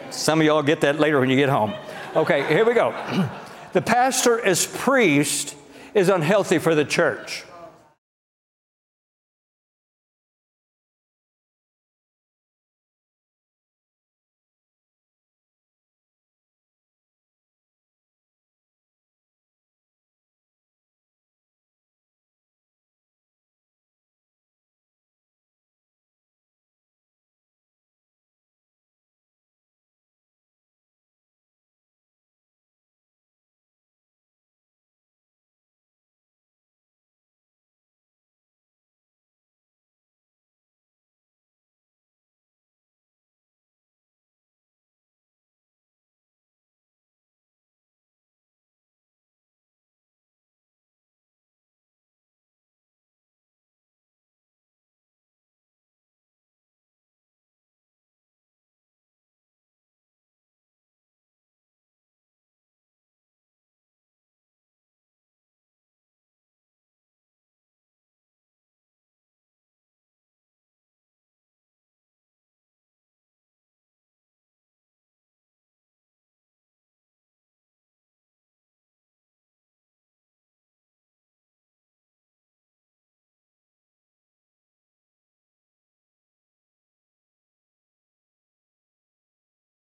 Some 0.09 0.39
of 0.39 0.45
y'all 0.45 0.63
get 0.63 0.79
that 0.81 0.99
later 1.01 1.19
when 1.19 1.29
you 1.29 1.35
get 1.35 1.49
home. 1.49 1.73
Okay, 2.15 2.47
here 2.47 2.63
we 2.63 2.73
go. 2.73 2.93
the 3.75 3.81
pastor 3.81 4.39
as 4.39 4.65
priest 4.65 5.53
is 5.93 6.07
unhealthy 6.07 6.59
for 6.59 6.73
the 6.73 6.85
church. 6.85 7.43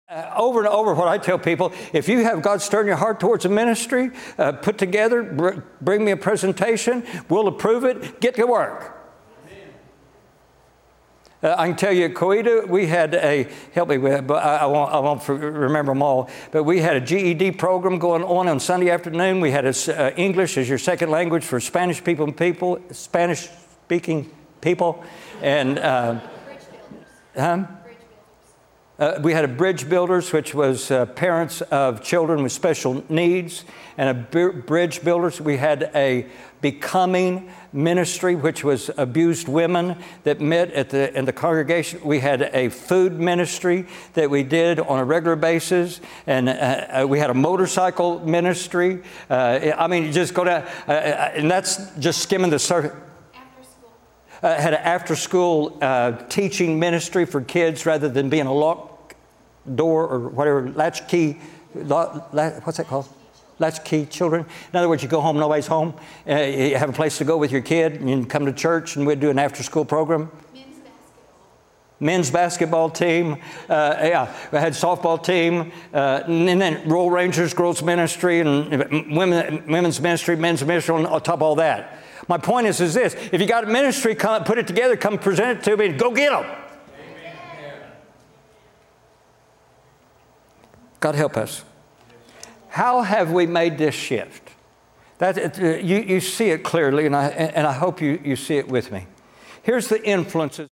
Uh, 0.06 0.35
over 0.36 0.59
and 0.59 0.68
over, 0.68 0.93
what 0.93 1.09
I 1.09 1.16
tell 1.16 1.39
people 1.39 1.72
if 1.94 2.10
you 2.10 2.24
have 2.24 2.43
God 2.43 2.60
stirring 2.60 2.89
your 2.89 2.97
heart 2.97 3.20
towards 3.20 3.47
a 3.47 3.48
ministry, 3.48 4.10
uh, 4.36 4.52
put 4.52 4.76
together, 4.76 5.22
br- 5.22 5.60
bring 5.81 6.05
me 6.05 6.10
a 6.10 6.16
presentation, 6.16 7.02
we'll 7.31 7.48
approve 7.48 7.85
it, 7.85 8.20
get 8.20 8.35
to 8.35 8.47
work. 8.47 9.01
Uh, 11.43 11.55
I 11.56 11.68
can 11.68 11.76
tell 11.76 11.93
you 11.93 12.05
at 12.05 12.14
Coweta, 12.14 12.68
we 12.68 12.86
had 12.86 13.14
a, 13.14 13.48
help 13.72 13.89
me 13.89 13.97
with 13.97 14.26
but 14.26 14.44
I, 14.44 14.59
I 14.59 14.66
won't, 14.66 14.93
I 14.93 14.98
won't 14.98 15.26
remember 15.26 15.93
them 15.93 16.02
all, 16.02 16.28
but 16.51 16.64
we 16.64 16.81
had 16.81 16.97
a 16.97 17.01
GED 17.01 17.52
program 17.52 17.98
going 17.98 18.24
on 18.24 18.47
on 18.47 18.60
Sunday 18.60 18.90
afternoon. 18.90 19.40
We 19.40 19.52
had 19.52 19.64
a, 19.64 19.68
uh, 19.98 20.10
English 20.16 20.59
as 20.59 20.68
your 20.68 20.78
second 20.78 21.10
language 21.10 21.44
for 21.44 21.60
Spanish 21.60 22.05
people 22.05 22.26
and 22.26 22.36
people, 22.36 22.78
Spanish 22.90 23.48
speaking 23.86 24.31
people. 24.60 25.02
And, 25.40 25.78
uh, 25.78 26.20
huh? 27.35 27.64
Uh, 28.96 29.18
we 29.22 29.32
had 29.32 29.44
a 29.44 29.48
bridge 29.48 29.88
builders, 29.88 30.32
which 30.32 30.54
was 30.54 30.88
uh, 30.92 31.04
parents 31.04 31.62
of 31.62 32.00
children 32.00 32.44
with 32.44 32.52
special 32.52 33.04
needs, 33.08 33.64
and 33.98 34.08
a 34.08 34.14
bridge 34.14 35.02
builders. 35.02 35.40
We 35.40 35.56
had 35.56 35.90
a 35.96 36.26
becoming 36.60 37.50
ministry, 37.72 38.36
which 38.36 38.62
was 38.62 38.92
abused 38.96 39.48
women 39.48 39.96
that 40.22 40.40
met 40.40 40.70
at 40.70 40.90
the 40.90 41.12
in 41.18 41.24
the 41.24 41.32
congregation. 41.32 42.02
We 42.04 42.20
had 42.20 42.42
a 42.54 42.68
food 42.68 43.18
ministry 43.18 43.86
that 44.12 44.30
we 44.30 44.44
did 44.44 44.78
on 44.78 45.00
a 45.00 45.04
regular 45.04 45.34
basis, 45.34 46.00
and 46.28 46.48
uh, 46.48 46.52
uh 46.52 47.06
we 47.08 47.18
had 47.18 47.30
a 47.30 47.34
motorcycle 47.34 48.20
ministry. 48.20 49.02
Uh, 49.28 49.72
I 49.76 49.88
mean, 49.88 50.12
just 50.12 50.34
go 50.34 50.44
down, 50.44 50.62
uh, 50.86 50.92
and 51.34 51.50
that's 51.50 51.90
just 51.98 52.22
skimming 52.22 52.50
the 52.50 52.60
surface. 52.60 52.92
Uh, 54.44 54.60
had 54.60 54.74
an 54.74 54.80
after 54.82 55.16
school 55.16 55.78
uh, 55.80 56.12
teaching 56.28 56.78
ministry 56.78 57.24
for 57.24 57.40
kids 57.40 57.86
rather 57.86 58.10
than 58.10 58.28
being 58.28 58.44
a 58.44 58.52
locked 58.52 59.14
door 59.74 60.06
or 60.06 60.28
whatever, 60.28 60.68
latchkey, 60.72 61.40
what's 61.72 62.76
that 62.76 62.86
called? 62.86 63.08
latchkey 63.58 64.04
children. 64.04 64.44
In 64.70 64.76
other 64.76 64.86
words, 64.86 65.02
you 65.02 65.08
go 65.08 65.22
home, 65.22 65.38
nobody's 65.38 65.66
home. 65.66 65.94
Uh, 66.28 66.34
you 66.40 66.76
have 66.76 66.90
a 66.90 66.92
place 66.92 67.16
to 67.16 67.24
go 67.24 67.38
with 67.38 67.52
your 67.52 67.62
kid, 67.62 67.94
and 67.94 68.10
you 68.10 68.26
come 68.26 68.44
to 68.44 68.52
church, 68.52 68.96
and 68.96 69.06
we'd 69.06 69.18
do 69.18 69.30
an 69.30 69.38
after-school 69.38 69.86
program. 69.86 70.30
Men's 70.52 70.76
basketball 70.76 72.00
Men's 72.00 72.30
basketball 72.30 72.90
team, 72.90 73.32
uh, 73.70 73.96
yeah, 74.02 74.34
we 74.52 74.58
had 74.58 74.74
softball 74.74 75.24
team, 75.24 75.72
uh, 75.94 76.22
and 76.26 76.60
then 76.60 76.86
Royal 76.86 77.10
Rangers, 77.10 77.54
girls 77.54 77.82
ministry, 77.82 78.40
and 78.40 79.16
women, 79.16 79.64
women's 79.66 80.02
ministry, 80.02 80.36
men's 80.36 80.62
ministry 80.62 80.94
on 80.94 81.04
top 81.22 81.36
of 81.36 81.42
all 81.42 81.54
that. 81.54 82.03
My 82.28 82.38
point 82.38 82.66
is, 82.66 82.80
is 82.80 82.94
this: 82.94 83.14
if 83.32 83.40
you 83.40 83.46
got 83.46 83.64
a 83.64 83.66
ministry, 83.66 84.14
come, 84.14 84.44
put 84.44 84.59
it 84.59 84.66
together, 84.66 84.96
come 84.96 85.18
present 85.18 85.59
it 85.59 85.64
to 85.64 85.76
me, 85.76 85.86
and 85.86 85.98
go 85.98 86.10
get 86.10 86.30
them. 86.30 86.44
God 91.01 91.14
help 91.14 91.36
us. 91.36 91.64
How 92.68 93.02
have 93.02 93.30
we 93.30 93.46
made 93.46 93.76
this 93.76 93.94
shift? 93.94 94.51
That, 95.18 95.59
uh, 95.60 95.76
you, 95.76 95.98
you 95.98 96.20
see 96.20 96.51
it 96.51 96.64
clearly, 96.64 97.06
and 97.06 97.14
I, 97.14 97.28
and 97.28 97.66
I 97.66 97.72
hope 97.72 98.01
you, 98.01 98.20
you 98.24 98.36
see 98.36 98.56
it 98.56 98.68
with 98.68 98.90
me. 98.90 99.06
Here's 99.62 99.88
the 99.88 100.02
influences. 100.05 100.68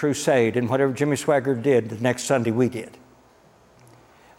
Crusade 0.00 0.56
and 0.56 0.70
whatever 0.70 0.94
Jimmy 0.94 1.14
Swaggart 1.14 1.62
did, 1.62 1.90
the 1.90 2.00
next 2.02 2.24
Sunday 2.24 2.50
we 2.50 2.70
did. 2.70 2.96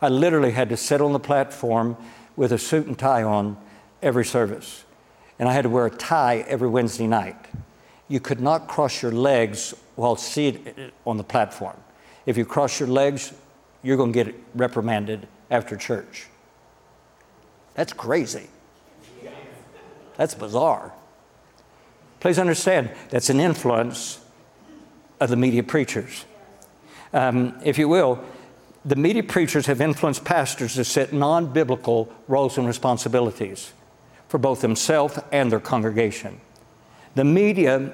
I 0.02 0.10
literally 0.10 0.54
had 0.54 0.70
to 0.70 0.76
sit 0.76 1.02
on 1.02 1.14
the 1.14 1.20
platform 1.20 1.98
with 2.36 2.52
a 2.52 2.58
suit 2.58 2.88
and 2.88 2.98
tie 2.98 3.22
on 3.22 3.58
every 4.02 4.26
service. 4.26 4.86
And 5.38 5.48
I 5.48 5.54
had 5.54 5.62
to 5.62 5.70
wear 5.70 5.86
a 5.86 5.92
tie 5.92 6.44
every 6.48 6.68
Wednesday 6.68 7.06
night. 7.06 7.36
You 8.08 8.20
could 8.20 8.42
not 8.42 8.68
cross 8.68 9.04
your 9.04 9.12
legs 9.12 9.76
while 9.94 10.16
seated 10.16 10.94
on 11.06 11.18
the 11.18 11.24
platform. 11.24 11.78
If 12.26 12.38
you 12.38 12.46
cross 12.46 12.80
your 12.80 12.90
legs, 12.90 13.32
you're 13.84 13.98
going 13.98 14.14
to 14.14 14.24
get 14.24 14.36
reprimanded 14.56 15.28
after 15.52 15.78
church. 15.78 16.26
That's 17.76 17.94
crazy. 17.94 18.48
That's 20.18 20.34
bizarre. 20.34 20.92
Please 22.20 22.40
understand, 22.40 22.90
that's 23.12 23.30
an 23.30 23.40
influence 23.40 24.21
of 25.22 25.30
the 25.30 25.38
media 25.38 25.64
preachers. 25.64 26.26
Um, 27.14 27.58
if 27.64 27.78
you 27.78 27.88
will, 27.88 28.22
the 28.84 28.96
media 28.96 29.22
preachers 29.22 29.68
have 29.68 29.80
influenced 29.80 30.26
pastors 30.26 30.74
to 30.74 30.84
set 30.84 31.14
non 31.14 31.54
biblical 31.54 32.12
roles 32.28 32.58
and 32.58 32.66
responsibilities 32.66 33.72
for 34.28 34.40
both 34.40 34.62
themselves 34.62 35.20
and 35.32 35.52
their 35.52 35.60
congregation. 35.60 36.42
The 37.14 37.24
media, 37.24 37.94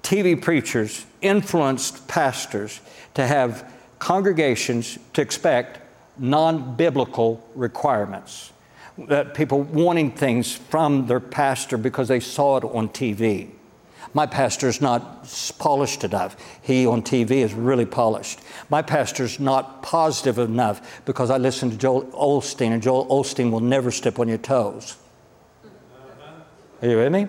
TV 0.00 0.40
preachers 0.40 1.04
influenced 1.20 2.08
pastors 2.08 2.80
to 3.14 3.26
have 3.26 3.70
congregations 3.98 4.98
to 5.12 5.20
expect 5.20 5.80
non 6.18 6.76
biblical 6.76 7.46
requirements. 7.54 8.52
That 8.96 9.34
people 9.34 9.62
wanting 9.62 10.12
things 10.12 10.54
from 10.54 11.06
their 11.06 11.20
pastor 11.20 11.76
because 11.76 12.08
they 12.08 12.20
saw 12.20 12.56
it 12.56 12.64
on 12.64 12.88
TV. 12.88 13.50
My 14.12 14.26
pastor's 14.26 14.80
not 14.80 15.28
polished 15.58 16.02
enough. 16.02 16.36
He 16.62 16.86
on 16.86 17.02
TV 17.02 17.30
is 17.42 17.54
really 17.54 17.86
polished. 17.86 18.40
My 18.68 18.82
pastor's 18.82 19.38
not 19.38 19.82
positive 19.82 20.38
enough 20.38 21.02
because 21.04 21.30
I 21.30 21.38
listen 21.38 21.70
to 21.70 21.76
Joel 21.76 22.06
Osteen, 22.06 22.72
and 22.72 22.82
Joel 22.82 23.06
Osteen 23.06 23.50
will 23.50 23.60
never 23.60 23.90
step 23.90 24.18
on 24.18 24.28
your 24.28 24.38
toes. 24.38 24.96
Are 26.82 26.88
you 26.88 26.96
with 26.96 27.12
me? 27.12 27.26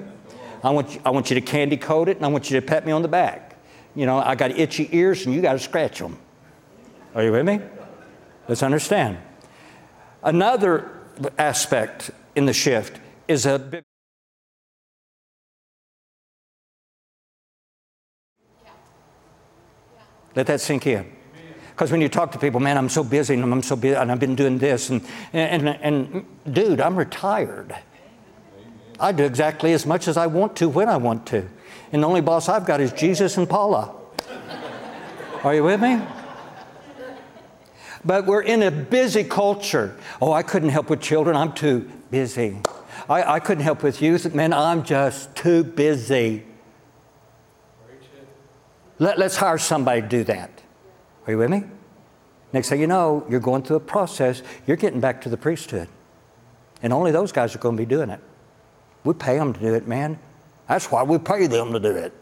I 0.64 0.70
want, 0.70 0.96
you, 0.96 1.02
I 1.06 1.10
want 1.10 1.30
you 1.30 1.36
to 1.36 1.42
candy 1.42 1.78
coat 1.78 2.08
it 2.08 2.18
and 2.18 2.26
I 2.26 2.30
want 2.30 2.50
you 2.50 2.60
to 2.60 2.66
pat 2.66 2.86
me 2.86 2.92
on 2.92 3.02
the 3.02 3.08
back. 3.08 3.58
You 3.96 4.06
know, 4.06 4.20
I 4.20 4.36
got 4.36 4.52
itchy 4.52 4.88
ears 4.92 5.26
and 5.26 5.36
you 5.36 5.42
got 5.42 5.54
to 5.54 5.60
scratch 5.60 6.00
them. 6.00 6.18
Are 7.14 7.24
you 7.24 7.32
with 7.32 7.46
me? 7.46 7.60
Let's 8.48 8.64
understand. 8.64 9.18
Another 10.24 10.92
aspect 11.38 12.12
in 12.36 12.46
the 12.46 12.54
shift 12.54 13.00
is 13.28 13.46
a 13.46 13.84
Let 20.36 20.48
that 20.48 20.62
sink 20.62 20.88
in. 20.88 21.12
Because 21.72 21.92
when 21.92 22.02
you 22.02 22.10
talk 22.10 22.32
to 22.34 22.40
people, 22.40 22.60
man, 22.60 22.78
I'm 22.78 22.90
so 22.90 23.04
busy 23.04 23.34
and 23.34 23.44
I'm 23.44 23.64
so 23.64 23.76
busy 23.76 23.96
and 23.96 24.12
I've 24.12 24.20
been 24.20 24.36
doing 24.36 24.60
this. 24.60 24.90
And, 24.90 25.02
and, 25.34 25.68
and, 25.68 26.26
dude, 26.52 26.80
I'm 26.80 26.96
retired. 26.96 27.76
I 29.00 29.12
do 29.12 29.24
exactly 29.24 29.74
as 29.74 29.86
much 29.86 30.08
as 30.08 30.16
I 30.16 30.28
want 30.28 30.56
to 30.58 30.70
when 30.70 30.90
I 30.90 30.98
want 30.98 31.26
to. 31.28 31.48
And 31.92 32.04
the 32.04 32.08
only 32.08 32.22
boss 32.22 32.50
I've 32.50 32.66
got 32.66 32.82
is 32.82 32.94
Jesus 32.94 33.36
and 33.38 33.50
Paula. 33.50 33.96
Are 35.44 35.56
you 35.56 35.64
with 35.64 35.82
me? 35.82 36.00
But 38.06 38.26
we're 38.26 38.44
in 38.44 38.64
a 38.64 38.72
busy 38.72 39.24
culture. 39.24 39.98
Oh, 40.22 40.32
I 40.32 40.44
couldn't 40.44 40.70
help 40.70 40.90
with 40.90 41.02
children. 41.02 41.36
I'm 41.36 41.54
too 41.54 41.90
busy. 42.12 42.60
I, 43.10 43.36
I 43.36 43.40
couldn't 43.40 43.64
help 43.64 43.82
with 43.84 44.02
youth. 44.02 44.34
Man, 44.34 44.54
I'm 44.54 44.84
just 44.84 45.36
too 45.36 45.64
busy. 45.64 46.44
Let, 49.02 49.20
us 49.20 49.36
hire 49.36 49.58
somebody 49.58 50.02
to 50.02 50.08
do 50.08 50.24
that. 50.26 50.62
Are 51.26 51.32
you 51.32 51.40
with 51.40 51.50
me? 51.50 51.64
Next 52.54 52.70
thing 52.70 52.80
you 52.80 52.86
know, 52.86 53.26
you're 53.28 53.40
going 53.40 53.64
through 53.64 53.78
a 53.78 53.80
process, 53.80 54.44
you're 54.68 54.78
getting 54.78 55.00
back 55.00 55.22
to 55.22 55.30
the 55.30 55.38
priesthood. 55.38 55.88
And 56.84 56.94
only 56.94 57.10
those 57.10 57.32
guys 57.32 57.56
are 57.56 57.58
going 57.58 57.76
to 57.76 57.82
be 57.82 57.88
doing 57.88 58.12
it. 58.12 58.20
We 59.04 59.16
pay 59.16 59.40
them 59.40 59.54
to 59.54 59.60
do 59.60 59.74
it, 59.74 59.88
man. 59.88 60.20
That's 60.70 60.92
why 60.92 61.02
we 61.02 61.18
pay 61.18 61.48
them 61.48 61.74
to 61.74 61.80
do 61.80 61.96
it. 61.96 62.14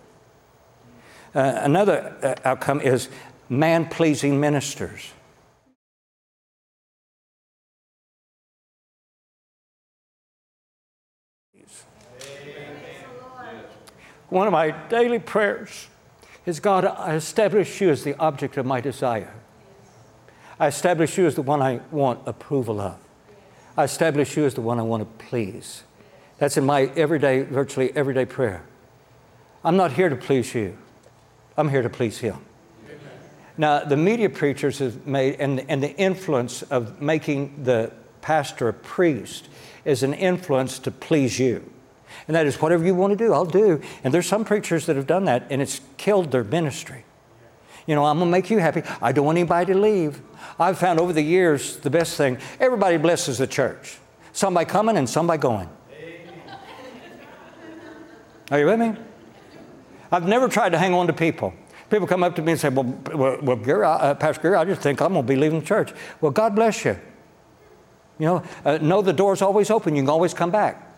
Uh, 1.35 1.59
another 1.63 2.15
uh, 2.23 2.47
outcome 2.47 2.79
is 2.79 3.09
man 3.49 3.85
pleasing 3.85 4.39
ministers. 4.39 5.11
One 14.29 14.47
of 14.47 14.53
my 14.53 14.71
daily 14.87 15.19
prayers 15.19 15.88
is 16.49 16.59
God, 16.59 16.83
I 16.83 17.15
establish 17.15 17.79
you 17.79 17.89
as 17.89 18.03
the 18.03 18.17
object 18.17 18.57
of 18.57 18.65
my 18.65 18.81
desire. 18.81 19.33
I 20.59 20.67
establish 20.67 21.17
you 21.17 21.25
as 21.25 21.35
the 21.35 21.41
one 21.41 21.61
I 21.61 21.79
want 21.91 22.27
approval 22.27 22.81
of. 22.81 22.97
I 23.77 23.85
establish 23.85 24.35
you 24.35 24.45
as 24.45 24.55
the 24.55 24.61
one 24.61 24.79
I 24.79 24.81
want 24.81 25.03
to 25.03 25.25
please. 25.25 25.83
That's 26.37 26.57
in 26.57 26.65
my 26.65 26.91
everyday, 26.95 27.43
virtually 27.43 27.95
everyday 27.95 28.25
prayer. 28.25 28.65
I'm 29.63 29.77
not 29.77 29.93
here 29.93 30.09
to 30.09 30.15
please 30.15 30.53
you. 30.53 30.77
I'm 31.55 31.69
here 31.69 31.81
to 31.81 31.89
please 31.89 32.17
Him. 32.17 32.37
Now, 33.57 33.83
the 33.83 33.97
media 33.97 34.29
preachers 34.29 34.79
have 34.79 35.05
made, 35.05 35.35
and, 35.39 35.65
and 35.69 35.83
the 35.83 35.95
influence 35.97 36.61
of 36.63 37.01
making 37.01 37.63
the 37.63 37.91
pastor 38.21 38.69
a 38.69 38.73
priest 38.73 39.49
is 39.85 40.03
an 40.03 40.13
influence 40.13 40.79
to 40.79 40.91
please 40.91 41.39
you. 41.39 41.69
And 42.29 42.35
that 42.35 42.45
is 42.45 42.61
whatever 42.61 42.85
you 42.85 42.93
want 42.93 43.09
to 43.09 43.17
do, 43.17 43.33
I'll 43.33 43.43
do. 43.43 43.81
And 44.03 44.13
there's 44.13 44.27
some 44.27 44.45
preachers 44.45 44.85
that 44.85 44.95
have 44.95 45.07
done 45.07 45.25
that, 45.25 45.47
and 45.49 45.63
it's 45.63 45.81
killed 45.97 46.29
their 46.29 46.43
ministry. 46.43 47.03
You 47.87 47.95
know, 47.95 48.05
I'm 48.05 48.19
going 48.19 48.27
to 48.27 48.31
make 48.31 48.51
you 48.51 48.59
happy. 48.59 48.83
I 49.01 49.11
don't 49.11 49.25
want 49.25 49.39
anybody 49.39 49.73
to 49.73 49.79
leave. 49.79 50.21
I've 50.59 50.77
found 50.77 50.99
over 50.99 51.11
the 51.11 51.23
years 51.23 51.77
the 51.77 51.89
best 51.89 52.17
thing 52.17 52.37
everybody 52.59 52.97
blesses 52.97 53.39
the 53.39 53.47
church. 53.47 53.97
Some 54.31 54.53
by 54.53 54.63
coming 54.63 54.95
and 54.95 55.09
some 55.09 55.25
by 55.25 55.37
going. 55.37 55.69
Are 58.51 58.59
you 58.59 58.67
with 58.67 58.79
me? 58.79 58.93
I've 60.11 60.27
never 60.27 60.47
tried 60.47 60.69
to 60.73 60.77
hang 60.77 60.93
on 60.93 61.07
to 61.07 61.13
people. 61.13 61.51
People 61.89 62.05
come 62.05 62.21
up 62.21 62.35
to 62.35 62.43
me 62.43 62.51
and 62.51 62.61
say, 62.61 62.69
Well, 62.69 63.39
well, 63.41 63.55
Gary, 63.55 63.83
uh, 63.83 64.13
Pastor 64.13 64.43
Gary, 64.43 64.55
I 64.55 64.65
just 64.65 64.81
think 64.81 65.01
I'm 65.01 65.13
going 65.13 65.25
to 65.25 65.27
be 65.27 65.35
leaving 65.35 65.61
the 65.61 65.65
church. 65.65 65.93
Well, 66.21 66.31
God 66.31 66.53
bless 66.53 66.85
you. 66.85 66.95
You 68.19 68.25
know, 68.27 68.43
uh, 68.65 68.77
know 68.77 69.01
the 69.01 69.13
door's 69.13 69.41
always 69.41 69.71
open. 69.71 69.95
You 69.95 70.03
can 70.03 70.09
always 70.11 70.35
come 70.35 70.51
back. 70.51 70.88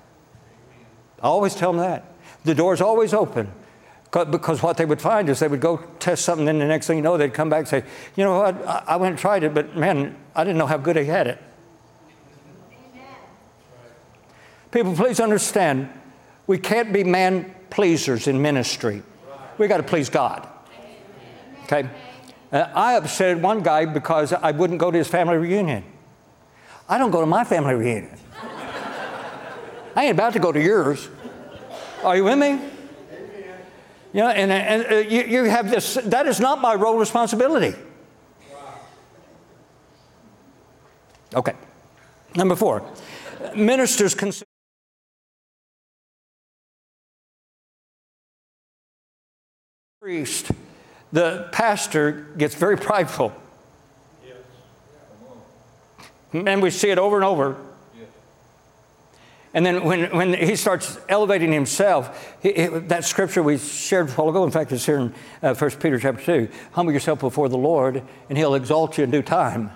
I 1.22 1.27
always 1.27 1.56
tell 1.56 1.72
them 1.72 1.81
that. 1.81 2.06
The 2.43 2.56
door's 2.56 2.81
always 2.81 3.14
open. 3.14 3.52
Because 4.11 4.61
what 4.61 4.76
they 4.76 4.84
would 4.84 5.02
find 5.02 5.30
is 5.30 5.39
they 5.39 5.48
would 5.48 5.61
go 5.61 5.77
test 5.99 6.26
something, 6.26 6.49
and 6.49 6.60
the 6.60 6.65
next 6.65 6.88
thing 6.88 6.98
you 6.98 7.03
know, 7.03 7.18
they'd 7.18 7.34
come 7.34 7.49
back 7.49 7.60
and 7.60 7.68
say, 7.68 7.84
You 8.15 8.26
know 8.26 8.39
what, 8.39 8.61
I 8.65 8.98
went 8.98 9.11
and 9.11 9.19
tried 9.19 9.43
it, 9.43 9.53
but 9.53 9.77
man, 9.77 10.18
I 10.35 10.43
didn't 10.43 10.57
know 10.57 10.65
how 10.65 10.77
good 10.77 10.98
I 10.98 11.03
had 11.03 11.27
it. 11.27 11.41
Amen. 12.93 13.06
People, 14.72 14.95
please 14.95 15.22
understand, 15.22 15.89
we 16.45 16.57
can't 16.57 16.91
be 16.91 17.06
man 17.06 17.56
pleasers 17.69 18.27
in 18.27 18.41
ministry. 18.41 19.02
We 19.57 19.68
got 19.68 19.77
to 19.77 19.84
please 19.84 20.10
God. 20.10 20.45
Okay? 21.64 21.89
Uh, 22.52 22.68
I 22.76 22.95
upset 22.95 23.39
one 23.39 23.64
guy 23.64 23.85
because 23.85 24.34
I 24.34 24.52
wouldn't 24.52 24.80
go 24.80 24.91
to 24.91 24.98
his 24.98 25.07
family 25.07 25.38
reunion. 25.38 25.85
I 26.89 26.98
don't 26.98 27.11
go 27.11 27.22
to 27.22 27.26
my 27.26 27.45
family 27.45 27.76
reunion. 27.76 28.18
I 29.95 30.05
ain't 30.05 30.13
about 30.13 30.34
to 30.34 30.39
go 30.39 30.51
to 30.51 30.61
yours. 30.61 31.09
Are 32.03 32.15
you 32.15 32.23
with 32.23 32.38
me? 32.38 32.59
You 34.13 34.22
know, 34.22 34.30
and, 34.30 34.51
and 34.51 34.91
uh, 34.91 34.95
you, 34.97 35.23
you 35.23 35.43
have 35.45 35.69
this, 35.69 35.93
that 35.93 36.27
is 36.27 36.39
not 36.39 36.59
my 36.59 36.76
role 36.76 36.97
responsibility. 36.97 37.77
Okay. 41.34 41.53
Number 42.35 42.55
four, 42.55 42.84
ministers 43.55 44.13
consider. 44.15 44.45
Priest, 50.01 50.51
the 51.13 51.47
pastor 51.51 52.27
gets 52.38 52.55
very 52.55 52.77
prideful. 52.77 53.34
And 56.34 56.61
we 56.61 56.69
see 56.69 56.89
it 56.89 56.97
over 56.97 57.18
and 57.18 57.26
over. 57.26 57.57
And 59.53 59.65
then 59.65 59.84
when, 59.84 60.15
when 60.15 60.34
he 60.34 60.56
starts 60.56 60.98
elevating 61.10 61.52
himself, 61.52 62.36
he, 62.41 62.53
he, 62.53 62.68
that 62.68 63.03
scripture 63.03 63.44
we 63.44 63.57
shared 63.57 64.10
a 64.10 64.11
while 64.14 64.30
ago, 64.30 64.44
in 64.45 64.52
fact, 64.52 64.72
it's 64.72 64.86
here 64.86 64.99
in 64.99 65.14
uh, 65.44 65.53
1 65.53 65.72
Peter 65.72 65.99
chapter 65.99 66.23
2 66.23 66.49
humble 66.72 66.94
yourself 66.94 67.19
before 67.19 67.49
the 67.49 67.57
Lord, 67.57 68.02
and 68.30 68.38
he'll 68.38 68.56
exalt 68.56 68.98
you 68.98 69.03
in 69.03 69.11
due 69.11 69.22
time. 69.22 69.72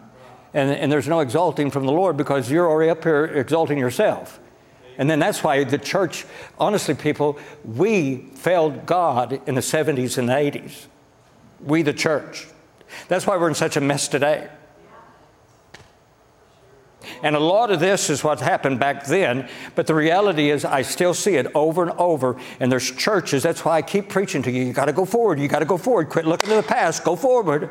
And, 0.53 0.71
and 0.71 0.89
there's 0.89 1.09
no 1.09 1.19
exalting 1.19 1.71
from 1.71 1.85
the 1.85 1.91
Lord 1.91 2.15
because 2.15 2.49
you're 2.49 2.69
already 2.69 2.89
up 2.89 3.03
here 3.03 3.25
exalting 3.25 3.77
yourself. 3.77 4.39
And 4.97 5.09
then 5.09 5.19
that's 5.19 5.43
why 5.43 5.61
the 5.65 5.77
church, 5.77 6.25
honestly, 6.57 6.93
people, 6.93 7.37
we 7.65 8.29
failed 8.35 8.85
God 8.85 9.41
in 9.45 9.55
the 9.55 9.61
70s 9.61 10.17
and 10.17 10.29
80s. 10.29 10.85
We, 11.59 11.81
the 11.81 11.91
church. 11.91 12.47
That's 13.09 13.27
why 13.27 13.35
we're 13.35 13.49
in 13.49 13.55
such 13.55 13.75
a 13.75 13.81
mess 13.81 14.07
today. 14.07 14.49
And 17.23 17.35
a 17.35 17.39
lot 17.39 17.71
of 17.71 17.79
this 17.79 18.09
is 18.09 18.23
what 18.23 18.39
happened 18.39 18.79
back 18.79 19.05
then, 19.05 19.49
but 19.75 19.87
the 19.87 19.95
reality 19.95 20.49
is 20.49 20.65
I 20.65 20.81
still 20.81 21.13
see 21.13 21.35
it 21.35 21.47
over 21.55 21.83
and 21.83 21.91
over. 21.91 22.39
And 22.59 22.71
there's 22.71 22.91
churches, 22.91 23.43
that's 23.43 23.65
why 23.65 23.77
I 23.77 23.81
keep 23.81 24.09
preaching 24.09 24.41
to 24.43 24.51
you. 24.51 24.63
You 24.63 24.73
got 24.73 24.85
to 24.85 24.93
go 24.93 25.05
forward. 25.05 25.39
You 25.39 25.47
got 25.47 25.59
to 25.59 25.65
go 25.65 25.77
forward. 25.77 26.09
Quit 26.09 26.25
looking 26.25 26.49
to 26.49 26.55
the 26.55 26.63
past. 26.63 27.03
Go 27.03 27.15
forward. 27.15 27.69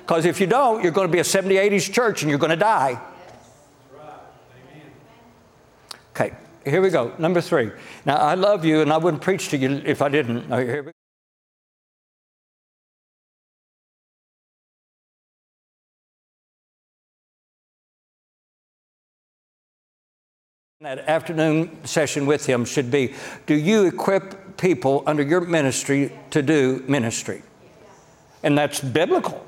Because 0.00 0.26
if 0.26 0.40
you 0.40 0.46
don't, 0.46 0.82
you're 0.82 0.92
going 0.92 1.08
to 1.08 1.12
be 1.12 1.20
a 1.20 1.24
70, 1.24 1.54
80s 1.54 1.92
church 1.92 2.22
and 2.22 2.30
you're 2.30 2.38
going 2.38 2.50
to 2.50 2.56
die. 2.56 3.00
Okay, 6.10 6.34
here 6.64 6.80
we 6.80 6.90
go. 6.90 7.12
Number 7.18 7.40
three. 7.40 7.72
Now, 8.04 8.16
I 8.16 8.34
love 8.34 8.64
you 8.64 8.82
and 8.82 8.92
I 8.92 8.98
wouldn't 8.98 9.22
preach 9.22 9.48
to 9.48 9.56
you 9.56 9.82
if 9.84 10.02
I 10.02 10.08
didn't. 10.08 10.52
Oh, 10.52 10.92
that 20.84 21.08
afternoon 21.08 21.82
session 21.86 22.26
with 22.26 22.44
him 22.44 22.62
should 22.62 22.90
be 22.90 23.14
do 23.46 23.54
you 23.54 23.86
equip 23.86 24.58
people 24.58 25.02
under 25.06 25.22
your 25.22 25.40
ministry 25.40 26.12
to 26.28 26.42
do 26.42 26.84
ministry? 26.86 27.42
And 28.42 28.58
that's 28.58 28.80
biblical 28.80 29.46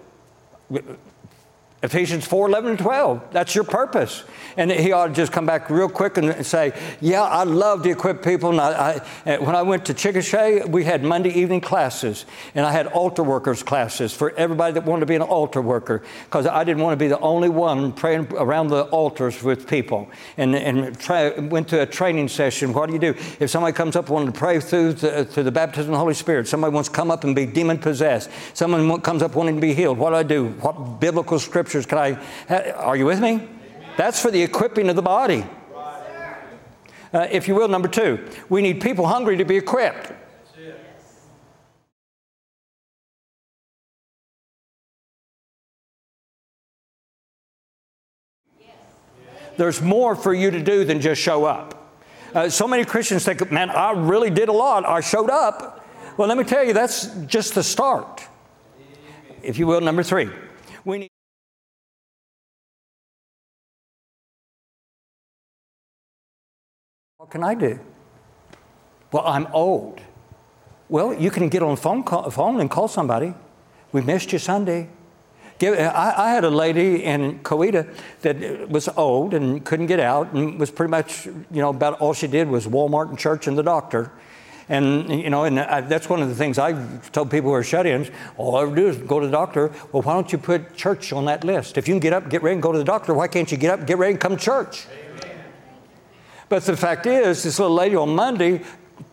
Ephesians 1.82 2.26
4 2.26 2.48
11 2.48 2.70
and 2.70 2.78
12. 2.78 3.32
That's 3.32 3.54
your 3.54 3.64
purpose. 3.64 4.24
And 4.56 4.70
he 4.70 4.92
ought 4.92 5.08
to 5.08 5.12
just 5.12 5.30
come 5.30 5.44
back 5.44 5.68
real 5.68 5.90
quick 5.90 6.16
and 6.16 6.44
say, 6.44 6.72
Yeah, 7.02 7.22
I 7.22 7.44
love 7.44 7.82
to 7.82 7.90
equip 7.90 8.24
people. 8.24 8.50
And 8.50 8.60
I, 8.60 9.02
I, 9.26 9.36
when 9.38 9.54
I 9.54 9.60
went 9.60 9.84
to 9.86 9.94
Chickasha, 9.94 10.66
we 10.66 10.84
had 10.84 11.04
Monday 11.04 11.28
evening 11.38 11.60
classes, 11.60 12.24
and 12.54 12.64
I 12.64 12.72
had 12.72 12.86
altar 12.86 13.22
workers 13.22 13.62
classes 13.62 14.14
for 14.14 14.30
everybody 14.38 14.72
that 14.72 14.86
wanted 14.86 15.00
to 15.00 15.06
be 15.06 15.16
an 15.16 15.22
altar 15.22 15.60
worker 15.60 16.02
because 16.24 16.46
I 16.46 16.64
didn't 16.64 16.82
want 16.82 16.98
to 16.98 17.04
be 17.04 17.08
the 17.08 17.20
only 17.20 17.50
one 17.50 17.92
praying 17.92 18.32
around 18.32 18.68
the 18.68 18.84
altars 18.84 19.42
with 19.42 19.68
people. 19.68 20.08
And, 20.38 20.54
and 20.54 20.98
try, 20.98 21.28
went 21.38 21.68
to 21.68 21.82
a 21.82 21.86
training 21.86 22.28
session. 22.28 22.72
What 22.72 22.86
do 22.86 22.94
you 22.94 22.98
do? 22.98 23.14
If 23.38 23.50
somebody 23.50 23.74
comes 23.74 23.96
up 23.96 24.08
wanting 24.08 24.32
to 24.32 24.38
pray 24.38 24.60
through 24.60 24.94
the, 24.94 25.26
through 25.26 25.42
the 25.42 25.52
baptism 25.52 25.90
of 25.90 25.96
the 25.96 25.98
Holy 25.98 26.14
Spirit, 26.14 26.48
somebody 26.48 26.72
wants 26.72 26.88
to 26.88 26.94
come 26.94 27.10
up 27.10 27.24
and 27.24 27.36
be 27.36 27.44
demon 27.44 27.76
possessed, 27.76 28.30
someone 28.54 28.98
comes 29.02 29.22
up 29.22 29.34
wanting 29.34 29.56
to 29.56 29.60
be 29.60 29.74
healed, 29.74 29.98
what 29.98 30.10
do 30.10 30.16
I 30.16 30.22
do? 30.22 30.48
What 30.60 31.00
biblical 31.00 31.38
scripture? 31.38 31.65
Scriptures 31.66 31.86
can 31.86 31.98
I? 32.48 32.72
Are 32.74 32.96
you 32.96 33.06
with 33.06 33.20
me? 33.20 33.48
That's 33.96 34.20
for 34.20 34.30
the 34.30 34.42
equipping 34.42 34.88
of 34.88 34.96
the 34.96 35.02
body. 35.02 35.44
Uh, 37.12 37.26
if 37.30 37.48
you 37.48 37.54
will, 37.54 37.68
number 37.68 37.88
two, 37.88 38.24
we 38.48 38.62
need 38.62 38.80
people 38.80 39.06
hungry 39.06 39.36
to 39.38 39.44
be 39.44 39.56
equipped. 39.56 40.12
There's 49.56 49.80
more 49.80 50.14
for 50.14 50.34
you 50.34 50.50
to 50.50 50.62
do 50.62 50.84
than 50.84 51.00
just 51.00 51.20
show 51.20 51.46
up. 51.46 51.96
Uh, 52.34 52.50
so 52.50 52.68
many 52.68 52.84
Christians 52.84 53.24
think, 53.24 53.50
man, 53.50 53.70
I 53.70 53.92
really 53.92 54.28
did 54.28 54.50
a 54.50 54.52
lot. 54.52 54.84
I 54.84 55.00
showed 55.00 55.30
up. 55.30 55.82
Well, 56.18 56.28
let 56.28 56.36
me 56.36 56.44
tell 56.44 56.62
you, 56.62 56.74
that's 56.74 57.06
just 57.26 57.54
the 57.54 57.62
start. 57.62 58.22
If 59.42 59.58
you 59.58 59.66
will, 59.66 59.80
number 59.80 60.02
three, 60.02 60.28
we 60.84 60.98
need. 60.98 61.15
What 67.26 67.32
can 67.32 67.42
I 67.42 67.54
do? 67.54 67.80
Well, 69.10 69.26
I'm 69.26 69.48
old. 69.52 70.00
Well, 70.88 71.12
you 71.12 71.32
can 71.32 71.48
get 71.48 71.60
on 71.60 71.74
phone, 71.74 72.04
call, 72.04 72.30
phone 72.30 72.60
and 72.60 72.70
call 72.70 72.86
somebody. 72.86 73.34
We 73.90 74.00
missed 74.00 74.32
you 74.32 74.38
Sunday. 74.38 74.88
Give, 75.58 75.76
I, 75.76 76.14
I, 76.16 76.30
had 76.30 76.44
a 76.44 76.50
lady 76.50 77.02
in 77.02 77.40
Coweta 77.40 77.92
that 78.20 78.68
was 78.68 78.88
old 78.96 79.34
and 79.34 79.64
couldn't 79.64 79.86
get 79.86 79.98
out 79.98 80.34
and 80.34 80.60
was 80.60 80.70
pretty 80.70 80.92
much, 80.92 81.26
you 81.26 81.44
know, 81.50 81.70
about 81.70 81.98
all 81.98 82.14
she 82.14 82.28
did 82.28 82.46
was 82.46 82.68
Walmart 82.68 83.08
and 83.08 83.18
church 83.18 83.48
and 83.48 83.58
the 83.58 83.62
doctor. 83.64 84.12
And, 84.68 85.10
you 85.10 85.30
know, 85.30 85.42
and 85.42 85.58
I, 85.58 85.80
that's 85.80 86.08
one 86.08 86.22
of 86.22 86.28
the 86.28 86.34
things 86.36 86.60
I 86.60 86.74
tell 87.10 87.26
people 87.26 87.50
who 87.50 87.54
are 87.54 87.64
shut 87.64 87.86
ins 87.86 88.08
all 88.36 88.54
I 88.54 88.62
ever 88.62 88.76
do 88.76 88.86
is 88.86 88.98
go 88.98 89.18
to 89.18 89.26
the 89.26 89.32
doctor. 89.32 89.72
Well, 89.90 90.02
why 90.02 90.14
don't 90.14 90.30
you 90.30 90.38
put 90.38 90.76
church 90.76 91.12
on 91.12 91.24
that 91.24 91.42
list? 91.42 91.76
If 91.76 91.88
you 91.88 91.94
can 91.94 92.00
get 92.00 92.12
up, 92.12 92.28
get 92.30 92.44
ready, 92.44 92.54
and 92.54 92.62
go 92.62 92.70
to 92.70 92.78
the 92.78 92.84
doctor, 92.84 93.14
why 93.14 93.26
can't 93.26 93.50
you 93.50 93.58
get 93.58 93.72
up, 93.72 93.84
get 93.84 93.98
ready, 93.98 94.12
and 94.12 94.20
come 94.20 94.36
to 94.36 94.40
church? 94.40 94.86
But 96.48 96.64
the 96.64 96.76
fact 96.76 97.06
is, 97.06 97.42
this 97.42 97.58
little 97.58 97.74
lady 97.74 97.96
on 97.96 98.14
Monday 98.14 98.62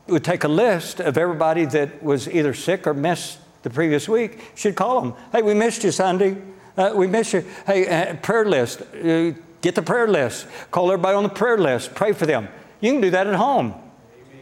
would 0.07 0.23
take 0.23 0.43
a 0.43 0.47
list 0.47 0.99
of 0.99 1.17
everybody 1.17 1.65
that 1.65 2.03
was 2.03 2.27
either 2.27 2.53
sick 2.53 2.85
or 2.85 2.93
missed 2.93 3.39
the 3.63 3.69
previous 3.69 4.07
week. 4.07 4.39
She'd 4.55 4.75
call 4.75 5.01
them, 5.01 5.13
hey, 5.31 5.41
we 5.41 5.53
missed 5.53 5.83
you 5.83 5.91
Sunday. 5.91 6.37
Uh, 6.77 6.91
we 6.95 7.07
missed 7.07 7.33
you. 7.33 7.45
Hey, 7.65 7.87
uh, 7.87 8.15
prayer 8.15 8.45
list. 8.45 8.81
Uh, 8.81 9.31
get 9.61 9.75
the 9.75 9.81
prayer 9.81 10.07
list. 10.07 10.47
Call 10.71 10.91
everybody 10.91 11.15
on 11.15 11.23
the 11.23 11.29
prayer 11.29 11.57
list. 11.57 11.95
Pray 11.95 12.11
for 12.11 12.25
them. 12.25 12.49
You 12.81 12.91
can 12.91 13.01
do 13.01 13.09
that 13.11 13.27
at 13.27 13.35
home. 13.35 13.67
Amen. 13.67 14.41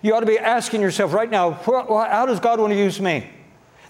You 0.00 0.14
ought 0.14 0.20
to 0.20 0.26
be 0.26 0.38
asking 0.38 0.80
yourself 0.80 1.12
right 1.12 1.30
now, 1.30 1.52
how 1.52 2.24
does 2.26 2.40
God 2.40 2.60
want 2.60 2.72
to 2.72 2.78
use 2.78 3.00
me? 3.00 3.28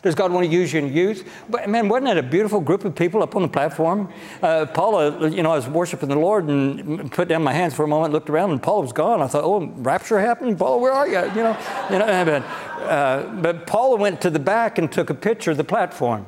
Does 0.06 0.14
God 0.14 0.32
want 0.32 0.46
to 0.46 0.52
use 0.52 0.72
you 0.72 0.78
in 0.78 0.92
youth? 0.92 1.28
But 1.50 1.68
man, 1.68 1.88
wasn't 1.88 2.06
that 2.06 2.18
a 2.18 2.22
beautiful 2.22 2.60
group 2.60 2.84
of 2.84 2.94
people 2.94 3.22
up 3.22 3.36
on 3.36 3.42
the 3.42 3.48
platform? 3.48 4.12
Uh, 4.40 4.66
Paula, 4.66 5.28
you 5.28 5.42
know, 5.42 5.52
I 5.52 5.56
was 5.56 5.68
worshiping 5.68 6.08
the 6.08 6.16
Lord 6.16 6.44
and 6.46 7.10
put 7.10 7.28
down 7.28 7.42
my 7.42 7.52
hands 7.52 7.74
for 7.74 7.84
a 7.84 7.88
moment, 7.88 8.12
looked 8.12 8.30
around, 8.30 8.52
and 8.52 8.62
Paula 8.62 8.82
was 8.82 8.92
gone. 8.92 9.20
I 9.20 9.26
thought, 9.26 9.44
oh, 9.44 9.66
rapture 9.76 10.20
happened? 10.20 10.58
Paula, 10.58 10.78
where 10.78 10.92
are 10.92 11.08
you? 11.08 11.18
You 11.18 11.42
know, 11.42 11.58
you 11.90 11.98
know. 11.98 12.06
But, 12.26 12.42
uh, 12.82 13.34
but 13.40 13.66
Paula 13.66 13.96
went 13.96 14.20
to 14.22 14.30
the 14.30 14.38
back 14.38 14.78
and 14.78 14.90
took 14.90 15.10
a 15.10 15.14
picture 15.14 15.50
of 15.50 15.56
the 15.56 15.64
platform 15.64 16.26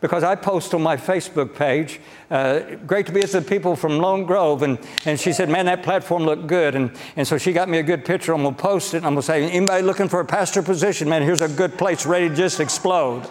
because 0.00 0.22
I 0.22 0.36
post 0.36 0.74
on 0.74 0.82
my 0.82 0.96
Facebook 0.96 1.56
page, 1.56 2.00
uh, 2.30 2.60
great 2.86 3.06
to 3.06 3.12
be 3.12 3.20
with 3.20 3.32
the 3.32 3.42
people 3.42 3.74
from 3.74 3.98
Lone 3.98 4.24
Grove. 4.24 4.62
And, 4.62 4.78
and 5.04 5.18
she 5.18 5.32
said, 5.32 5.48
man, 5.48 5.66
that 5.66 5.82
platform 5.82 6.22
looked 6.22 6.46
good. 6.46 6.76
And, 6.76 6.92
and 7.16 7.26
so 7.26 7.36
she 7.36 7.52
got 7.52 7.68
me 7.68 7.78
a 7.78 7.82
good 7.82 8.04
picture. 8.04 8.32
I'm 8.32 8.42
going 8.42 8.54
to 8.54 8.62
post 8.62 8.94
it. 8.94 8.98
And 8.98 9.06
I'm 9.06 9.14
going 9.14 9.22
to 9.22 9.26
say, 9.26 9.50
anybody 9.50 9.82
looking 9.82 10.08
for 10.08 10.20
a 10.20 10.24
pastor 10.24 10.62
position, 10.62 11.08
man, 11.08 11.22
here's 11.22 11.40
a 11.40 11.48
good 11.48 11.76
place 11.76 12.06
ready 12.06 12.28
to 12.28 12.34
just 12.34 12.60
explode. 12.60 13.28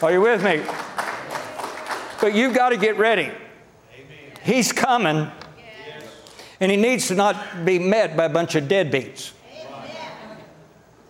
Are 0.00 0.12
you 0.12 0.20
with 0.20 0.44
me? 0.44 0.62
But 2.20 2.34
you've 2.34 2.54
got 2.54 2.68
to 2.68 2.76
get 2.76 2.98
ready. 2.98 3.32
He's 4.42 4.72
coming. 4.72 5.30
And 6.60 6.70
he 6.70 6.76
needs 6.76 7.08
to 7.08 7.14
not 7.14 7.64
be 7.64 7.78
met 7.78 8.16
by 8.16 8.26
a 8.26 8.28
bunch 8.28 8.54
of 8.54 8.64
deadbeats. 8.64 9.32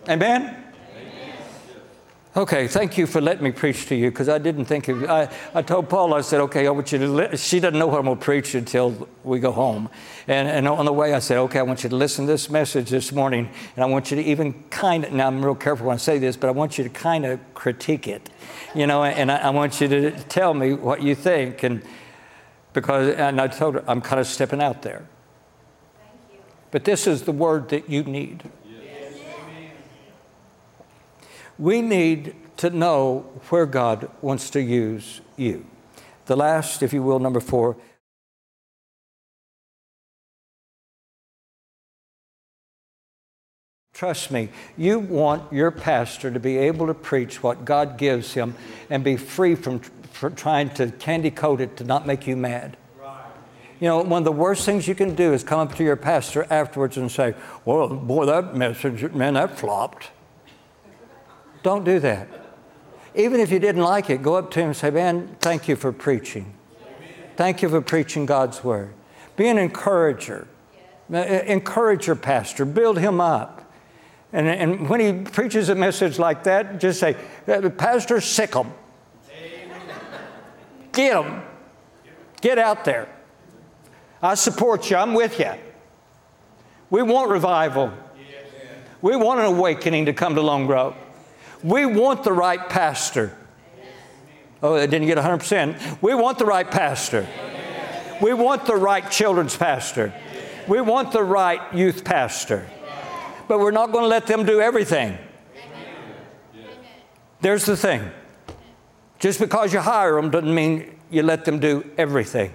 Amen? 0.09 0.60
Okay, 2.33 2.69
thank 2.69 2.97
you 2.97 3.07
for 3.07 3.19
letting 3.19 3.43
me 3.43 3.51
preach 3.51 3.87
to 3.87 3.95
you 3.95 4.09
because 4.09 4.29
I 4.29 4.37
didn't 4.37 4.63
think 4.63 4.87
of 4.87 5.03
I, 5.03 5.29
I 5.53 5.61
told 5.61 5.89
Paul, 5.89 6.13
I 6.13 6.21
said, 6.21 6.39
okay, 6.39 6.65
I 6.65 6.69
want 6.69 6.93
you 6.93 6.97
to, 6.99 7.07
li-. 7.07 7.35
she 7.35 7.59
doesn't 7.59 7.77
know 7.77 7.87
what 7.87 7.99
I'm 7.99 8.05
going 8.05 8.17
to 8.17 8.23
preach 8.23 8.55
until 8.55 9.09
we 9.25 9.41
go 9.41 9.51
home. 9.51 9.89
And, 10.29 10.47
and 10.47 10.65
on 10.65 10.85
the 10.85 10.93
way, 10.93 11.13
I 11.13 11.19
said, 11.19 11.39
okay, 11.39 11.59
I 11.59 11.63
want 11.63 11.83
you 11.83 11.89
to 11.89 11.95
listen 11.97 12.27
to 12.27 12.31
this 12.31 12.49
message 12.49 12.89
this 12.89 13.11
morning. 13.11 13.49
And 13.75 13.83
I 13.83 13.87
want 13.87 14.11
you 14.11 14.15
to 14.15 14.23
even 14.23 14.63
kind 14.69 15.03
of, 15.03 15.11
now 15.11 15.27
I'm 15.27 15.43
real 15.43 15.55
careful 15.55 15.87
when 15.87 15.95
I 15.95 15.97
say 15.97 16.19
this, 16.19 16.37
but 16.37 16.47
I 16.47 16.51
want 16.51 16.77
you 16.77 16.85
to 16.85 16.89
kind 16.89 17.25
of 17.25 17.41
critique 17.53 18.07
it, 18.07 18.29
you 18.73 18.87
know, 18.87 19.03
and 19.03 19.29
I, 19.29 19.35
I 19.35 19.49
want 19.49 19.81
you 19.81 19.89
to 19.89 20.11
tell 20.11 20.53
me 20.53 20.73
what 20.73 21.01
you 21.01 21.15
think. 21.15 21.63
And 21.63 21.83
because, 22.71 23.13
and 23.13 23.41
I 23.41 23.47
told 23.47 23.75
her, 23.75 23.83
I'm 23.89 23.99
kind 23.99 24.21
of 24.21 24.27
stepping 24.27 24.61
out 24.61 24.83
there. 24.83 25.05
But 26.71 26.85
this 26.85 27.07
is 27.07 27.23
the 27.23 27.33
word 27.33 27.67
that 27.69 27.89
you 27.89 28.03
need. 28.03 28.49
We 31.61 31.83
need 31.83 32.33
to 32.57 32.71
know 32.71 33.19
where 33.49 33.67
God 33.67 34.09
wants 34.19 34.49
to 34.49 34.61
use 34.63 35.21
you. 35.37 35.63
The 36.25 36.35
last, 36.35 36.81
if 36.81 36.91
you 36.91 37.03
will, 37.03 37.19
number 37.19 37.39
four. 37.39 37.77
Trust 43.93 44.31
me, 44.31 44.49
you 44.75 44.97
want 44.97 45.53
your 45.53 45.69
pastor 45.69 46.31
to 46.31 46.39
be 46.39 46.57
able 46.57 46.87
to 46.87 46.95
preach 46.95 47.43
what 47.43 47.63
God 47.63 47.95
gives 47.95 48.33
him 48.33 48.55
and 48.89 49.03
be 49.03 49.15
free 49.15 49.53
from 49.53 49.81
tr- 50.15 50.29
trying 50.29 50.71
to 50.71 50.89
candy 50.89 51.29
coat 51.29 51.61
it 51.61 51.77
to 51.77 51.83
not 51.83 52.07
make 52.07 52.25
you 52.25 52.35
mad. 52.35 52.75
You 53.79 53.87
know, 53.87 54.01
one 54.01 54.21
of 54.21 54.25
the 54.25 54.31
worst 54.31 54.65
things 54.65 54.87
you 54.87 54.95
can 54.95 55.13
do 55.13 55.31
is 55.31 55.43
come 55.43 55.59
up 55.59 55.75
to 55.75 55.83
your 55.83 55.95
pastor 55.95 56.47
afterwards 56.49 56.97
and 56.97 57.11
say, 57.11 57.35
Well, 57.65 57.87
boy, 57.87 58.25
that 58.25 58.55
message, 58.55 59.13
man, 59.13 59.35
that 59.35 59.59
flopped. 59.59 60.09
Don't 61.63 61.83
do 61.83 61.99
that. 61.99 62.27
Even 63.13 63.39
if 63.39 63.51
you 63.51 63.59
didn't 63.59 63.83
like 63.83 64.09
it, 64.09 64.21
go 64.21 64.35
up 64.35 64.51
to 64.51 64.59
him 64.59 64.67
and 64.67 64.77
say, 64.77 64.89
Man, 64.89 65.35
thank 65.39 65.67
you 65.67 65.75
for 65.75 65.91
preaching. 65.91 66.53
Thank 67.35 67.61
you 67.61 67.69
for 67.69 67.81
preaching 67.81 68.25
God's 68.25 68.63
word. 68.63 68.93
Be 69.35 69.47
an 69.47 69.57
encourager. 69.57 70.47
Uh, 71.11 71.17
Encourage 71.17 72.07
your 72.07 72.15
pastor, 72.15 72.63
build 72.63 72.97
him 72.97 73.19
up. 73.19 73.69
And, 74.31 74.47
and 74.47 74.87
when 74.87 75.01
he 75.01 75.29
preaches 75.29 75.67
a 75.67 75.75
message 75.75 76.17
like 76.17 76.43
that, 76.43 76.79
just 76.79 77.01
say, 77.01 77.17
"Uh, 77.47 77.69
Pastor, 77.69 78.21
sick 78.21 78.55
him. 78.55 78.71
Get 80.93 81.21
him. 81.21 81.41
Get 82.39 82.57
out 82.57 82.85
there. 82.85 83.09
I 84.21 84.35
support 84.35 84.89
you. 84.89 84.97
I'm 84.97 85.13
with 85.13 85.39
you. 85.39 85.51
We 86.89 87.01
want 87.01 87.29
revival. 87.29 87.91
We 89.01 89.15
want 89.15 89.39
an 89.39 89.47
awakening 89.47 90.05
to 90.05 90.13
come 90.13 90.35
to 90.35 90.41
Lone 90.41 90.65
Grove. 90.65 90.95
We 91.63 91.85
want 91.85 92.23
the 92.23 92.33
right 92.33 92.67
pastor. 92.69 93.37
Oh, 94.63 94.75
I 94.75 94.85
didn't 94.85 95.07
get 95.07 95.17
100%. 95.17 96.01
We 96.01 96.13
want 96.13 96.37
the 96.37 96.45
right 96.45 96.69
pastor. 96.69 97.27
We 98.21 98.33
want 98.33 98.65
the 98.65 98.75
right 98.75 99.09
children's 99.09 99.57
pastor. 99.57 100.13
We 100.67 100.81
want 100.81 101.11
the 101.11 101.23
right 101.23 101.61
youth 101.73 102.03
pastor. 102.03 102.67
But 103.47 103.59
we're 103.59 103.71
not 103.71 103.91
going 103.91 104.03
to 104.03 104.07
let 104.07 104.27
them 104.27 104.45
do 104.45 104.61
everything. 104.61 105.17
There's 107.41 107.65
the 107.65 107.75
thing. 107.75 108.11
Just 109.19 109.39
because 109.39 109.73
you 109.73 109.79
hire 109.79 110.15
them 110.15 110.29
doesn't 110.29 110.53
mean 110.53 110.99
you 111.09 111.23
let 111.23 111.45
them 111.45 111.59
do 111.59 111.89
everything. 111.97 112.53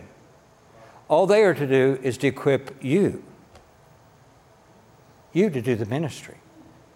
All 1.09 1.27
they 1.27 1.43
are 1.43 1.55
to 1.55 1.67
do 1.67 1.99
is 2.03 2.19
to 2.19 2.29
equip 2.29 2.83
you, 2.83 3.23
you 5.33 5.51
to 5.51 5.61
do 5.61 5.77
the 5.77 5.87
ministry. 5.87 6.37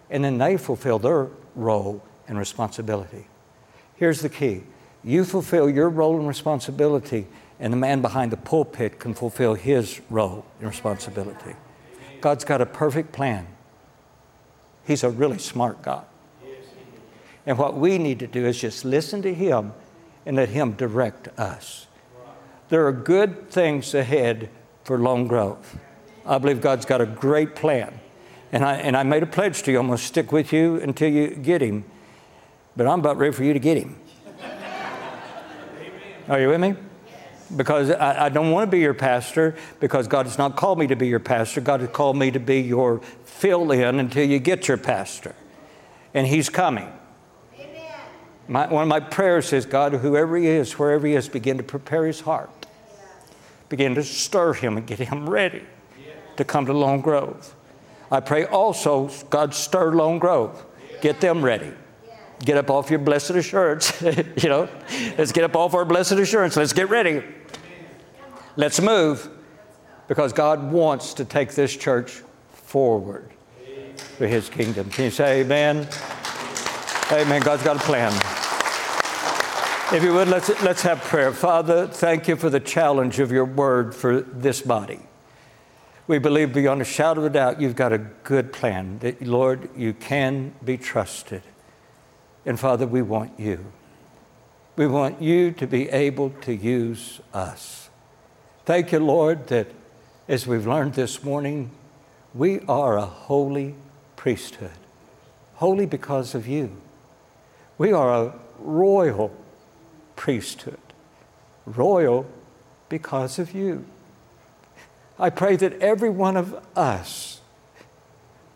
And 0.09 0.23
then 0.23 0.37
they 0.37 0.57
fulfill 0.57 0.99
their 0.99 1.29
role 1.55 2.03
and 2.27 2.37
responsibility. 2.37 3.27
Here's 3.95 4.21
the 4.21 4.29
key 4.29 4.63
you 5.03 5.25
fulfill 5.25 5.69
your 5.69 5.89
role 5.89 6.17
and 6.17 6.27
responsibility, 6.27 7.27
and 7.59 7.73
the 7.73 7.77
man 7.77 8.01
behind 8.01 8.31
the 8.31 8.37
pulpit 8.37 8.99
can 8.99 9.13
fulfill 9.13 9.55
his 9.55 10.01
role 10.09 10.45
and 10.59 10.67
responsibility. 10.67 11.55
God's 12.21 12.45
got 12.45 12.61
a 12.61 12.65
perfect 12.65 13.11
plan. 13.11 13.47
He's 14.85 15.03
a 15.03 15.09
really 15.09 15.39
smart 15.39 15.81
God. 15.81 16.05
And 17.45 17.57
what 17.57 17.75
we 17.75 17.97
need 17.97 18.19
to 18.19 18.27
do 18.27 18.45
is 18.45 18.59
just 18.59 18.85
listen 18.85 19.21
to 19.21 19.33
Him 19.33 19.73
and 20.25 20.35
let 20.35 20.49
Him 20.49 20.73
direct 20.73 21.27
us. 21.39 21.87
There 22.69 22.85
are 22.87 22.91
good 22.91 23.49
things 23.49 23.93
ahead 23.93 24.49
for 24.83 24.97
Lone 24.97 25.27
Grove. 25.27 25.77
I 26.25 26.37
believe 26.37 26.61
God's 26.61 26.85
got 26.85 27.01
a 27.01 27.05
great 27.05 27.55
plan. 27.55 28.00
And 28.51 28.65
I, 28.65 28.75
and 28.75 28.97
I 28.97 29.03
made 29.03 29.23
a 29.23 29.27
pledge 29.27 29.63
to 29.63 29.71
you 29.71 29.79
I'm 29.79 29.87
going 29.87 29.97
to 29.97 30.03
stick 30.03 30.31
with 30.31 30.51
you 30.51 30.75
until 30.81 31.09
you 31.09 31.29
get 31.29 31.61
Him. 31.61 31.85
But 32.75 32.87
I'm 32.87 32.99
about 32.99 33.17
ready 33.17 33.33
for 33.33 33.43
you 33.43 33.53
to 33.53 33.59
get 33.59 33.77
Him. 33.77 33.97
Are 36.27 36.39
you 36.39 36.49
with 36.49 36.61
me? 36.61 36.75
Because 37.55 37.91
I, 37.91 38.25
I 38.25 38.29
don't 38.29 38.51
want 38.51 38.69
to 38.69 38.71
be 38.71 38.79
your 38.79 38.93
pastor 38.93 39.55
because 39.79 40.07
God 40.07 40.25
has 40.25 40.37
not 40.37 40.55
called 40.55 40.79
me 40.79 40.87
to 40.87 40.95
be 40.95 41.07
your 41.07 41.19
pastor. 41.19 41.59
God 41.59 41.81
has 41.81 41.89
called 41.89 42.15
me 42.17 42.31
to 42.31 42.39
be 42.39 42.61
your 42.61 42.99
fill 43.25 43.71
in 43.71 43.99
until 43.99 44.27
you 44.27 44.39
get 44.39 44.67
your 44.67 44.77
pastor. 44.77 45.35
And 46.13 46.27
He's 46.27 46.49
coming. 46.49 46.91
My, 48.47 48.67
one 48.67 48.83
of 48.83 48.89
my 48.89 48.99
prayers 48.99 49.53
is 49.53 49.65
God, 49.65 49.93
whoever 49.93 50.37
He 50.37 50.47
is, 50.47 50.77
wherever 50.77 51.07
He 51.07 51.13
is, 51.13 51.29
begin 51.29 51.57
to 51.57 51.63
prepare 51.63 52.05
His 52.05 52.21
heart. 52.21 52.67
Begin 53.69 53.95
to 53.95 54.03
stir 54.03 54.53
Him 54.53 54.77
and 54.77 54.85
get 54.85 54.99
Him 54.99 55.29
ready 55.29 55.63
to 56.37 56.43
come 56.43 56.65
to 56.65 56.73
Lone 56.73 57.01
Grove. 57.01 57.55
I 58.11 58.19
pray 58.19 58.45
also, 58.45 59.09
God, 59.29 59.53
stir 59.53 59.93
Lone 59.93 60.19
Grove. 60.19 60.65
Get 61.01 61.21
them 61.21 61.43
ready. 61.43 61.71
Get 62.39 62.57
up 62.57 62.69
off 62.69 62.89
your 62.89 62.99
blessed 62.99 63.31
assurance. 63.31 64.01
you 64.01 64.49
know, 64.49 64.67
let's 65.17 65.31
get 65.31 65.43
up 65.43 65.55
off 65.55 65.73
our 65.73 65.85
blessed 65.85 66.13
assurance. 66.13 66.57
Let's 66.57 66.73
get 66.73 66.89
ready. 66.89 67.23
Let's 68.57 68.81
move 68.81 69.29
because 70.07 70.33
God 70.33 70.71
wants 70.71 71.13
to 71.15 71.25
take 71.25 71.53
this 71.53 71.75
church 71.75 72.21
forward 72.51 73.31
for 74.17 74.27
His 74.27 74.49
kingdom. 74.49 74.89
Can 74.89 75.05
you 75.05 75.11
say 75.11 75.41
amen? 75.41 75.87
Amen. 77.11 77.41
God's 77.41 77.63
got 77.63 77.77
a 77.77 77.79
plan. 77.79 78.11
If 79.93 80.03
you 80.03 80.13
would, 80.13 80.27
let's, 80.27 80.49
let's 80.63 80.81
have 80.83 81.01
prayer. 81.01 81.31
Father, 81.33 81.87
thank 81.87 82.27
you 82.27 82.35
for 82.35 82.49
the 82.49 82.59
challenge 82.59 83.19
of 83.19 83.31
your 83.31 83.45
word 83.45 83.93
for 83.93 84.21
this 84.21 84.61
body. 84.61 84.99
We 86.07 86.17
believe 86.19 86.53
beyond 86.53 86.81
a 86.81 86.85
shadow 86.85 87.21
of 87.21 87.27
a 87.27 87.29
doubt 87.29 87.61
you've 87.61 87.75
got 87.75 87.93
a 87.93 87.97
good 87.97 88.51
plan, 88.51 88.99
that, 88.99 89.21
Lord, 89.21 89.69
you 89.75 89.93
can 89.93 90.53
be 90.63 90.77
trusted. 90.77 91.43
And 92.45 92.59
Father, 92.59 92.87
we 92.87 93.01
want 93.01 93.39
you. 93.39 93.71
We 94.75 94.87
want 94.87 95.21
you 95.21 95.51
to 95.51 95.67
be 95.67 95.89
able 95.89 96.31
to 96.41 96.55
use 96.55 97.21
us. 97.33 97.89
Thank 98.65 98.91
you, 98.91 98.99
Lord, 98.99 99.47
that 99.47 99.67
as 100.27 100.47
we've 100.47 100.65
learned 100.65 100.93
this 100.93 101.23
morning, 101.23 101.71
we 102.33 102.61
are 102.61 102.97
a 102.97 103.05
holy 103.05 103.75
priesthood, 104.15 104.71
holy 105.55 105.85
because 105.85 106.33
of 106.33 106.47
you. 106.47 106.75
We 107.77 107.91
are 107.91 108.13
a 108.13 108.33
royal 108.59 109.35
priesthood, 110.15 110.79
royal 111.65 112.25
because 112.89 113.39
of 113.39 113.53
you. 113.53 113.85
I 115.21 115.29
pray 115.29 115.55
that 115.55 115.79
every 115.81 116.09
one 116.09 116.35
of 116.35 116.59
us 116.75 117.41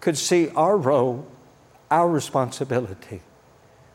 could 0.02 0.18
see 0.18 0.50
our 0.50 0.76
role, 0.76 1.28
our 1.92 2.10
responsibility. 2.10 3.22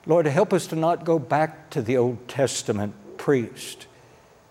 Lord, 0.06 0.26
help 0.26 0.52
us 0.52 0.68
to 0.68 0.76
not 0.76 1.04
go 1.04 1.18
back 1.18 1.70
to 1.70 1.82
the 1.82 1.96
Old 1.96 2.28
Testament 2.28 2.94
priest, 3.18 3.88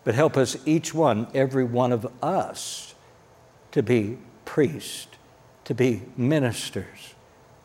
but 0.04 0.16
help 0.16 0.36
us, 0.36 0.58
each 0.66 0.94
one, 0.94 1.28
every 1.34 1.64
one 1.64 1.94
of 1.94 2.12
us, 2.22 2.94
to 3.72 3.82
be 3.82 4.18
priests, 4.44 5.08
to 5.64 5.74
be 5.74 6.02
ministers 6.18 7.14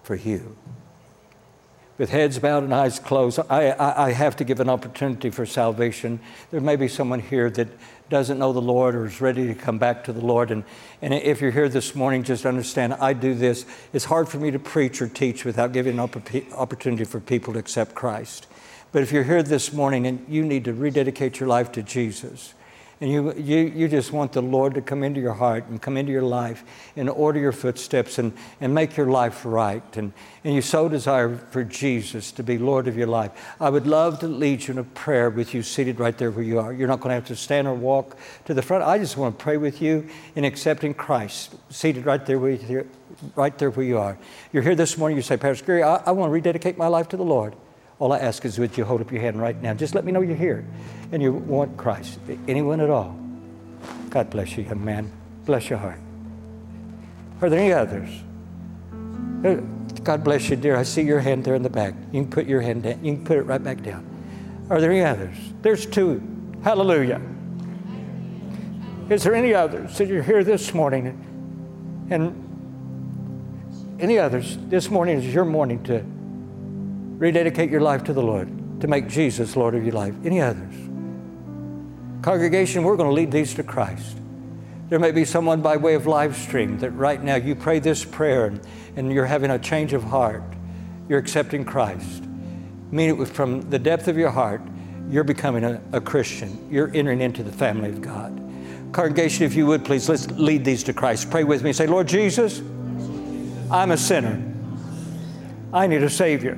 for 0.05 0.15
you. 0.15 0.57
With 1.99 2.11
heads 2.11 2.39
bowed 2.39 2.65
and 2.65 2.75
eyes 2.75 2.99
closed, 2.99 3.41
I, 3.51 3.71
I, 3.71 4.07
I, 4.07 4.13
have 4.13 4.37
to 4.37 4.45
give 4.45 4.59
an 4.59 4.69
opportunity 4.69 5.31
for 5.31 5.47
salvation. 5.47 6.19
There 6.51 6.61
may 6.61 6.75
be 6.75 6.89
someone 6.89 7.21
here 7.21 7.49
that 7.51 7.69
doesn't 8.15 8.39
know 8.39 8.53
the 8.53 8.63
Lord 8.63 8.95
or 8.95 9.07
is 9.07 9.21
ready 9.21 9.49
to 9.49 9.57
come 9.57 9.77
back 9.77 10.05
to 10.05 10.13
the 10.13 10.25
Lord. 10.25 10.53
And, 10.53 10.63
and 11.03 11.13
if 11.13 11.41
you're 11.41 11.51
here 11.51 11.69
this 11.69 11.97
morning, 11.97 12.23
just 12.23 12.47
understand 12.47 12.95
I 12.95 13.13
do 13.13 13.35
this. 13.35 13.67
It's 13.93 14.05
hard 14.05 14.29
for 14.29 14.39
me 14.39 14.53
to 14.53 14.59
preach 14.61 15.03
or 15.03 15.09
teach 15.09 15.45
without 15.45 15.73
giving 15.73 15.99
an 15.99 16.09
opportunity 16.53 17.03
for 17.03 17.19
people 17.19 17.55
to 17.55 17.59
accept 17.59 17.97
Christ. 17.97 18.47
But 18.93 19.03
if 19.03 19.11
you're 19.11 19.25
here 19.25 19.43
this 19.43 19.73
morning 19.73 20.07
and 20.07 20.25
you 20.29 20.45
need 20.45 20.65
to 20.67 20.73
rededicate 20.73 21.41
your 21.41 21.49
life 21.49 21.73
to 21.73 21.83
Jesus, 21.83 22.55
and 23.01 23.11
you, 23.11 23.33
you, 23.35 23.59
you 23.59 23.89
just 23.89 24.13
want 24.13 24.33
the 24.33 24.43
Lord 24.43 24.75
to 24.75 24.81
come 24.81 25.03
into 25.03 25.21
your 25.21 25.35
heart 25.35 25.67
and 25.67 25.83
come 25.83 25.97
into 25.97 26.13
your 26.13 26.23
life 26.23 26.65
and 26.97 27.11
order 27.11 27.41
your 27.41 27.53
footsteps 27.53 28.19
and, 28.19 28.33
and 28.61 28.73
make 28.73 28.97
your 28.97 29.09
life 29.09 29.45
right. 29.45 29.97
And, 29.97 30.13
and 30.45 30.55
you 30.55 30.63
so 30.63 30.89
desire 30.89 31.37
for 31.37 31.65
Jesus 31.65 32.31
to 32.33 32.43
be 32.43 32.57
Lord 32.57 32.87
of 32.87 32.97
your 32.97 33.09
life. 33.09 33.33
I 33.61 33.69
would 33.69 33.87
love 33.87 34.21
to 34.21 34.29
lead 34.29 34.67
you 34.67 34.73
in 34.73 34.79
a 34.79 34.85
prayer 34.85 35.29
with 35.29 35.55
you 35.55 35.63
seated 35.63 35.99
right 35.99 36.17
there 36.17 36.31
where 36.31 36.45
you 36.45 36.61
are. 36.61 36.73
You're 36.73 36.89
not 36.89 37.01
going 37.01 37.11
to 37.11 37.15
have 37.15 37.27
to 37.27 37.37
stand 37.37 37.67
or 37.67 37.75
walk 37.75 38.17
to 38.45 38.55
the 38.55 38.63
front. 38.63 38.85
I 38.85 38.99
just 38.99 39.17
want 39.17 39.39
to 39.39 39.43
pray 39.43 39.57
with 39.57 39.83
you 39.83 40.09
in 40.37 40.45
accepting 40.45 40.95
Christ, 40.95 41.55
seated 41.71 42.07
right 42.07 42.25
there, 42.25 42.39
where 42.39 42.53
you, 42.53 42.89
right 43.35 43.57
there 43.59 43.71
where 43.71 43.87
you 43.87 43.99
are. 43.99 44.17
You're 44.53 44.63
here 44.63 44.77
this 44.77 44.97
morning, 44.97 45.17
you 45.17 45.23
say, 45.23 45.37
Pastor 45.37 45.65
Gary, 45.65 45.83
I, 45.83 45.97
I 45.97 46.11
want 46.13 46.29
to 46.29 46.33
rededicate 46.33 46.79
my 46.79 46.87
life 46.87 47.09
to 47.09 47.17
the 47.17 47.25
Lord. 47.25 47.55
All 47.99 48.13
I 48.13 48.19
ask 48.19 48.45
is 48.45 48.57
that 48.57 48.77
you 48.77 48.85
hold 48.85 49.01
up 49.01 49.13
your 49.13 49.21
hand 49.21 49.41
right 49.41 49.61
now. 49.61 49.73
Just 49.75 49.95
let 49.95 50.05
me 50.05 50.13
know 50.13 50.21
you're 50.21 50.37
here 50.37 50.67
and 51.13 51.23
you 51.23 51.33
want 51.33 51.77
Christ. 51.77 52.19
Anyone 52.49 52.81
at 52.81 52.91
all. 52.91 53.19
God 54.11 54.31
bless 54.31 54.57
you, 54.57 54.65
young 54.65 54.85
man. 54.85 55.13
Bless 55.45 55.71
your 55.71 55.79
heart. 55.79 55.99
Are 57.41 57.49
there 57.49 57.61
any 57.61 57.73
others? 57.73 58.09
Uh, 59.45 59.57
God 60.03 60.25
bless 60.25 60.49
you, 60.49 60.57
dear. 60.57 60.77
I 60.77 60.83
see 60.83 61.03
your 61.03 61.21
hand 61.21 61.45
there 61.45 61.55
in 61.55 61.63
the 61.63 61.71
back. 61.71 61.95
You 62.13 62.23
can 62.23 62.31
put 62.31 62.47
your 62.47 62.61
hand 62.61 62.85
down. 62.85 63.05
You 63.05 63.15
can 63.15 63.25
put 63.25 63.37
it 63.37 63.43
right 63.43 63.63
back 63.63 63.83
down. 63.83 64.07
Are 64.71 64.81
there 64.81 64.91
any 64.91 65.03
others? 65.03 65.37
There's 65.63 65.87
two. 65.87 66.23
Hallelujah. 66.63 67.21
Is 69.11 69.23
there 69.23 69.35
any 69.35 69.53
others 69.53 69.99
that 69.99 70.09
you're 70.09 70.23
here 70.23 70.43
this 70.43 70.73
morning? 70.73 72.07
And 72.11 72.41
any 74.01 74.19
others? 74.19 74.57
This 74.69 74.91
morning 74.91 75.19
is 75.19 75.33
your 75.33 75.45
morning 75.45 75.83
to 75.85 76.05
rededicate 77.19 77.71
your 77.71 77.81
life 77.81 78.05
to 78.05 78.13
the 78.13 78.23
Lord, 78.23 78.81
to 78.81 78.87
make 78.87 79.09
Jesus 79.09 79.57
Lord 79.57 79.75
of 79.75 79.85
your 79.85 79.95
life. 79.95 80.15
Any 80.25 80.41
others? 80.41 80.75
Congregation, 82.23 82.85
we're 82.85 82.97
going 82.97 83.09
to 83.09 83.15
lead 83.15 83.31
these 83.31 83.55
to 83.55 83.63
Christ. 83.63 84.17
There 84.89 84.99
may 84.99 85.13
be 85.13 85.25
someone 85.25 85.63
by 85.63 85.77
way 85.77 85.95
of 85.95 86.07
live 86.07 86.37
stream 86.37 86.79
that 86.79 86.91
right 86.91 87.23
now 87.23 87.37
you 87.37 87.55
pray 87.55 87.79
this 87.79 88.05
prayer 88.05 88.47
and, 88.97 89.13
you're 89.13 89.27
having 89.27 89.51
a 89.51 89.59
change 89.59 89.93
of 89.93 90.05
heart. 90.05 90.43
You're 91.09 91.19
accepting 91.19 91.65
Christ. 91.65 92.23
Mean 92.91 93.21
it 93.21 93.29
from 93.29 93.63
the 93.71 93.79
depth 93.79 94.09
of 94.09 94.17
your 94.17 94.31
heart 94.31 94.61
you're 95.11 95.25
becoming 95.25 95.65
a, 95.65 95.81
a 95.93 96.01
Christian. 96.01 96.67
You're 96.71 96.91
entering 96.95 97.21
into 97.21 97.43
the 97.43 97.53
family 97.53 97.91
of 97.91 98.01
God. 98.01 98.41
Congregation, 98.93 99.45
if 99.45 99.55
you 99.55 99.67
would 99.67 99.85
please, 99.85 100.09
let's 100.09 100.31
lead 100.33 100.65
these 100.65 100.83
to 100.85 100.93
Christ. 100.93 101.31
Pray 101.31 101.45
with 101.45 101.63
me. 101.63 101.73
Say, 101.73 101.87
Lord 101.87 102.07
Jesus, 102.07 102.61
I'm 103.71 103.91
a 103.91 103.97
sinner. 103.97 104.43
I 105.73 105.87
need 105.87 106.03
a 106.03 106.11
Savior. 106.11 106.57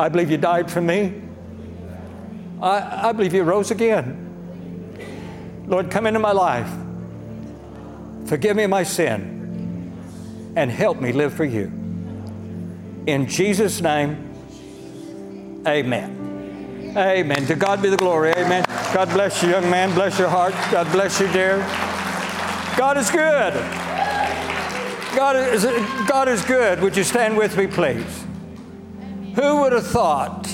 I 0.00 0.08
believe 0.08 0.30
you 0.30 0.38
died 0.38 0.70
for 0.70 0.80
me. 0.80 1.20
I, 2.62 3.10
I 3.10 3.12
believe 3.12 3.34
you 3.34 3.42
rose 3.42 3.70
again. 3.70 4.26
Lord, 5.66 5.90
come 5.90 6.06
into 6.06 6.18
my 6.18 6.32
life. 6.32 6.70
Forgive 8.24 8.56
me 8.56 8.66
my 8.66 8.82
sin 8.82 9.92
and 10.56 10.70
help 10.70 11.02
me 11.02 11.12
live 11.12 11.34
for 11.34 11.44
you. 11.44 11.66
In 13.06 13.26
Jesus' 13.28 13.82
name, 13.82 14.32
amen. 15.66 16.94
Amen. 16.96 17.46
To 17.46 17.54
God 17.54 17.82
be 17.82 17.90
the 17.90 17.98
glory. 17.98 18.32
Amen. 18.32 18.64
God 18.94 19.10
bless 19.10 19.42
you, 19.42 19.50
young 19.50 19.68
man. 19.68 19.94
Bless 19.94 20.18
your 20.18 20.30
heart. 20.30 20.54
God 20.70 20.90
bless 20.92 21.20
you, 21.20 21.30
dear. 21.30 21.58
God 22.78 22.96
is 22.96 23.10
good. 23.10 23.52
God 25.14 25.36
is, 25.36 25.64
God 26.08 26.28
is 26.28 26.42
good. 26.42 26.80
Would 26.80 26.96
you 26.96 27.04
stand 27.04 27.36
with 27.36 27.54
me, 27.58 27.66
please? 27.66 28.29
Who 29.34 29.60
would 29.60 29.72
have 29.72 29.86
thought 29.86 30.44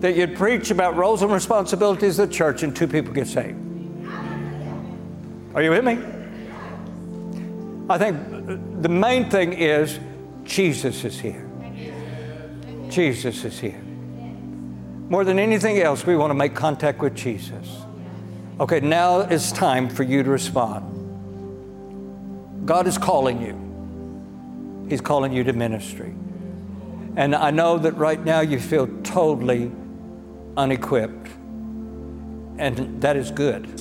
that 0.00 0.16
you'd 0.16 0.36
preach 0.36 0.70
about 0.70 0.96
roles 0.96 1.22
and 1.22 1.32
responsibilities 1.32 2.18
of 2.18 2.28
the 2.28 2.34
church 2.34 2.62
and 2.62 2.74
two 2.74 2.88
people 2.88 3.12
get 3.12 3.26
saved? 3.26 3.58
Are 5.54 5.62
you 5.62 5.70
with 5.70 5.84
me? 5.84 5.98
I 7.88 7.98
think 7.98 8.82
the 8.82 8.88
main 8.88 9.30
thing 9.30 9.52
is 9.52 9.98
Jesus 10.44 11.04
is 11.04 11.20
here. 11.20 11.48
Jesus 12.88 13.44
is 13.44 13.60
here. 13.60 13.80
More 15.08 15.24
than 15.24 15.38
anything 15.38 15.78
else, 15.78 16.06
we 16.06 16.16
want 16.16 16.30
to 16.30 16.34
make 16.34 16.54
contact 16.54 17.00
with 17.00 17.14
Jesus. 17.14 17.84
Okay, 18.58 18.80
now 18.80 19.20
it's 19.20 19.52
time 19.52 19.88
for 19.88 20.02
you 20.02 20.22
to 20.22 20.30
respond. 20.30 20.90
God 22.66 22.86
is 22.86 22.96
calling 22.96 23.42
you, 23.42 24.86
He's 24.88 25.00
calling 25.00 25.32
you 25.32 25.44
to 25.44 25.52
ministry. 25.52 26.14
And 27.16 27.34
I 27.34 27.50
know 27.50 27.78
that 27.78 27.92
right 27.92 28.22
now 28.22 28.40
you 28.40 28.58
feel 28.58 28.88
totally 29.02 29.70
unequipped, 30.56 31.28
and 32.58 33.00
that 33.00 33.16
is 33.16 33.30
good. 33.30 33.80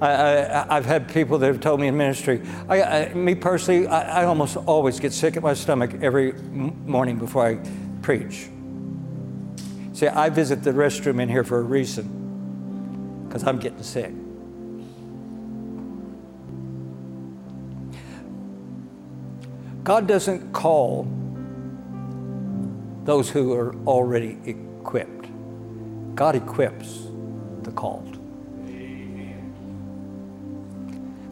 I, 0.00 0.66
have 0.70 0.86
had 0.86 1.12
people 1.12 1.38
that 1.38 1.46
have 1.48 1.60
told 1.60 1.80
me 1.80 1.88
in 1.88 1.96
ministry, 1.96 2.40
I, 2.68 2.82
I, 2.82 3.14
me 3.14 3.34
personally, 3.34 3.88
I, 3.88 4.22
I, 4.22 4.24
almost 4.26 4.56
always 4.56 5.00
get 5.00 5.12
sick 5.12 5.36
at 5.36 5.42
my 5.42 5.54
stomach 5.54 5.90
every 6.00 6.32
morning 6.32 7.18
before 7.18 7.44
I 7.44 7.58
preach. 8.00 8.48
See, 9.92 10.06
I 10.06 10.30
visit 10.30 10.62
the 10.62 10.70
restroom 10.70 11.20
in 11.20 11.28
here 11.28 11.42
for 11.42 11.58
a 11.58 11.62
reason, 11.62 13.26
because 13.26 13.42
I'm 13.42 13.58
getting 13.58 13.82
sick. 13.82 14.12
God 19.82 20.06
doesn't 20.06 20.52
call 20.52 21.08
those 23.08 23.30
who 23.30 23.54
are 23.54 23.74
already 23.86 24.36
equipped. 24.44 25.30
God 26.14 26.36
equips 26.36 27.06
the 27.62 27.70
called. 27.70 28.18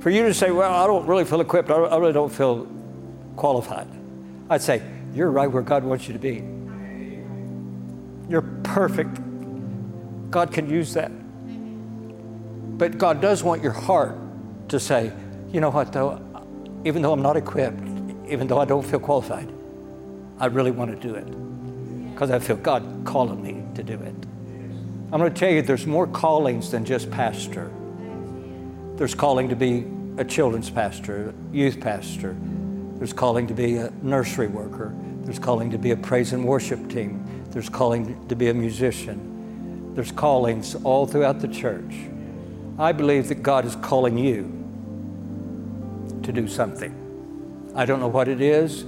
For 0.01 0.09
you 0.09 0.23
to 0.23 0.33
say, 0.33 0.53
well, 0.53 0.73
I 0.73 0.87
don't 0.87 1.07
really 1.07 1.27
feel 1.27 1.43
equipped, 1.43 1.71
I 1.71 1.99
really 1.99 2.15
don't 2.15 2.33
feel 2.33 2.67
qualified, 3.37 3.89
I'd 4.49 4.63
say, 4.63 4.81
you're 5.13 5.31
right 5.31 5.53
where 5.53 5.63
God 5.63 5.85
wants 5.85 6.09
you 6.09 6.15
to 6.15 6.19
be. 6.19 6.43
You're 8.31 8.49
perfect. 8.63 9.21
God 10.31 10.55
can 10.55 10.71
use 10.71 10.95
that. 10.95 11.13
But 12.79 12.97
God 12.97 13.21
does 13.21 13.45
want 13.45 13.63
your 13.63 13.73
heart 13.73 14.17
to 14.71 14.81
say, 14.81 15.13
you 15.53 15.61
know 15.61 15.69
what, 15.69 15.93
though, 15.93 16.23
even 16.87 17.03
though 17.03 17.13
I'm 17.13 17.21
not 17.21 17.37
equipped, 17.37 17.83
even 18.27 18.47
though 18.47 18.61
I 18.61 18.65
don't 18.65 18.83
feel 18.83 18.99
qualified, 18.99 19.53
I 20.39 20.47
really 20.47 20.71
want 20.71 20.91
to 20.91 20.97
do 20.97 21.15
it 21.15 21.46
because 22.17 22.31
I 22.31 22.39
feel 22.39 22.57
God 22.57 23.03
calling 23.05 23.43
me 23.43 23.63
to 23.75 23.83
do 23.83 23.93
it. 23.93 24.15
I'm 25.13 25.21
going 25.21 25.31
to 25.31 25.39
tell 25.39 25.51
you, 25.51 25.61
there's 25.61 25.87
more 25.87 26.07
callings 26.07 26.71
than 26.71 26.87
just 26.87 27.11
pastor. 27.11 27.71
There's 28.95 29.15
calling 29.15 29.51
to 29.51 29.55
be 29.55 29.85
a 30.17 30.25
children's 30.25 30.71
pastor, 30.71 31.35
youth 31.53 31.79
pastor. 31.79 32.35
There's 32.95 33.13
calling 33.13 33.47
to 33.49 33.53
be 33.53 33.77
a 33.77 33.91
nursery 34.01 34.47
worker. 34.47 34.95
There's 35.25 35.39
calling 35.39 35.71
to 35.73 35.77
be 35.77 35.91
a 35.91 35.97
praise 35.97 36.33
and 36.33 36.47
worship 36.47 36.89
team. 36.89 37.23
There's 37.51 37.69
calling 37.69 38.27
to 38.29 38.35
be 38.35 38.49
a 38.49 38.55
musician. 38.55 39.95
There's 39.95 40.11
callings 40.11 40.75
all 40.85 41.07
throughout 41.07 41.41
the 41.41 41.49
church. 41.49 41.95
I 42.79 42.93
believe 42.93 43.29
that 43.29 43.43
God 43.43 43.67
is 43.67 43.77
calling 43.77 44.17
you 44.17 44.45
to 46.23 46.33
do 46.33 46.49
something. 46.49 46.95
I 47.75 47.85
don't 47.85 48.01
know 48.01 48.09
what 48.09 48.27
it 48.27 48.41
is. 48.41 48.81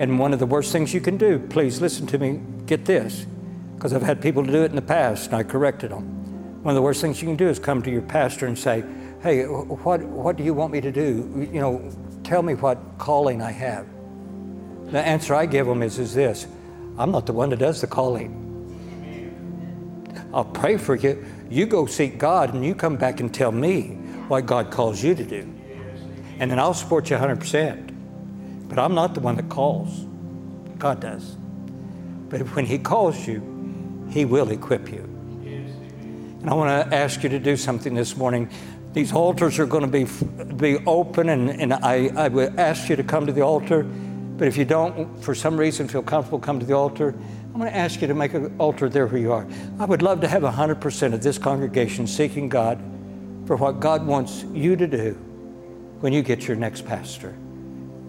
And 0.00 0.18
one 0.18 0.32
of 0.32 0.40
the 0.40 0.46
worst 0.46 0.72
things 0.72 0.92
you 0.92 1.00
can 1.00 1.16
do, 1.16 1.38
please 1.38 1.80
listen 1.80 2.08
to 2.08 2.18
me, 2.18 2.40
get 2.76 2.86
this, 2.86 3.26
because 3.74 3.92
I've 3.92 4.02
had 4.02 4.22
people 4.22 4.42
do 4.42 4.62
it 4.62 4.70
in 4.70 4.76
the 4.76 4.82
past 4.82 5.26
and 5.26 5.36
I 5.36 5.42
corrected 5.42 5.90
them. 5.90 6.62
One 6.62 6.72
of 6.72 6.76
the 6.76 6.82
worst 6.82 7.02
things 7.02 7.20
you 7.20 7.28
can 7.28 7.36
do 7.36 7.48
is 7.48 7.58
come 7.58 7.82
to 7.82 7.90
your 7.90 8.02
pastor 8.02 8.46
and 8.46 8.58
say, 8.58 8.82
Hey, 9.22 9.44
what, 9.44 10.02
what 10.02 10.36
do 10.36 10.42
you 10.42 10.54
want 10.54 10.72
me 10.72 10.80
to 10.80 10.90
do? 10.90 11.48
You 11.52 11.60
know, 11.60 11.92
tell 12.24 12.42
me 12.42 12.54
what 12.54 12.78
calling 12.98 13.42
I 13.42 13.52
have. 13.52 13.86
The 14.86 15.00
answer 15.00 15.34
I 15.34 15.46
give 15.46 15.66
them 15.66 15.82
is, 15.82 15.98
is 15.98 16.14
this 16.14 16.46
I'm 16.98 17.10
not 17.10 17.26
the 17.26 17.32
one 17.32 17.50
that 17.50 17.58
does 17.58 17.80
the 17.80 17.86
calling. 17.86 18.38
I'll 20.32 20.44
pray 20.44 20.78
for 20.78 20.96
you. 20.96 21.24
You 21.50 21.66
go 21.66 21.84
seek 21.84 22.18
God 22.18 22.54
and 22.54 22.64
you 22.64 22.74
come 22.74 22.96
back 22.96 23.20
and 23.20 23.32
tell 23.32 23.52
me 23.52 23.98
what 24.28 24.46
God 24.46 24.70
calls 24.70 25.02
you 25.02 25.14
to 25.14 25.24
do. 25.24 25.42
And 26.38 26.50
then 26.50 26.58
I'll 26.58 26.74
support 26.74 27.10
you 27.10 27.16
100%. 27.16 28.68
But 28.68 28.78
I'm 28.78 28.94
not 28.94 29.12
the 29.12 29.20
one 29.20 29.36
that 29.36 29.50
calls, 29.50 30.06
God 30.78 31.00
does. 31.00 31.36
But 32.32 32.40
when 32.56 32.64
He 32.64 32.78
calls 32.78 33.28
you, 33.28 34.06
He 34.10 34.24
will 34.24 34.50
equip 34.50 34.90
you. 34.90 35.02
And 36.40 36.50
I 36.50 36.54
want 36.54 36.90
to 36.90 36.96
ask 36.96 37.22
you 37.22 37.28
to 37.28 37.38
do 37.38 37.56
something 37.56 37.94
this 37.94 38.16
morning. 38.16 38.48
These 38.94 39.12
altars 39.12 39.58
are 39.58 39.66
going 39.66 39.82
to 39.82 39.86
be, 39.86 40.06
be 40.54 40.84
open, 40.86 41.28
and, 41.28 41.50
and 41.50 41.74
I, 41.74 42.10
I 42.16 42.28
would 42.28 42.58
ask 42.58 42.88
you 42.88 42.96
to 42.96 43.04
come 43.04 43.26
to 43.26 43.32
the 43.32 43.42
altar. 43.42 43.82
But 43.82 44.48
if 44.48 44.56
you 44.56 44.64
don't, 44.64 45.22
for 45.22 45.34
some 45.34 45.58
reason, 45.58 45.88
feel 45.88 46.02
comfortable, 46.02 46.38
come 46.38 46.58
to 46.58 46.64
the 46.64 46.74
altar. 46.74 47.14
I'm 47.52 47.60
going 47.60 47.70
to 47.70 47.76
ask 47.76 48.00
you 48.00 48.08
to 48.08 48.14
make 48.14 48.32
an 48.32 48.56
altar 48.58 48.88
there 48.88 49.06
where 49.06 49.20
you 49.20 49.30
are. 49.30 49.46
I 49.78 49.84
would 49.84 50.00
love 50.00 50.22
to 50.22 50.28
have 50.28 50.42
100% 50.42 51.12
of 51.12 51.22
this 51.22 51.36
congregation 51.36 52.06
seeking 52.06 52.48
God 52.48 52.78
for 53.46 53.56
what 53.56 53.78
God 53.78 54.06
wants 54.06 54.42
you 54.54 54.74
to 54.76 54.86
do 54.86 55.12
when 56.00 56.14
you 56.14 56.22
get 56.22 56.48
your 56.48 56.56
next 56.56 56.86
pastor, 56.86 57.36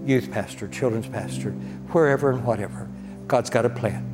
youth 0.05 0.31
pastor, 0.31 0.69
children's 0.69 1.09
pastor, 1.09 1.51
wherever 1.91 2.31
and 2.31 2.45
whatever. 2.45 2.89
God's 3.27 3.49
got 3.49 3.65
a 3.65 3.69
plan. 3.69 4.12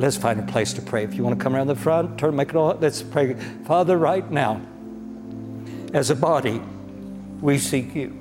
Let's 0.00 0.16
find 0.16 0.40
a 0.40 0.42
place 0.44 0.72
to 0.72 0.80
pray. 0.80 1.04
If 1.04 1.12
you 1.12 1.22
want 1.22 1.38
to 1.38 1.42
come 1.42 1.54
around 1.54 1.66
the 1.66 1.76
front, 1.76 2.18
turn, 2.18 2.34
make 2.34 2.48
it 2.48 2.56
all. 2.56 2.74
Let's 2.80 3.02
pray. 3.02 3.34
Father, 3.66 3.98
right 3.98 4.28
now, 4.30 4.62
as 5.92 6.08
a 6.08 6.16
body, 6.16 6.62
we 7.42 7.58
seek 7.58 7.94
you. 7.94 8.16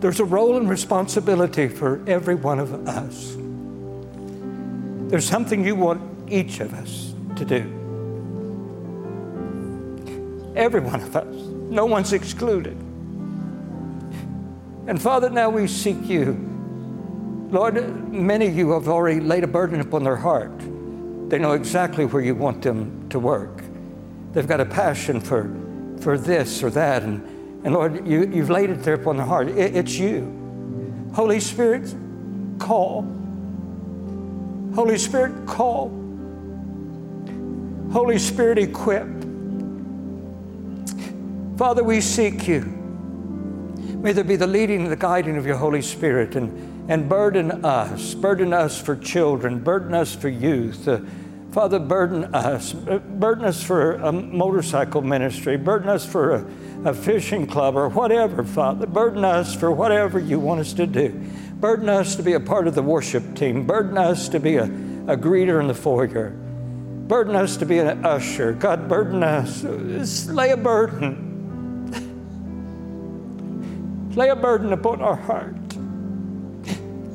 There's 0.00 0.18
a 0.18 0.24
role 0.24 0.56
and 0.56 0.68
responsibility 0.68 1.68
for 1.68 2.02
every 2.08 2.34
one 2.34 2.58
of 2.58 2.88
us. 2.88 3.36
There's 5.08 5.24
something 5.24 5.64
you 5.64 5.76
want 5.76 6.32
each 6.32 6.58
of 6.58 6.74
us 6.74 7.14
to 7.36 7.44
do. 7.44 7.62
Every 10.56 10.80
one 10.80 11.00
of 11.00 11.14
us. 11.14 11.32
No 11.32 11.86
one's 11.86 12.12
excluded. 12.12 12.76
And 14.88 15.00
Father, 15.00 15.30
now 15.30 15.48
we 15.48 15.68
seek 15.68 16.08
you. 16.08 16.57
Lord, 17.50 18.12
many 18.12 18.46
of 18.46 18.56
you 18.56 18.72
have 18.72 18.88
already 18.88 19.20
laid 19.20 19.44
a 19.44 19.48
burden 19.48 19.80
upon 19.80 20.04
their 20.04 20.16
heart. 20.16 20.52
They 21.30 21.38
know 21.38 21.52
exactly 21.52 22.04
where 22.04 22.22
you 22.22 22.34
want 22.34 22.62
them 22.62 23.08
to 23.10 23.18
work. 23.18 23.62
They've 24.32 24.46
got 24.46 24.60
a 24.60 24.66
passion 24.66 25.20
for, 25.20 25.50
for 26.00 26.18
this 26.18 26.62
or 26.62 26.70
that, 26.70 27.02
and 27.02 27.36
and 27.64 27.74
Lord, 27.74 28.06
you, 28.06 28.26
you've 28.26 28.50
laid 28.50 28.70
it 28.70 28.82
there 28.82 28.94
upon 28.94 29.16
the 29.16 29.24
heart. 29.24 29.48
It, 29.48 29.74
it's 29.74 29.98
you. 29.98 31.10
Holy 31.14 31.40
Spirit, 31.40 31.92
call. 32.58 33.02
Holy 34.74 34.96
Spirit, 34.96 35.46
call. 35.46 35.88
Holy 37.92 38.18
Spirit, 38.18 38.58
equip. 38.58 39.06
Father, 41.58 41.82
we 41.82 42.00
seek 42.00 42.46
you. 42.46 42.60
May 44.00 44.12
there 44.12 44.22
be 44.22 44.36
the 44.36 44.46
leading 44.46 44.82
and 44.82 44.92
the 44.92 44.96
guiding 44.96 45.36
of 45.36 45.44
your 45.44 45.56
Holy 45.56 45.82
Spirit 45.82 46.36
and, 46.36 46.67
and 46.88 47.08
burden 47.08 47.64
us, 47.64 48.14
burden 48.14 48.52
us 48.52 48.80
for 48.80 48.96
children, 48.96 49.60
burden 49.60 49.94
us 49.94 50.14
for 50.14 50.28
youth. 50.28 50.88
Uh, 50.88 51.00
Father, 51.52 51.78
burden 51.78 52.34
us, 52.34 52.72
burden 52.72 53.44
us 53.44 53.62
for 53.62 53.92
a 53.94 54.12
motorcycle 54.12 55.02
ministry, 55.02 55.56
burden 55.56 55.88
us 55.88 56.04
for 56.04 56.34
a 56.34 56.46
a 56.84 56.94
fishing 56.94 57.46
club 57.46 57.76
or 57.76 57.88
whatever, 57.88 58.44
Father. 58.44 58.86
Burden 58.86 59.24
us 59.24 59.54
for 59.54 59.70
whatever 59.72 60.18
you 60.18 60.38
want 60.38 60.60
us 60.60 60.72
to 60.74 60.86
do. 60.86 61.08
Burden 61.54 61.88
us 61.88 62.16
to 62.16 62.22
be 62.22 62.34
a 62.34 62.40
part 62.40 62.68
of 62.68 62.74
the 62.74 62.82
worship 62.82 63.34
team. 63.34 63.66
Burden 63.66 63.98
us 63.98 64.28
to 64.28 64.38
be 64.38 64.56
a, 64.56 64.64
a 64.64 65.16
greeter 65.16 65.60
in 65.60 65.66
the 65.66 65.74
foyer. 65.74 66.30
Burden 66.30 67.34
us 67.34 67.56
to 67.56 67.66
be 67.66 67.78
an 67.78 68.04
usher. 68.04 68.52
God, 68.52 68.88
burden 68.88 69.22
us. 69.22 70.28
Lay 70.28 70.50
a 70.50 70.56
burden. 70.56 71.24
Lay 74.14 74.28
a 74.28 74.36
burden 74.36 74.72
upon 74.72 75.00
our 75.00 75.16
heart. 75.16 75.56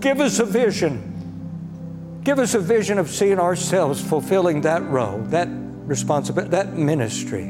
Give 0.04 0.20
us 0.20 0.40
a 0.40 0.46
vision. 0.46 2.20
Give 2.26 2.38
us 2.38 2.56
a 2.56 2.60
vision 2.60 2.98
of 3.00 3.10
seeing 3.10 3.40
ourselves 3.40 4.02
fulfilling 4.02 4.60
that 4.62 4.84
role, 4.84 5.20
that 5.28 5.48
responsibility, 5.50 6.52
that 6.52 6.74
ministry. 6.74 7.46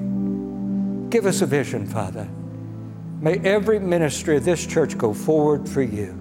Give 1.09 1.25
us 1.25 1.41
a 1.41 1.47
vision, 1.47 1.87
Father. 1.87 2.29
May 3.19 3.39
every 3.39 3.79
ministry 3.79 4.37
of 4.37 4.45
this 4.45 4.67
church 4.67 4.99
go 4.99 5.15
forward 5.15 5.67
for 5.67 5.81
you. 5.81 6.13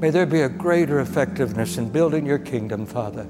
May 0.00 0.10
there 0.10 0.26
be 0.26 0.42
a 0.42 0.50
greater 0.50 1.00
effectiveness 1.00 1.78
in 1.78 1.88
building 1.88 2.26
your 2.26 2.38
kingdom, 2.38 2.84
Father. 2.84 3.26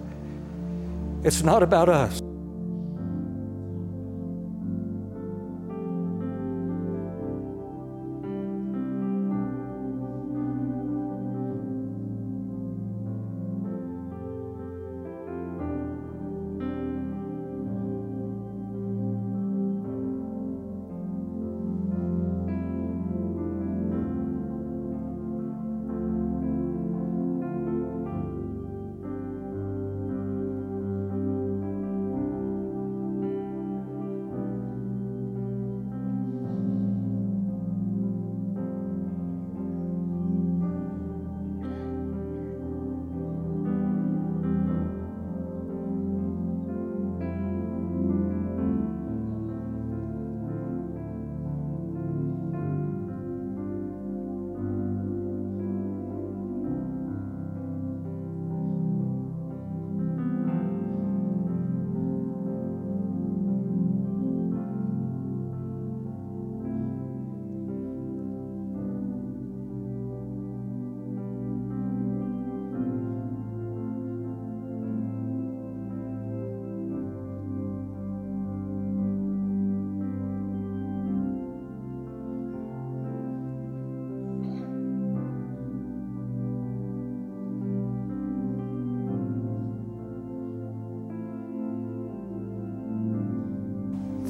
It's 1.23 1.45
not 1.45 1.63
about 1.63 1.89
us. 1.89 2.21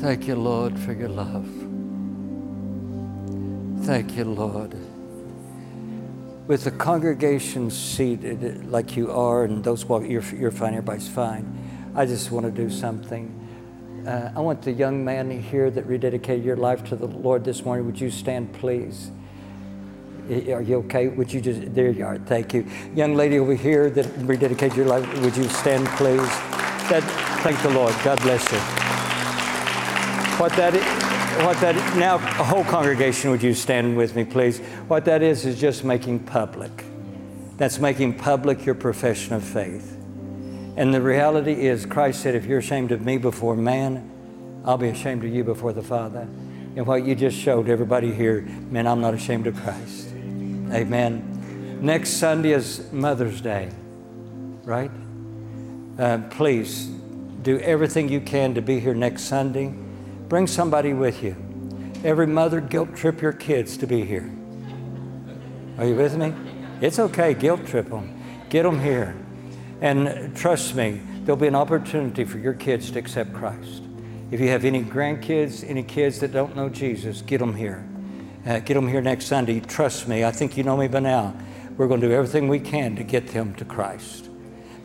Thank 0.04 0.28
you, 0.28 0.36
Lord, 0.36 0.78
for 0.78 0.92
your 0.92 1.08
love. 1.08 1.46
Thank 3.86 4.18
you, 4.18 4.26
Lord. 4.26 4.76
With 6.46 6.64
the 6.64 6.72
congregation 6.72 7.70
seated 7.70 8.70
like 8.70 8.98
you 8.98 9.10
are, 9.10 9.44
and 9.44 9.64
those 9.64 9.86
walk, 9.86 10.02
you're, 10.06 10.22
you're 10.36 10.50
fine, 10.50 10.74
everybody's 10.74 11.08
fine. 11.08 11.90
I 11.94 12.04
just 12.04 12.30
want 12.30 12.44
to 12.44 12.52
do 12.52 12.68
something. 12.68 13.32
Uh, 14.06 14.30
I 14.36 14.40
want 14.40 14.60
the 14.60 14.72
young 14.72 15.02
man 15.06 15.30
here 15.40 15.70
that 15.70 15.88
rededicated 15.88 16.44
your 16.44 16.58
life 16.58 16.84
to 16.90 16.96
the 16.96 17.06
Lord 17.06 17.42
this 17.42 17.64
morning. 17.64 17.86
Would 17.86 17.98
you 17.98 18.10
stand, 18.10 18.52
please? 18.52 19.10
Are 20.28 20.60
you 20.60 20.80
okay? 20.80 21.08
Would 21.08 21.32
you 21.32 21.40
just, 21.40 21.74
there 21.74 21.90
you 21.90 22.04
are, 22.04 22.18
thank 22.18 22.52
you. 22.52 22.66
Young 22.94 23.14
lady 23.14 23.38
over 23.38 23.54
here 23.54 23.88
that 23.88 24.04
rededicated 24.18 24.76
your 24.76 24.84
life, 24.84 25.08
would 25.22 25.34
you 25.34 25.48
stand, 25.48 25.88
please? 25.96 26.28
That, 26.90 27.02
thank 27.42 27.58
the 27.62 27.70
Lord. 27.70 27.94
God 28.04 28.20
bless 28.20 28.52
you. 28.52 28.73
What 30.38 30.52
that, 30.56 30.74
what 31.44 31.56
that, 31.60 31.76
now, 31.96 32.16
a 32.16 32.18
whole 32.18 32.64
congregation, 32.64 33.30
would 33.30 33.42
you 33.42 33.54
stand 33.54 33.96
with 33.96 34.16
me, 34.16 34.24
please? 34.24 34.58
What 34.88 35.04
that 35.04 35.22
is, 35.22 35.46
is 35.46 35.60
just 35.60 35.84
making 35.84 36.20
public. 36.20 36.84
That's 37.56 37.78
making 37.78 38.18
public 38.18 38.66
your 38.66 38.74
profession 38.74 39.34
of 39.34 39.44
faith. 39.44 39.96
And 40.76 40.92
the 40.92 41.00
reality 41.00 41.52
is, 41.52 41.86
Christ 41.86 42.20
said, 42.20 42.34
if 42.34 42.46
you're 42.46 42.58
ashamed 42.58 42.90
of 42.90 43.04
me 43.04 43.16
before 43.16 43.54
man, 43.54 44.10
I'll 44.64 44.76
be 44.76 44.88
ashamed 44.88 45.24
of 45.24 45.32
you 45.32 45.44
before 45.44 45.72
the 45.72 45.82
Father. 45.82 46.22
And 46.76 46.84
what 46.84 47.04
you 47.04 47.14
just 47.14 47.38
showed 47.38 47.68
everybody 47.68 48.12
here, 48.12 48.40
man, 48.70 48.88
I'm 48.88 49.00
not 49.00 49.14
ashamed 49.14 49.46
of 49.46 49.54
Christ. 49.62 50.08
Amen. 50.72 51.78
Next 51.80 52.14
Sunday 52.14 52.50
is 52.50 52.90
Mother's 52.92 53.40
Day, 53.40 53.70
right? 54.64 54.90
Uh, 55.96 56.18
please 56.30 56.86
do 57.42 57.60
everything 57.60 58.08
you 58.08 58.20
can 58.20 58.54
to 58.54 58.62
be 58.62 58.80
here 58.80 58.94
next 58.94 59.22
Sunday. 59.24 59.72
Bring 60.28 60.46
somebody 60.46 60.94
with 60.94 61.22
you. 61.22 61.36
Every 62.02 62.26
mother, 62.26 62.60
guilt 62.60 62.94
trip 62.96 63.20
your 63.20 63.32
kids 63.32 63.76
to 63.78 63.86
be 63.86 64.04
here. 64.04 64.30
Are 65.78 65.86
you 65.86 65.94
with 65.94 66.16
me? 66.16 66.34
It's 66.80 66.98
okay, 66.98 67.34
guilt 67.34 67.66
trip 67.66 67.88
them. 67.88 68.22
Get 68.48 68.62
them 68.62 68.80
here. 68.80 69.16
And 69.80 70.36
trust 70.36 70.74
me, 70.74 71.00
there'll 71.24 71.40
be 71.40 71.46
an 71.46 71.54
opportunity 71.54 72.24
for 72.24 72.38
your 72.38 72.54
kids 72.54 72.90
to 72.92 72.98
accept 72.98 73.32
Christ. 73.32 73.82
If 74.30 74.40
you 74.40 74.48
have 74.48 74.64
any 74.64 74.82
grandkids, 74.82 75.68
any 75.68 75.82
kids 75.82 76.20
that 76.20 76.32
don't 76.32 76.56
know 76.56 76.68
Jesus, 76.68 77.22
get 77.22 77.38
them 77.38 77.54
here. 77.54 77.86
Uh, 78.46 78.58
get 78.60 78.74
them 78.74 78.88
here 78.88 79.00
next 79.00 79.26
Sunday. 79.26 79.60
Trust 79.60 80.08
me, 80.08 80.24
I 80.24 80.30
think 80.30 80.56
you 80.56 80.64
know 80.64 80.76
me 80.76 80.88
by 80.88 81.00
now. 81.00 81.36
We're 81.76 81.88
going 81.88 82.00
to 82.00 82.08
do 82.08 82.12
everything 82.12 82.48
we 82.48 82.60
can 82.60 82.96
to 82.96 83.02
get 83.02 83.28
them 83.28 83.54
to 83.56 83.64
Christ. 83.64 84.30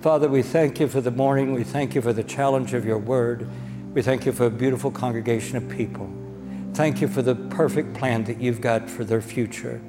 Father, 0.01 0.29
we 0.29 0.41
thank 0.41 0.79
you 0.79 0.87
for 0.87 1.01
the 1.01 1.11
morning. 1.11 1.53
We 1.53 1.63
thank 1.63 1.93
you 1.93 2.01
for 2.01 2.13
the 2.13 2.23
challenge 2.23 2.73
of 2.73 2.85
your 2.85 2.97
word. 2.97 3.47
We 3.93 4.03
thank 4.03 4.25
you 4.25 4.31
for 4.31 4.45
a 4.45 4.51
beautiful 4.51 4.91
congregation 4.91 5.57
of 5.57 5.67
people. 5.67 6.09
Thank 6.73 7.01
you 7.01 7.07
for 7.07 7.21
the 7.23 7.35
perfect 7.35 7.95
plan 7.95 8.23
that 8.25 8.39
you've 8.39 8.61
got 8.61 8.89
for 8.89 9.03
their 9.03 9.21
future. 9.21 9.81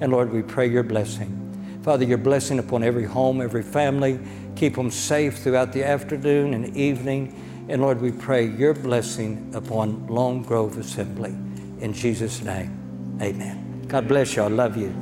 And 0.00 0.10
Lord, 0.10 0.32
we 0.32 0.42
pray 0.42 0.68
your 0.68 0.82
blessing. 0.82 1.38
Father, 1.82 2.04
your 2.04 2.18
blessing 2.18 2.58
upon 2.58 2.82
every 2.82 3.04
home, 3.04 3.40
every 3.40 3.62
family. 3.62 4.18
Keep 4.56 4.76
them 4.76 4.90
safe 4.90 5.38
throughout 5.38 5.72
the 5.72 5.84
afternoon 5.84 6.54
and 6.54 6.76
evening. 6.76 7.66
And 7.68 7.82
Lord, 7.82 8.00
we 8.00 8.10
pray 8.10 8.46
your 8.46 8.72
blessing 8.72 9.52
upon 9.54 10.06
Lone 10.06 10.42
Grove 10.42 10.78
Assembly. 10.78 11.30
In 11.80 11.92
Jesus' 11.92 12.42
name, 12.42 13.18
amen. 13.20 13.84
God 13.86 14.08
bless 14.08 14.34
you. 14.36 14.42
I 14.42 14.48
love 14.48 14.76
you. 14.76 14.94